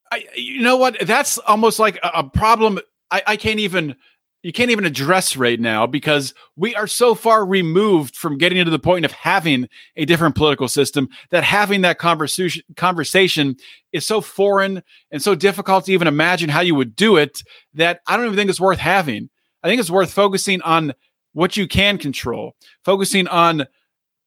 I, 0.10 0.24
you 0.36 0.62
know 0.62 0.78
what? 0.78 0.98
That's 1.06 1.38
almost 1.39 1.80
like 1.80 1.98
a, 2.02 2.12
a 2.16 2.24
problem. 2.24 2.80
I, 3.12 3.24
I 3.28 3.36
can't 3.36 3.60
even 3.60 3.98
you 4.44 4.54
can't 4.54 4.72
even 4.72 4.86
address 4.86 5.36
right 5.36 5.60
now 5.60 5.88
because 5.88 6.34
we 6.56 6.76
are 6.76 6.88
so 6.88 7.16
far 7.16 7.46
removed 7.46 8.16
from 8.16 8.38
getting 8.38 8.64
to 8.64 8.72
the 8.72 8.80
point 8.80 9.04
of 9.04 9.12
having 9.12 9.68
a 9.96 10.06
different 10.06 10.36
political 10.36 10.68
system 10.68 11.10
that 11.32 11.44
having 11.44 11.82
that 11.82 11.98
conversation 11.98 12.64
conversation 12.76 13.56
is 13.92 14.06
so 14.06 14.22
foreign 14.22 14.84
and 15.12 15.22
so 15.22 15.34
difficult 15.34 15.86
to 15.86 15.92
even 15.92 16.08
imagine 16.08 16.50
how 16.50 16.62
you 16.62 16.76
would 16.76 16.96
do 16.96 17.18
it 17.18 17.44
that 17.74 18.02
I 18.08 18.16
don't 18.16 18.26
even 18.26 18.38
think 18.38 18.50
it's 18.50 18.60
worth 18.60 18.80
having. 18.80 19.30
I 19.64 19.68
think 19.68 19.80
it's 19.80 19.90
worth 19.90 20.14
focusing 20.14 20.62
on 20.62 20.94
what 21.34 21.58
you 21.58 21.68
can 21.68 21.98
control, 21.98 22.56
focusing 22.86 23.28
on 23.28 23.66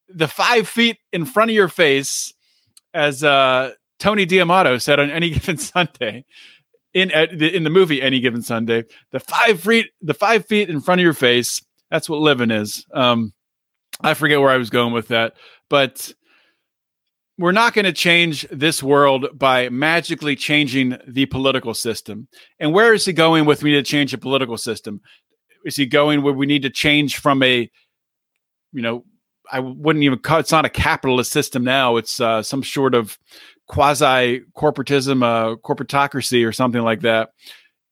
the 0.09 0.29
five 0.29 0.69
feet 0.69 0.99
in 1.13 1.25
front 1.25 1.51
of 1.51 1.55
your 1.55 1.69
face, 1.69 2.35
as 2.93 3.23
uh, 3.23 3.73
Tony 4.01 4.27
D'Amato 4.27 4.79
said 4.79 4.99
on 4.99 5.11
any 5.11 5.31
given 5.35 5.57
Sunday 5.57 6.25
in 6.95 7.11
in 7.11 7.65
the 7.65 7.71
movie 7.71 8.03
Any 8.03 8.21
Given 8.21 8.43
Sunday. 8.43 8.85
The 9.13 9.21
five 9.21 9.61
feet, 9.61 9.87
the 10.01 10.15
five 10.15 10.47
feet 10.47 10.69
in 10.69 10.81
front 10.81 11.01
of 11.01 11.05
your 11.05 11.15
face. 11.15 11.63
That's 11.91 12.09
what 12.09 12.21
living 12.21 12.51
is. 12.51 12.87
Um, 12.95 13.33
I 14.01 14.15
forget 14.15 14.41
where 14.41 14.51
I 14.51 14.57
was 14.57 14.71
going 14.71 14.93
with 14.93 15.09
that, 15.09 15.35
but 15.69 16.13
we're 17.41 17.53
not 17.53 17.73
going 17.73 17.87
to 17.87 17.93
change 17.93 18.47
this 18.51 18.83
world 18.83 19.27
by 19.33 19.71
magically 19.71 20.37
changing 20.37 20.99
the 21.09 21.27
political 21.27 21.73
system. 21.73 22.29
And 22.59 22.75
where 22.75 22.93
is 22.93 23.07
he 23.07 23.15
going 23.15 23.47
with 23.47 23.63
me 23.63 23.73
to 23.73 23.83
change 23.83 24.13
the 24.13 24.19
political 24.19 24.59
system? 24.59 25.01
Is 25.65 25.75
he 25.75 25.87
going 25.87 26.23
where 26.23 26.35
we 26.35 26.47
need 26.47 26.63
to 26.63 26.71
change 26.71 27.17
from 27.17 27.43
a, 27.43 27.71
you 28.73 28.83
know, 28.83 29.05
I 29.51 29.61
wouldn't 29.61 30.05
even 30.05 30.19
call 30.19 30.39
it's 30.39 30.53
not 30.53 30.67
a 30.67 30.71
capitalist 30.71 31.33
system 31.33 31.65
now. 31.65 31.97
It's 31.97 32.21
uh, 32.21 32.43
some 32.43 32.63
sort 32.63 32.95
of 32.95 33.19
quasi 33.71 34.43
corporatism, 34.57 35.23
uh, 35.23 35.55
corporatocracy, 35.57 36.47
or 36.47 36.53
something 36.53 36.83
like 36.83 37.03
that, 37.03 37.31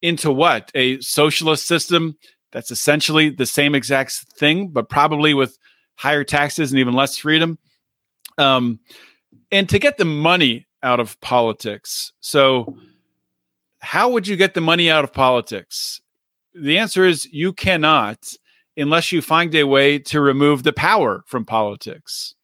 into 0.02 0.32
what 0.32 0.72
a 0.74 1.00
socialist 1.00 1.66
system 1.66 2.16
that's 2.50 2.72
essentially 2.72 3.30
the 3.30 3.46
same 3.46 3.76
exact 3.76 4.12
thing, 4.36 4.68
but 4.68 4.88
probably 4.88 5.34
with 5.34 5.56
higher 5.94 6.24
taxes 6.24 6.72
and 6.72 6.80
even 6.80 6.94
less 6.94 7.16
freedom. 7.16 7.58
Um, 8.38 8.80
and 9.52 9.68
to 9.68 9.78
get 9.78 9.98
the 9.98 10.04
money 10.04 10.66
out 10.82 10.98
of 10.98 11.20
politics. 11.20 12.12
So, 12.20 12.76
how 13.78 14.10
would 14.10 14.26
you 14.26 14.34
get 14.34 14.54
the 14.54 14.60
money 14.60 14.90
out 14.90 15.04
of 15.04 15.12
politics? 15.12 16.00
The 16.54 16.78
answer 16.78 17.04
is 17.04 17.24
you 17.26 17.52
cannot 17.52 18.32
unless 18.76 19.12
you 19.12 19.22
find 19.22 19.54
a 19.54 19.64
way 19.64 19.98
to 19.98 20.20
remove 20.20 20.64
the 20.64 20.72
power 20.72 21.22
from 21.26 21.44
politics. 21.44 22.34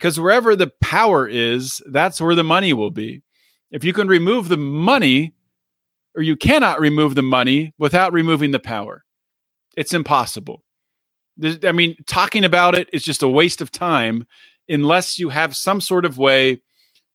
Because 0.00 0.18
wherever 0.18 0.56
the 0.56 0.72
power 0.80 1.28
is, 1.28 1.82
that's 1.86 2.22
where 2.22 2.34
the 2.34 2.42
money 2.42 2.72
will 2.72 2.90
be. 2.90 3.20
If 3.70 3.84
you 3.84 3.92
can 3.92 4.08
remove 4.08 4.48
the 4.48 4.56
money, 4.56 5.34
or 6.16 6.22
you 6.22 6.36
cannot 6.36 6.80
remove 6.80 7.14
the 7.14 7.22
money 7.22 7.74
without 7.76 8.10
removing 8.14 8.50
the 8.50 8.58
power, 8.58 9.04
it's 9.76 9.92
impossible. 9.92 10.64
I 11.62 11.72
mean, 11.72 11.96
talking 12.06 12.46
about 12.46 12.74
it 12.74 12.88
is 12.94 13.04
just 13.04 13.22
a 13.22 13.28
waste 13.28 13.60
of 13.60 13.70
time 13.70 14.26
unless 14.70 15.18
you 15.18 15.28
have 15.28 15.54
some 15.54 15.82
sort 15.82 16.06
of 16.06 16.16
way 16.16 16.62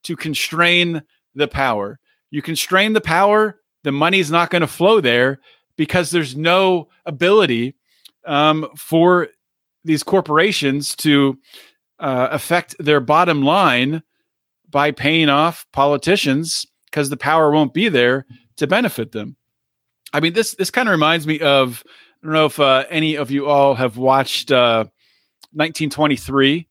to 0.04 0.14
constrain 0.14 1.02
the 1.34 1.48
power. 1.48 1.98
You 2.30 2.40
constrain 2.40 2.92
the 2.92 3.00
power, 3.00 3.58
the 3.82 3.92
money's 3.92 4.30
not 4.30 4.50
going 4.50 4.62
to 4.62 4.68
flow 4.68 5.00
there 5.00 5.40
because 5.76 6.10
there's 6.10 6.36
no 6.36 6.88
ability 7.04 7.74
um, 8.26 8.68
for 8.76 9.28
these 9.84 10.04
corporations 10.04 10.94
to 10.96 11.36
uh, 11.98 12.28
affect 12.30 12.74
their 12.78 13.00
bottom 13.00 13.42
line 13.42 14.02
by 14.68 14.90
paying 14.90 15.28
off 15.28 15.66
politicians 15.72 16.66
because 16.86 17.10
the 17.10 17.16
power 17.16 17.50
won't 17.50 17.74
be 17.74 17.88
there 17.88 18.26
to 18.56 18.66
benefit 18.66 19.12
them. 19.12 19.36
I 20.12 20.20
mean, 20.20 20.32
this 20.32 20.54
this 20.54 20.70
kind 20.70 20.88
of 20.88 20.92
reminds 20.92 21.26
me 21.26 21.40
of 21.40 21.82
I 22.22 22.26
don't 22.26 22.32
know 22.32 22.46
if 22.46 22.58
uh, 22.60 22.84
any 22.90 23.16
of 23.16 23.30
you 23.30 23.46
all 23.46 23.74
have 23.74 23.96
watched 23.96 24.50
uh, 24.50 24.84
1923. 25.52 26.68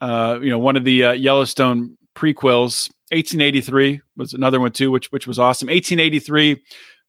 Uh, 0.00 0.38
you 0.42 0.50
know, 0.50 0.58
one 0.58 0.76
of 0.76 0.84
the 0.84 1.04
uh, 1.04 1.12
Yellowstone 1.12 1.96
prequels. 2.14 2.90
1883 3.12 4.00
was 4.16 4.32
another 4.32 4.58
one 4.58 4.72
too, 4.72 4.90
which 4.90 5.12
which 5.12 5.26
was 5.26 5.38
awesome. 5.38 5.68
1883 5.68 6.62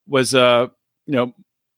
was 0.06 0.36
uh 0.36 0.68
you 1.06 1.14
know 1.14 1.34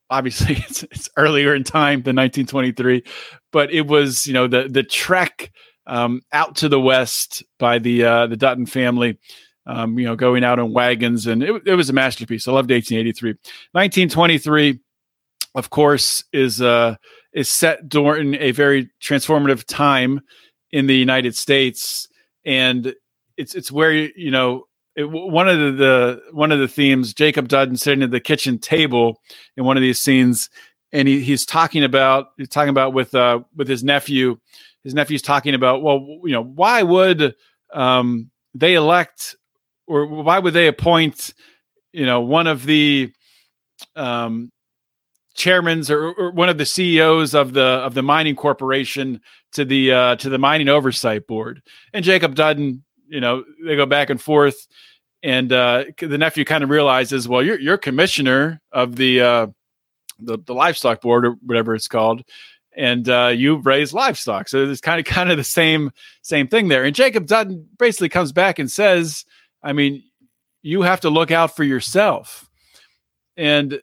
obviously 0.09 0.55
it's, 0.69 0.83
it's 0.83 1.09
earlier 1.17 1.53
in 1.53 1.63
time 1.63 2.01
than 2.01 2.15
1923, 2.15 3.03
but 3.51 3.71
it 3.71 3.87
was 3.87 4.25
you 4.27 4.33
know 4.33 4.47
the 4.47 4.67
the 4.69 4.83
trek 4.83 5.51
um, 5.87 6.21
out 6.31 6.55
to 6.57 6.69
the 6.69 6.79
west 6.79 7.43
by 7.59 7.79
the 7.79 8.03
uh, 8.03 8.27
the 8.27 8.37
Dutton 8.37 8.65
family. 8.65 9.17
Um, 9.67 9.97
you 9.97 10.05
know, 10.05 10.15
going 10.15 10.43
out 10.43 10.59
in 10.59 10.73
wagons, 10.73 11.25
and 11.25 11.41
it, 11.41 11.63
it 11.65 11.73
was 11.73 11.89
a 11.89 11.93
masterpiece. 11.93 12.47
I 12.47 12.51
loved 12.51 12.69
1883. 12.69 13.31
1923, 13.71 14.79
of 15.55 15.71
course, 15.71 16.23
is 16.31 16.61
uh, 16.61 16.97
is 17.33 17.49
set 17.49 17.89
during 17.89 18.35
a 18.35 18.51
very 18.51 18.91
transformative 19.01 19.63
time 19.65 20.21
in 20.71 20.85
the 20.85 20.95
United 20.95 21.35
States, 21.35 22.07
and 22.45 22.93
it's 23.37 23.55
it's 23.55 23.71
where 23.71 23.91
you 23.91 24.29
know 24.29 24.65
it, 24.95 25.03
one 25.03 25.47
of 25.47 25.59
the, 25.59 25.71
the, 25.71 26.21
one 26.31 26.51
of 26.51 26.59
the 26.59 26.67
themes 26.67 27.13
jacob 27.13 27.47
dutton 27.47 27.75
sitting 27.77 28.03
at 28.03 28.11
the 28.11 28.19
kitchen 28.19 28.57
table 28.57 29.21
in 29.57 29.65
one 29.65 29.77
of 29.77 29.81
these 29.81 29.99
scenes 29.99 30.49
and 30.91 31.07
he, 31.07 31.21
he's 31.21 31.45
talking 31.45 31.83
about 31.83 32.27
he's 32.37 32.49
talking 32.49 32.69
about 32.69 32.93
with 32.93 33.13
uh 33.15 33.39
with 33.55 33.67
his 33.67 33.83
nephew 33.83 34.37
his 34.83 34.93
nephew's 34.93 35.21
talking 35.21 35.53
about 35.53 35.81
well 35.81 35.99
you 36.23 36.31
know 36.31 36.43
why 36.43 36.83
would 36.83 37.35
um 37.73 38.29
they 38.53 38.75
elect 38.75 39.35
or 39.87 40.05
why 40.05 40.39
would 40.39 40.53
they 40.53 40.67
appoint 40.67 41.33
you 41.91 42.05
know 42.05 42.21
one 42.21 42.47
of 42.47 42.65
the 42.65 43.11
um 43.95 44.51
chairmans 45.35 45.89
or, 45.89 46.13
or, 46.13 46.31
one 46.31 46.49
of 46.49 46.57
the 46.57 46.65
CEOs 46.65 47.35
of 47.35 47.53
the 47.53 47.61
of 47.61 47.93
the 47.93 48.01
mining 48.01 48.35
corporation 48.35 49.19
to 49.51 49.65
the 49.65 49.91
uh, 49.91 50.15
to 50.17 50.29
the 50.29 50.37
mining 50.37 50.69
oversight 50.69 51.27
board. 51.27 51.61
And 51.93 52.05
Jacob 52.05 52.35
Dutton 52.35 52.84
you 53.07 53.19
know 53.19 53.43
they 53.63 53.75
go 53.75 53.85
back 53.85 54.09
and 54.09 54.21
forth 54.21 54.67
and 55.23 55.51
uh, 55.51 55.85
the 55.99 56.17
nephew 56.17 56.45
kind 56.45 56.63
of 56.63 56.69
realizes 56.69 57.27
well 57.27 57.43
you're 57.43 57.59
you're 57.59 57.77
commissioner 57.77 58.61
of 58.71 58.95
the 58.95 59.21
uh, 59.21 59.47
the, 60.19 60.37
the 60.45 60.53
livestock 60.53 61.01
board 61.01 61.25
or 61.25 61.31
whatever 61.41 61.75
it's 61.75 61.87
called 61.87 62.23
and 62.77 63.07
uh, 63.07 63.31
you 63.33 63.55
raise 63.55 63.93
livestock. 63.93 64.49
So 64.49 64.65
it's 64.69 64.81
kind 64.81 64.99
of 64.99 65.05
kind 65.13 65.31
of 65.31 65.37
the 65.37 65.43
same 65.43 65.91
same 66.21 66.47
thing 66.47 66.67
there 66.67 66.83
and 66.83 66.95
jacob 66.95 67.27
dutton 67.27 67.67
basically 67.77 68.09
comes 68.09 68.31
back 68.31 68.59
and 68.59 68.69
says 68.69 69.25
i 69.63 69.73
mean 69.73 70.03
you 70.65 70.81
have 70.81 71.01
to 71.01 71.11
look 71.11 71.29
out 71.29 71.55
for 71.55 71.63
yourself. 71.63 72.49
And 73.37 73.81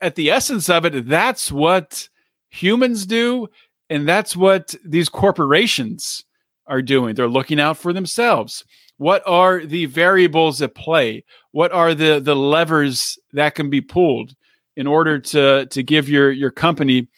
at 0.00 0.16
the 0.16 0.30
essence 0.30 0.68
of 0.68 0.84
it 0.84 1.08
that's 1.08 1.52
what 1.52 2.08
humans 2.50 3.06
do 3.06 3.48
and 3.88 4.08
that's 4.08 4.34
what 4.34 4.74
these 4.84 5.08
corporations 5.08 6.24
are 6.72 6.80
doing. 6.82 7.14
They're 7.14 7.28
looking 7.28 7.60
out 7.60 7.76
for 7.76 7.92
themselves. 7.92 8.64
What 8.96 9.22
are 9.26 9.64
the 9.64 9.84
variables 9.86 10.62
at 10.62 10.74
play? 10.74 11.24
What 11.50 11.70
are 11.70 11.94
the 11.94 12.18
the 12.18 12.34
levers 12.34 13.18
that 13.32 13.54
can 13.54 13.68
be 13.68 13.82
pulled 13.82 14.34
in 14.74 14.86
order 14.86 15.18
to 15.18 15.66
to 15.66 15.82
give 15.82 16.08
your 16.08 16.32
your 16.32 16.50
company 16.50 17.08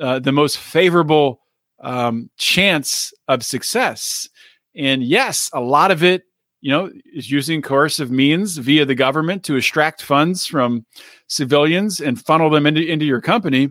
uh, 0.00 0.20
the 0.20 0.32
most 0.32 0.56
favorable 0.58 1.40
um, 1.82 2.30
chance 2.38 3.12
of 3.28 3.44
success? 3.44 4.26
And 4.74 5.04
yes, 5.04 5.50
a 5.52 5.60
lot 5.60 5.90
of 5.90 6.02
it, 6.02 6.22
you 6.62 6.70
know, 6.70 6.90
is 7.12 7.30
using 7.30 7.60
coercive 7.60 8.10
means 8.10 8.56
via 8.56 8.86
the 8.86 8.94
government 8.94 9.44
to 9.44 9.56
extract 9.56 10.02
funds 10.02 10.46
from 10.46 10.86
civilians 11.26 12.00
and 12.00 12.24
funnel 12.24 12.48
them 12.48 12.66
into 12.66 12.80
into 12.80 13.04
your 13.04 13.20
company, 13.20 13.70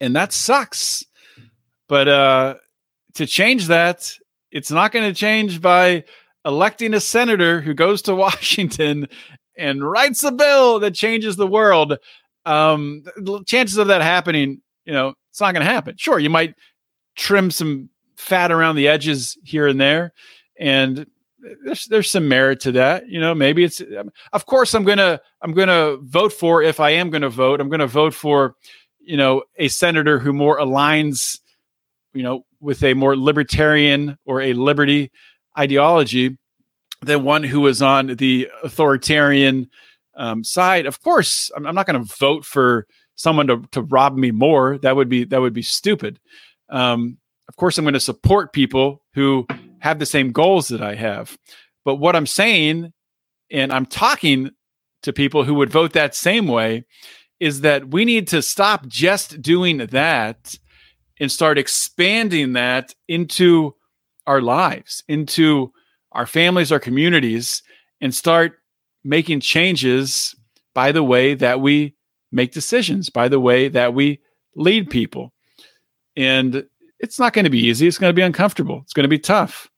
and 0.00 0.14
that 0.14 0.32
sucks. 0.32 1.04
But 1.88 2.06
uh, 2.06 2.54
to 3.14 3.26
change 3.26 3.66
that 3.68 4.12
it's 4.50 4.70
not 4.70 4.92
going 4.92 5.12
to 5.12 5.18
change 5.18 5.60
by 5.60 6.04
electing 6.44 6.94
a 6.94 7.00
senator 7.00 7.60
who 7.60 7.74
goes 7.74 8.02
to 8.02 8.14
Washington 8.14 9.08
and 9.56 9.88
writes 9.88 10.22
a 10.22 10.32
bill 10.32 10.78
that 10.80 10.94
changes 10.94 11.36
the 11.36 11.46
world. 11.46 11.98
Um, 12.44 13.02
chances 13.46 13.76
of 13.76 13.88
that 13.88 14.02
happening, 14.02 14.60
you 14.84 14.92
know, 14.92 15.14
it's 15.30 15.40
not 15.40 15.52
going 15.52 15.66
to 15.66 15.72
happen. 15.72 15.96
Sure, 15.98 16.18
you 16.18 16.30
might 16.30 16.54
trim 17.16 17.50
some 17.50 17.90
fat 18.16 18.52
around 18.52 18.76
the 18.76 18.88
edges 18.88 19.36
here 19.44 19.66
and 19.66 19.80
there, 19.80 20.12
and 20.58 21.06
there's 21.64 21.86
there's 21.86 22.10
some 22.10 22.28
merit 22.28 22.60
to 22.60 22.72
that. 22.72 23.08
You 23.08 23.20
know, 23.20 23.34
maybe 23.34 23.64
it's. 23.64 23.82
Of 24.32 24.46
course, 24.46 24.74
I'm 24.74 24.84
gonna 24.84 25.20
I'm 25.42 25.52
gonna 25.52 25.96
vote 26.00 26.32
for 26.32 26.62
if 26.62 26.80
I 26.80 26.90
am 26.90 27.10
gonna 27.10 27.28
vote. 27.28 27.60
I'm 27.60 27.68
gonna 27.68 27.86
vote 27.86 28.14
for, 28.14 28.54
you 29.00 29.16
know, 29.16 29.42
a 29.58 29.68
senator 29.68 30.18
who 30.18 30.32
more 30.32 30.58
aligns, 30.58 31.38
you 32.16 32.22
know, 32.22 32.44
with 32.60 32.82
a 32.82 32.94
more 32.94 33.16
libertarian 33.16 34.16
or 34.24 34.40
a 34.40 34.54
liberty 34.54 35.10
ideology 35.58 36.36
than 37.02 37.24
one 37.24 37.42
who 37.42 37.66
is 37.66 37.82
on 37.82 38.06
the 38.16 38.48
authoritarian 38.62 39.68
um, 40.16 40.42
side. 40.42 40.86
Of 40.86 41.02
course, 41.02 41.50
I'm, 41.54 41.66
I'm 41.66 41.74
not 41.74 41.86
going 41.86 42.02
to 42.02 42.14
vote 42.18 42.44
for 42.44 42.86
someone 43.14 43.46
to, 43.48 43.62
to 43.72 43.82
rob 43.82 44.16
me 44.16 44.30
more. 44.30 44.78
That 44.78 44.96
would 44.96 45.08
be 45.08 45.24
that 45.24 45.40
would 45.40 45.52
be 45.52 45.62
stupid. 45.62 46.18
Um, 46.70 47.18
of 47.48 47.56
course, 47.56 47.78
I'm 47.78 47.84
going 47.84 47.94
to 47.94 48.00
support 48.00 48.52
people 48.52 49.02
who 49.14 49.46
have 49.80 49.98
the 49.98 50.06
same 50.06 50.32
goals 50.32 50.68
that 50.68 50.82
I 50.82 50.94
have. 50.94 51.36
But 51.84 51.96
what 51.96 52.16
I'm 52.16 52.26
saying, 52.26 52.92
and 53.50 53.72
I'm 53.72 53.86
talking 53.86 54.50
to 55.02 55.12
people 55.12 55.44
who 55.44 55.54
would 55.54 55.70
vote 55.70 55.92
that 55.92 56.14
same 56.14 56.48
way, 56.48 56.84
is 57.38 57.60
that 57.60 57.88
we 57.88 58.04
need 58.04 58.26
to 58.28 58.42
stop 58.42 58.86
just 58.88 59.40
doing 59.40 59.78
that 59.78 60.56
and 61.18 61.30
start 61.30 61.58
expanding 61.58 62.52
that 62.54 62.94
into 63.08 63.74
our 64.26 64.40
lives, 64.40 65.02
into 65.08 65.72
our 66.12 66.26
families, 66.26 66.72
our 66.72 66.80
communities, 66.80 67.62
and 68.00 68.14
start 68.14 68.58
making 69.04 69.40
changes 69.40 70.34
by 70.74 70.92
the 70.92 71.02
way 71.02 71.34
that 71.34 71.60
we 71.60 71.94
make 72.32 72.52
decisions, 72.52 73.08
by 73.08 73.28
the 73.28 73.40
way 73.40 73.68
that 73.68 73.94
we 73.94 74.20
lead 74.54 74.90
people. 74.90 75.32
And 76.16 76.66
it's 76.98 77.18
not 77.18 77.32
going 77.32 77.44
to 77.44 77.50
be 77.50 77.66
easy. 77.66 77.86
It's 77.86 77.98
going 77.98 78.10
to 78.10 78.16
be 78.16 78.22
uncomfortable. 78.22 78.80
It's 78.82 78.92
going 78.92 79.04
to 79.04 79.08
be 79.08 79.18
tough. 79.18 79.70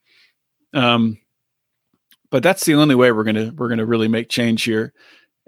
Um, 0.73 1.19
but 2.31 2.43
that's 2.43 2.65
the 2.65 2.75
only 2.75 2.95
way 2.95 3.11
we're 3.13 3.25
going 3.25 3.37
to 3.37 3.51
we're 3.51 3.69
going 3.69 3.79
to 3.79 3.87
really 3.87 4.09
make 4.09 4.29
change 4.29 4.65
here. 4.65 4.93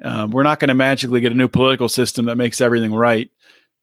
Um, 0.03 0.30
we're 0.30 0.43
not 0.43 0.61
going 0.61 0.68
to 0.68 0.74
magically 0.74 1.20
get 1.20 1.32
a 1.32 1.36
new 1.36 1.49
political 1.49 1.88
system 1.88 2.24
that 2.26 2.36
makes 2.36 2.61
everything 2.61 2.95
right. 2.95 3.30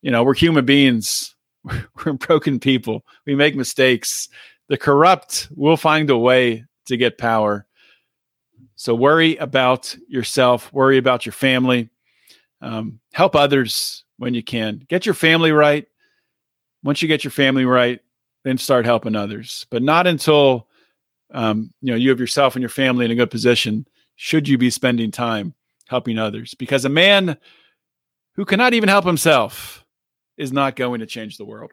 You 0.01 0.11
know, 0.11 0.23
we're 0.23 0.33
human 0.33 0.65
beings. 0.65 1.35
We're 2.05 2.13
broken 2.13 2.59
people. 2.59 3.05
We 3.25 3.35
make 3.35 3.55
mistakes. 3.55 4.29
The 4.67 4.77
corrupt 4.77 5.47
will 5.55 5.77
find 5.77 6.09
a 6.09 6.17
way 6.17 6.65
to 6.85 6.97
get 6.97 7.17
power. 7.17 7.65
So 8.75 8.93
worry 8.93 9.35
about 9.37 9.95
yourself. 10.07 10.71
Worry 10.71 10.97
about 10.97 11.25
your 11.25 11.33
family. 11.33 11.89
Um, 12.61 12.99
help 13.13 13.35
others 13.35 14.03
when 14.17 14.33
you 14.33 14.43
can. 14.43 14.83
Get 14.87 15.05
your 15.05 15.15
family 15.15 15.51
right. 15.51 15.87
Once 16.83 17.01
you 17.01 17.07
get 17.07 17.23
your 17.23 17.31
family 17.31 17.65
right, 17.65 17.99
then 18.43 18.57
start 18.57 18.85
helping 18.85 19.15
others. 19.15 19.65
But 19.69 19.81
not 19.81 20.07
until 20.07 20.67
um, 21.33 21.73
you 21.81 21.91
know 21.91 21.97
you 21.97 22.09
have 22.09 22.19
yourself 22.19 22.55
and 22.55 22.61
your 22.61 22.69
family 22.69 23.05
in 23.05 23.11
a 23.11 23.15
good 23.15 23.31
position. 23.31 23.87
Should 24.15 24.47
you 24.47 24.57
be 24.57 24.69
spending 24.69 25.11
time 25.11 25.53
helping 25.87 26.17
others? 26.17 26.53
Because 26.53 26.85
a 26.85 26.89
man 26.89 27.37
who 28.35 28.45
cannot 28.45 28.73
even 28.73 28.89
help 28.89 29.05
himself 29.05 29.83
is 30.37 30.51
not 30.51 30.75
going 30.75 30.99
to 30.99 31.05
change 31.05 31.37
the 31.37 31.45
world. 31.45 31.71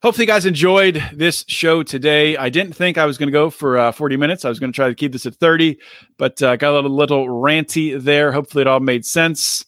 Hopefully, 0.00 0.24
you 0.24 0.32
guys 0.32 0.46
enjoyed 0.46 1.02
this 1.12 1.44
show 1.48 1.82
today. 1.82 2.36
I 2.36 2.50
didn't 2.50 2.74
think 2.74 2.98
I 2.98 3.04
was 3.04 3.18
going 3.18 3.26
to 3.26 3.32
go 3.32 3.50
for 3.50 3.76
uh, 3.78 3.90
40 3.90 4.16
minutes. 4.16 4.44
I 4.44 4.48
was 4.48 4.60
going 4.60 4.70
to 4.72 4.76
try 4.76 4.88
to 4.88 4.94
keep 4.94 5.10
this 5.10 5.26
at 5.26 5.34
30, 5.34 5.76
but 6.18 6.40
uh, 6.40 6.54
got 6.54 6.70
a 6.70 6.74
little, 6.74 6.94
little 6.94 7.26
ranty 7.26 8.00
there. 8.00 8.30
Hopefully, 8.30 8.62
it 8.62 8.68
all 8.68 8.78
made 8.78 9.04
sense. 9.04 9.64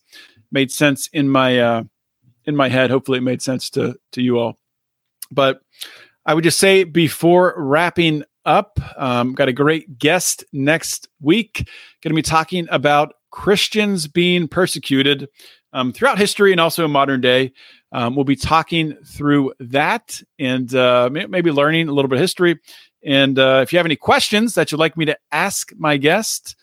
Made 0.53 0.71
sense 0.71 1.09
in 1.13 1.29
my 1.29 1.59
uh, 1.59 1.83
in 2.45 2.55
my 2.55 2.69
head. 2.69 2.91
Hopefully, 2.91 3.19
it 3.19 3.23
made 3.23 3.43
sense 3.43 3.71
to 3.71 3.97
to 4.13 4.23
you 4.23 4.39
all. 4.39 4.59
But 5.33 5.63
I 6.25 6.35
would 6.35 6.45
just 6.45 6.59
say 6.59 6.85
before 6.85 7.55
wrapping 7.57 8.23
up, 8.45 8.79
um, 8.97 9.35
got 9.35 9.49
a 9.49 9.53
great 9.53 9.99
guest 9.99 10.45
next 10.53 11.09
week. 11.21 11.69
Going 12.03 12.11
to 12.11 12.15
be 12.15 12.23
talking 12.23 12.69
about 12.71 13.15
Christians 13.31 14.07
being 14.07 14.49
persecuted 14.49 15.29
um, 15.73 15.93
throughout 15.93 16.19
history 16.19 16.53
and 16.53 16.61
also 16.61 16.85
in 16.85 16.91
modern 16.91 17.21
day. 17.21 17.53
Um, 17.93 18.15
we'll 18.15 18.25
be 18.25 18.37
talking 18.37 18.95
through 19.05 19.53
that 19.61 20.23
and 20.39 20.73
uh, 20.75 21.11
maybe 21.11 21.51
learning 21.51 21.89
a 21.89 21.93
little 21.93 22.09
bit 22.09 22.17
of 22.17 22.23
history. 22.23 22.59
And 23.05 23.39
uh, 23.39 23.61
if 23.63 23.73
you 23.73 23.79
have 23.79 23.87
any 23.87 23.97
questions 23.97 24.55
that 24.55 24.71
you'd 24.71 24.79
like 24.79 24.97
me 24.97 25.07
to 25.07 25.19
ask 25.33 25.73
my 25.77 25.97
guest 25.97 26.57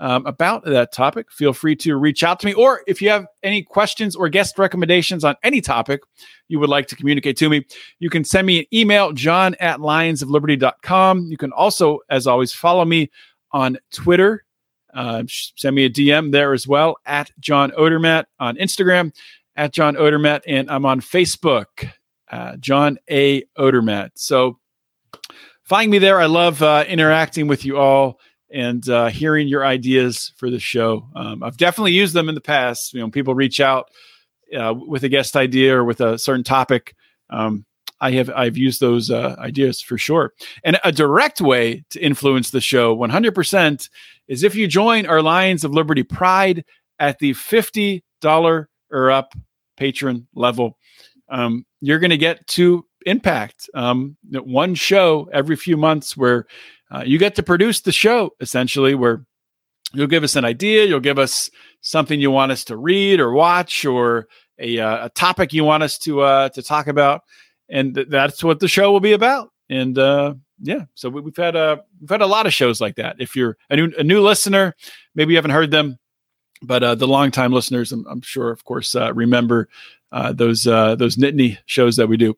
um, 0.00 0.26
about 0.26 0.64
that 0.64 0.92
topic, 0.92 1.30
feel 1.30 1.52
free 1.52 1.76
to 1.76 1.96
reach 1.96 2.24
out 2.24 2.40
to 2.40 2.46
me. 2.46 2.52
Or 2.52 2.82
if 2.86 3.00
you 3.00 3.10
have 3.10 3.26
any 3.42 3.62
questions 3.62 4.16
or 4.16 4.28
guest 4.28 4.58
recommendations 4.58 5.24
on 5.24 5.36
any 5.42 5.60
topic 5.60 6.00
you 6.48 6.58
would 6.58 6.68
like 6.68 6.88
to 6.88 6.96
communicate 6.96 7.36
to 7.38 7.48
me, 7.48 7.64
you 8.00 8.10
can 8.10 8.24
send 8.24 8.46
me 8.46 8.60
an 8.60 8.66
email, 8.72 9.12
john 9.12 9.54
at 9.60 9.78
lionsofliberty.com. 9.78 11.26
You 11.26 11.36
can 11.36 11.52
also, 11.52 12.00
as 12.10 12.26
always, 12.26 12.52
follow 12.52 12.84
me 12.84 13.10
on 13.52 13.78
Twitter. 13.92 14.44
Uh, 14.94 15.24
send 15.28 15.74
me 15.74 15.84
a 15.84 15.90
DM 15.90 16.32
there 16.32 16.52
as 16.52 16.66
well 16.66 16.96
at 17.04 17.30
John 17.40 17.70
Odermatt 17.72 18.24
on 18.38 18.56
Instagram 18.56 19.12
at 19.56 19.72
John 19.72 19.94
Odermatt, 19.96 20.42
and 20.46 20.70
I'm 20.70 20.86
on 20.86 21.00
Facebook, 21.00 21.90
uh, 22.30 22.56
John 22.56 22.98
A. 23.08 23.42
Odermatt. 23.58 24.10
So 24.14 24.58
find 25.64 25.90
me 25.90 25.98
there. 25.98 26.20
I 26.20 26.26
love 26.26 26.62
uh, 26.62 26.84
interacting 26.88 27.46
with 27.46 27.64
you 27.64 27.78
all 27.78 28.20
and 28.50 28.88
uh, 28.88 29.08
hearing 29.08 29.48
your 29.48 29.66
ideas 29.66 30.32
for 30.36 30.50
the 30.50 30.60
show. 30.60 31.08
Um, 31.16 31.42
I've 31.42 31.56
definitely 31.56 31.92
used 31.92 32.14
them 32.14 32.28
in 32.28 32.34
the 32.34 32.40
past. 32.40 32.94
You 32.94 33.00
know, 33.00 33.10
people 33.10 33.34
reach 33.34 33.60
out 33.60 33.88
uh, 34.56 34.74
with 34.74 35.02
a 35.02 35.08
guest 35.08 35.36
idea 35.36 35.76
or 35.76 35.84
with 35.84 36.00
a 36.00 36.18
certain 36.18 36.44
topic. 36.44 36.94
Um, 37.30 37.64
I 38.00 38.12
have 38.12 38.30
I've 38.30 38.56
used 38.56 38.80
those 38.80 39.10
uh, 39.10 39.34
ideas 39.38 39.80
for 39.80 39.96
sure. 39.96 40.32
And 40.62 40.78
a 40.84 40.92
direct 40.92 41.40
way 41.40 41.84
to 41.90 42.00
influence 42.00 42.50
the 42.50 42.60
show 42.60 42.96
100% 42.96 43.88
is 44.28 44.42
if 44.42 44.54
you 44.54 44.66
join 44.66 45.06
our 45.06 45.22
Lions 45.22 45.64
of 45.64 45.72
Liberty 45.72 46.02
Pride 46.02 46.64
at 46.98 47.18
the 47.18 47.32
$50 47.32 48.66
or 48.90 49.10
up 49.10 49.34
patron 49.76 50.26
level. 50.34 50.78
Um, 51.28 51.64
you're 51.80 51.98
going 51.98 52.10
to 52.10 52.16
get 52.16 52.46
to 52.48 52.84
impact 53.06 53.68
um, 53.74 54.16
one 54.30 54.74
show 54.74 55.28
every 55.32 55.56
few 55.56 55.76
months 55.76 56.16
where 56.16 56.46
uh, 56.90 57.02
you 57.04 57.18
get 57.18 57.34
to 57.34 57.42
produce 57.42 57.80
the 57.80 57.92
show 57.92 58.30
essentially 58.40 58.94
where 58.94 59.26
you'll 59.92 60.06
give 60.06 60.24
us 60.24 60.36
an 60.36 60.44
idea 60.44 60.84
you'll 60.86 61.00
give 61.00 61.18
us 61.18 61.50
something 61.82 62.18
you 62.18 62.30
want 62.30 62.50
us 62.52 62.64
to 62.64 62.76
read 62.76 63.20
or 63.20 63.32
watch 63.32 63.84
or 63.84 64.26
a, 64.58 64.78
uh, 64.78 65.06
a 65.06 65.10
topic 65.10 65.52
you 65.52 65.64
want 65.64 65.82
us 65.82 65.98
to 65.98 66.22
uh, 66.22 66.48
to 66.48 66.62
talk 66.62 66.86
about 66.86 67.20
and 67.68 67.94
th- 67.94 68.08
that's 68.08 68.42
what 68.42 68.60
the 68.60 68.68
show 68.68 68.90
will 68.90 69.00
be 69.00 69.12
about 69.12 69.50
and 69.68 69.98
uh, 69.98 70.32
yeah 70.60 70.84
so 70.94 71.08
we, 71.08 71.22
have 71.22 71.36
had 71.36 71.56
a 71.56 71.82
we've 72.00 72.10
had 72.10 72.22
a 72.22 72.26
lot 72.26 72.46
of 72.46 72.54
shows 72.54 72.80
like 72.80 72.96
that 72.96 73.16
if 73.18 73.34
you're 73.34 73.56
a 73.70 73.76
new, 73.76 73.92
a 73.98 74.04
new 74.04 74.20
listener 74.20 74.74
maybe 75.14 75.32
you 75.32 75.36
haven't 75.36 75.50
heard 75.50 75.70
them 75.70 75.98
but 76.66 76.82
uh, 76.82 76.94
the 76.94 77.06
longtime 77.06 77.52
listeners, 77.52 77.92
I'm, 77.92 78.06
I'm 78.06 78.22
sure, 78.22 78.50
of 78.50 78.64
course, 78.64 78.94
uh, 78.94 79.12
remember 79.12 79.68
uh, 80.12 80.32
those 80.32 80.66
uh, 80.66 80.94
those 80.94 81.16
Nittany 81.16 81.58
shows 81.66 81.96
that 81.96 82.08
we 82.08 82.16
do. 82.16 82.36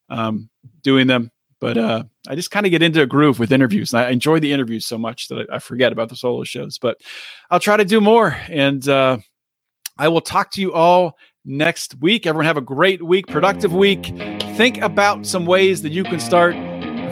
um, 0.09 0.47
doing 0.83 1.07
them. 1.07 1.31
But 1.59 1.75
uh, 1.79 2.03
I 2.27 2.35
just 2.35 2.51
kind 2.51 2.67
of 2.67 2.69
get 2.69 2.83
into 2.83 3.01
a 3.01 3.07
groove 3.07 3.39
with 3.39 3.51
interviews. 3.51 3.93
And 3.93 4.03
I 4.03 4.11
enjoy 4.11 4.39
the 4.39 4.53
interviews 4.53 4.85
so 4.85 4.95
much 4.95 5.27
that 5.29 5.47
I, 5.49 5.55
I 5.55 5.59
forget 5.59 5.91
about 5.91 6.09
the 6.09 6.15
solo 6.15 6.43
shows. 6.43 6.77
But 6.77 7.01
I'll 7.49 7.59
try 7.59 7.77
to 7.77 7.85
do 7.85 7.99
more. 7.99 8.37
And 8.47 8.87
uh, 8.87 9.17
I 9.97 10.09
will 10.09 10.21
talk 10.21 10.51
to 10.51 10.61
you 10.61 10.71
all 10.71 11.17
next 11.45 11.95
week. 11.99 12.27
Everyone 12.27 12.45
have 12.45 12.57
a 12.57 12.61
great 12.61 13.01
week, 13.01 13.25
productive 13.25 13.73
week. 13.73 14.13
Think 14.55 14.77
about 14.83 15.25
some 15.25 15.47
ways 15.47 15.81
that 15.81 15.91
you 15.91 16.03
can 16.03 16.19
start 16.19 16.53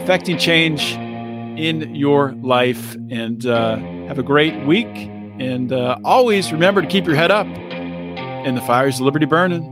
affecting 0.00 0.38
change 0.38 0.92
in 1.58 1.92
your 1.92 2.34
life. 2.34 2.94
And 3.10 3.44
uh, 3.44 3.76
have 4.08 4.18
a 4.18 4.22
great 4.22 4.66
week. 4.66 4.86
And 5.38 5.72
uh, 5.72 5.98
always 6.04 6.52
remember 6.52 6.82
to 6.82 6.86
keep 6.86 7.06
your 7.06 7.16
head 7.16 7.30
up 7.30 7.46
and 7.46 8.56
the 8.56 8.60
fires 8.60 8.96
of 8.96 9.06
liberty 9.06 9.26
burning. 9.26 9.71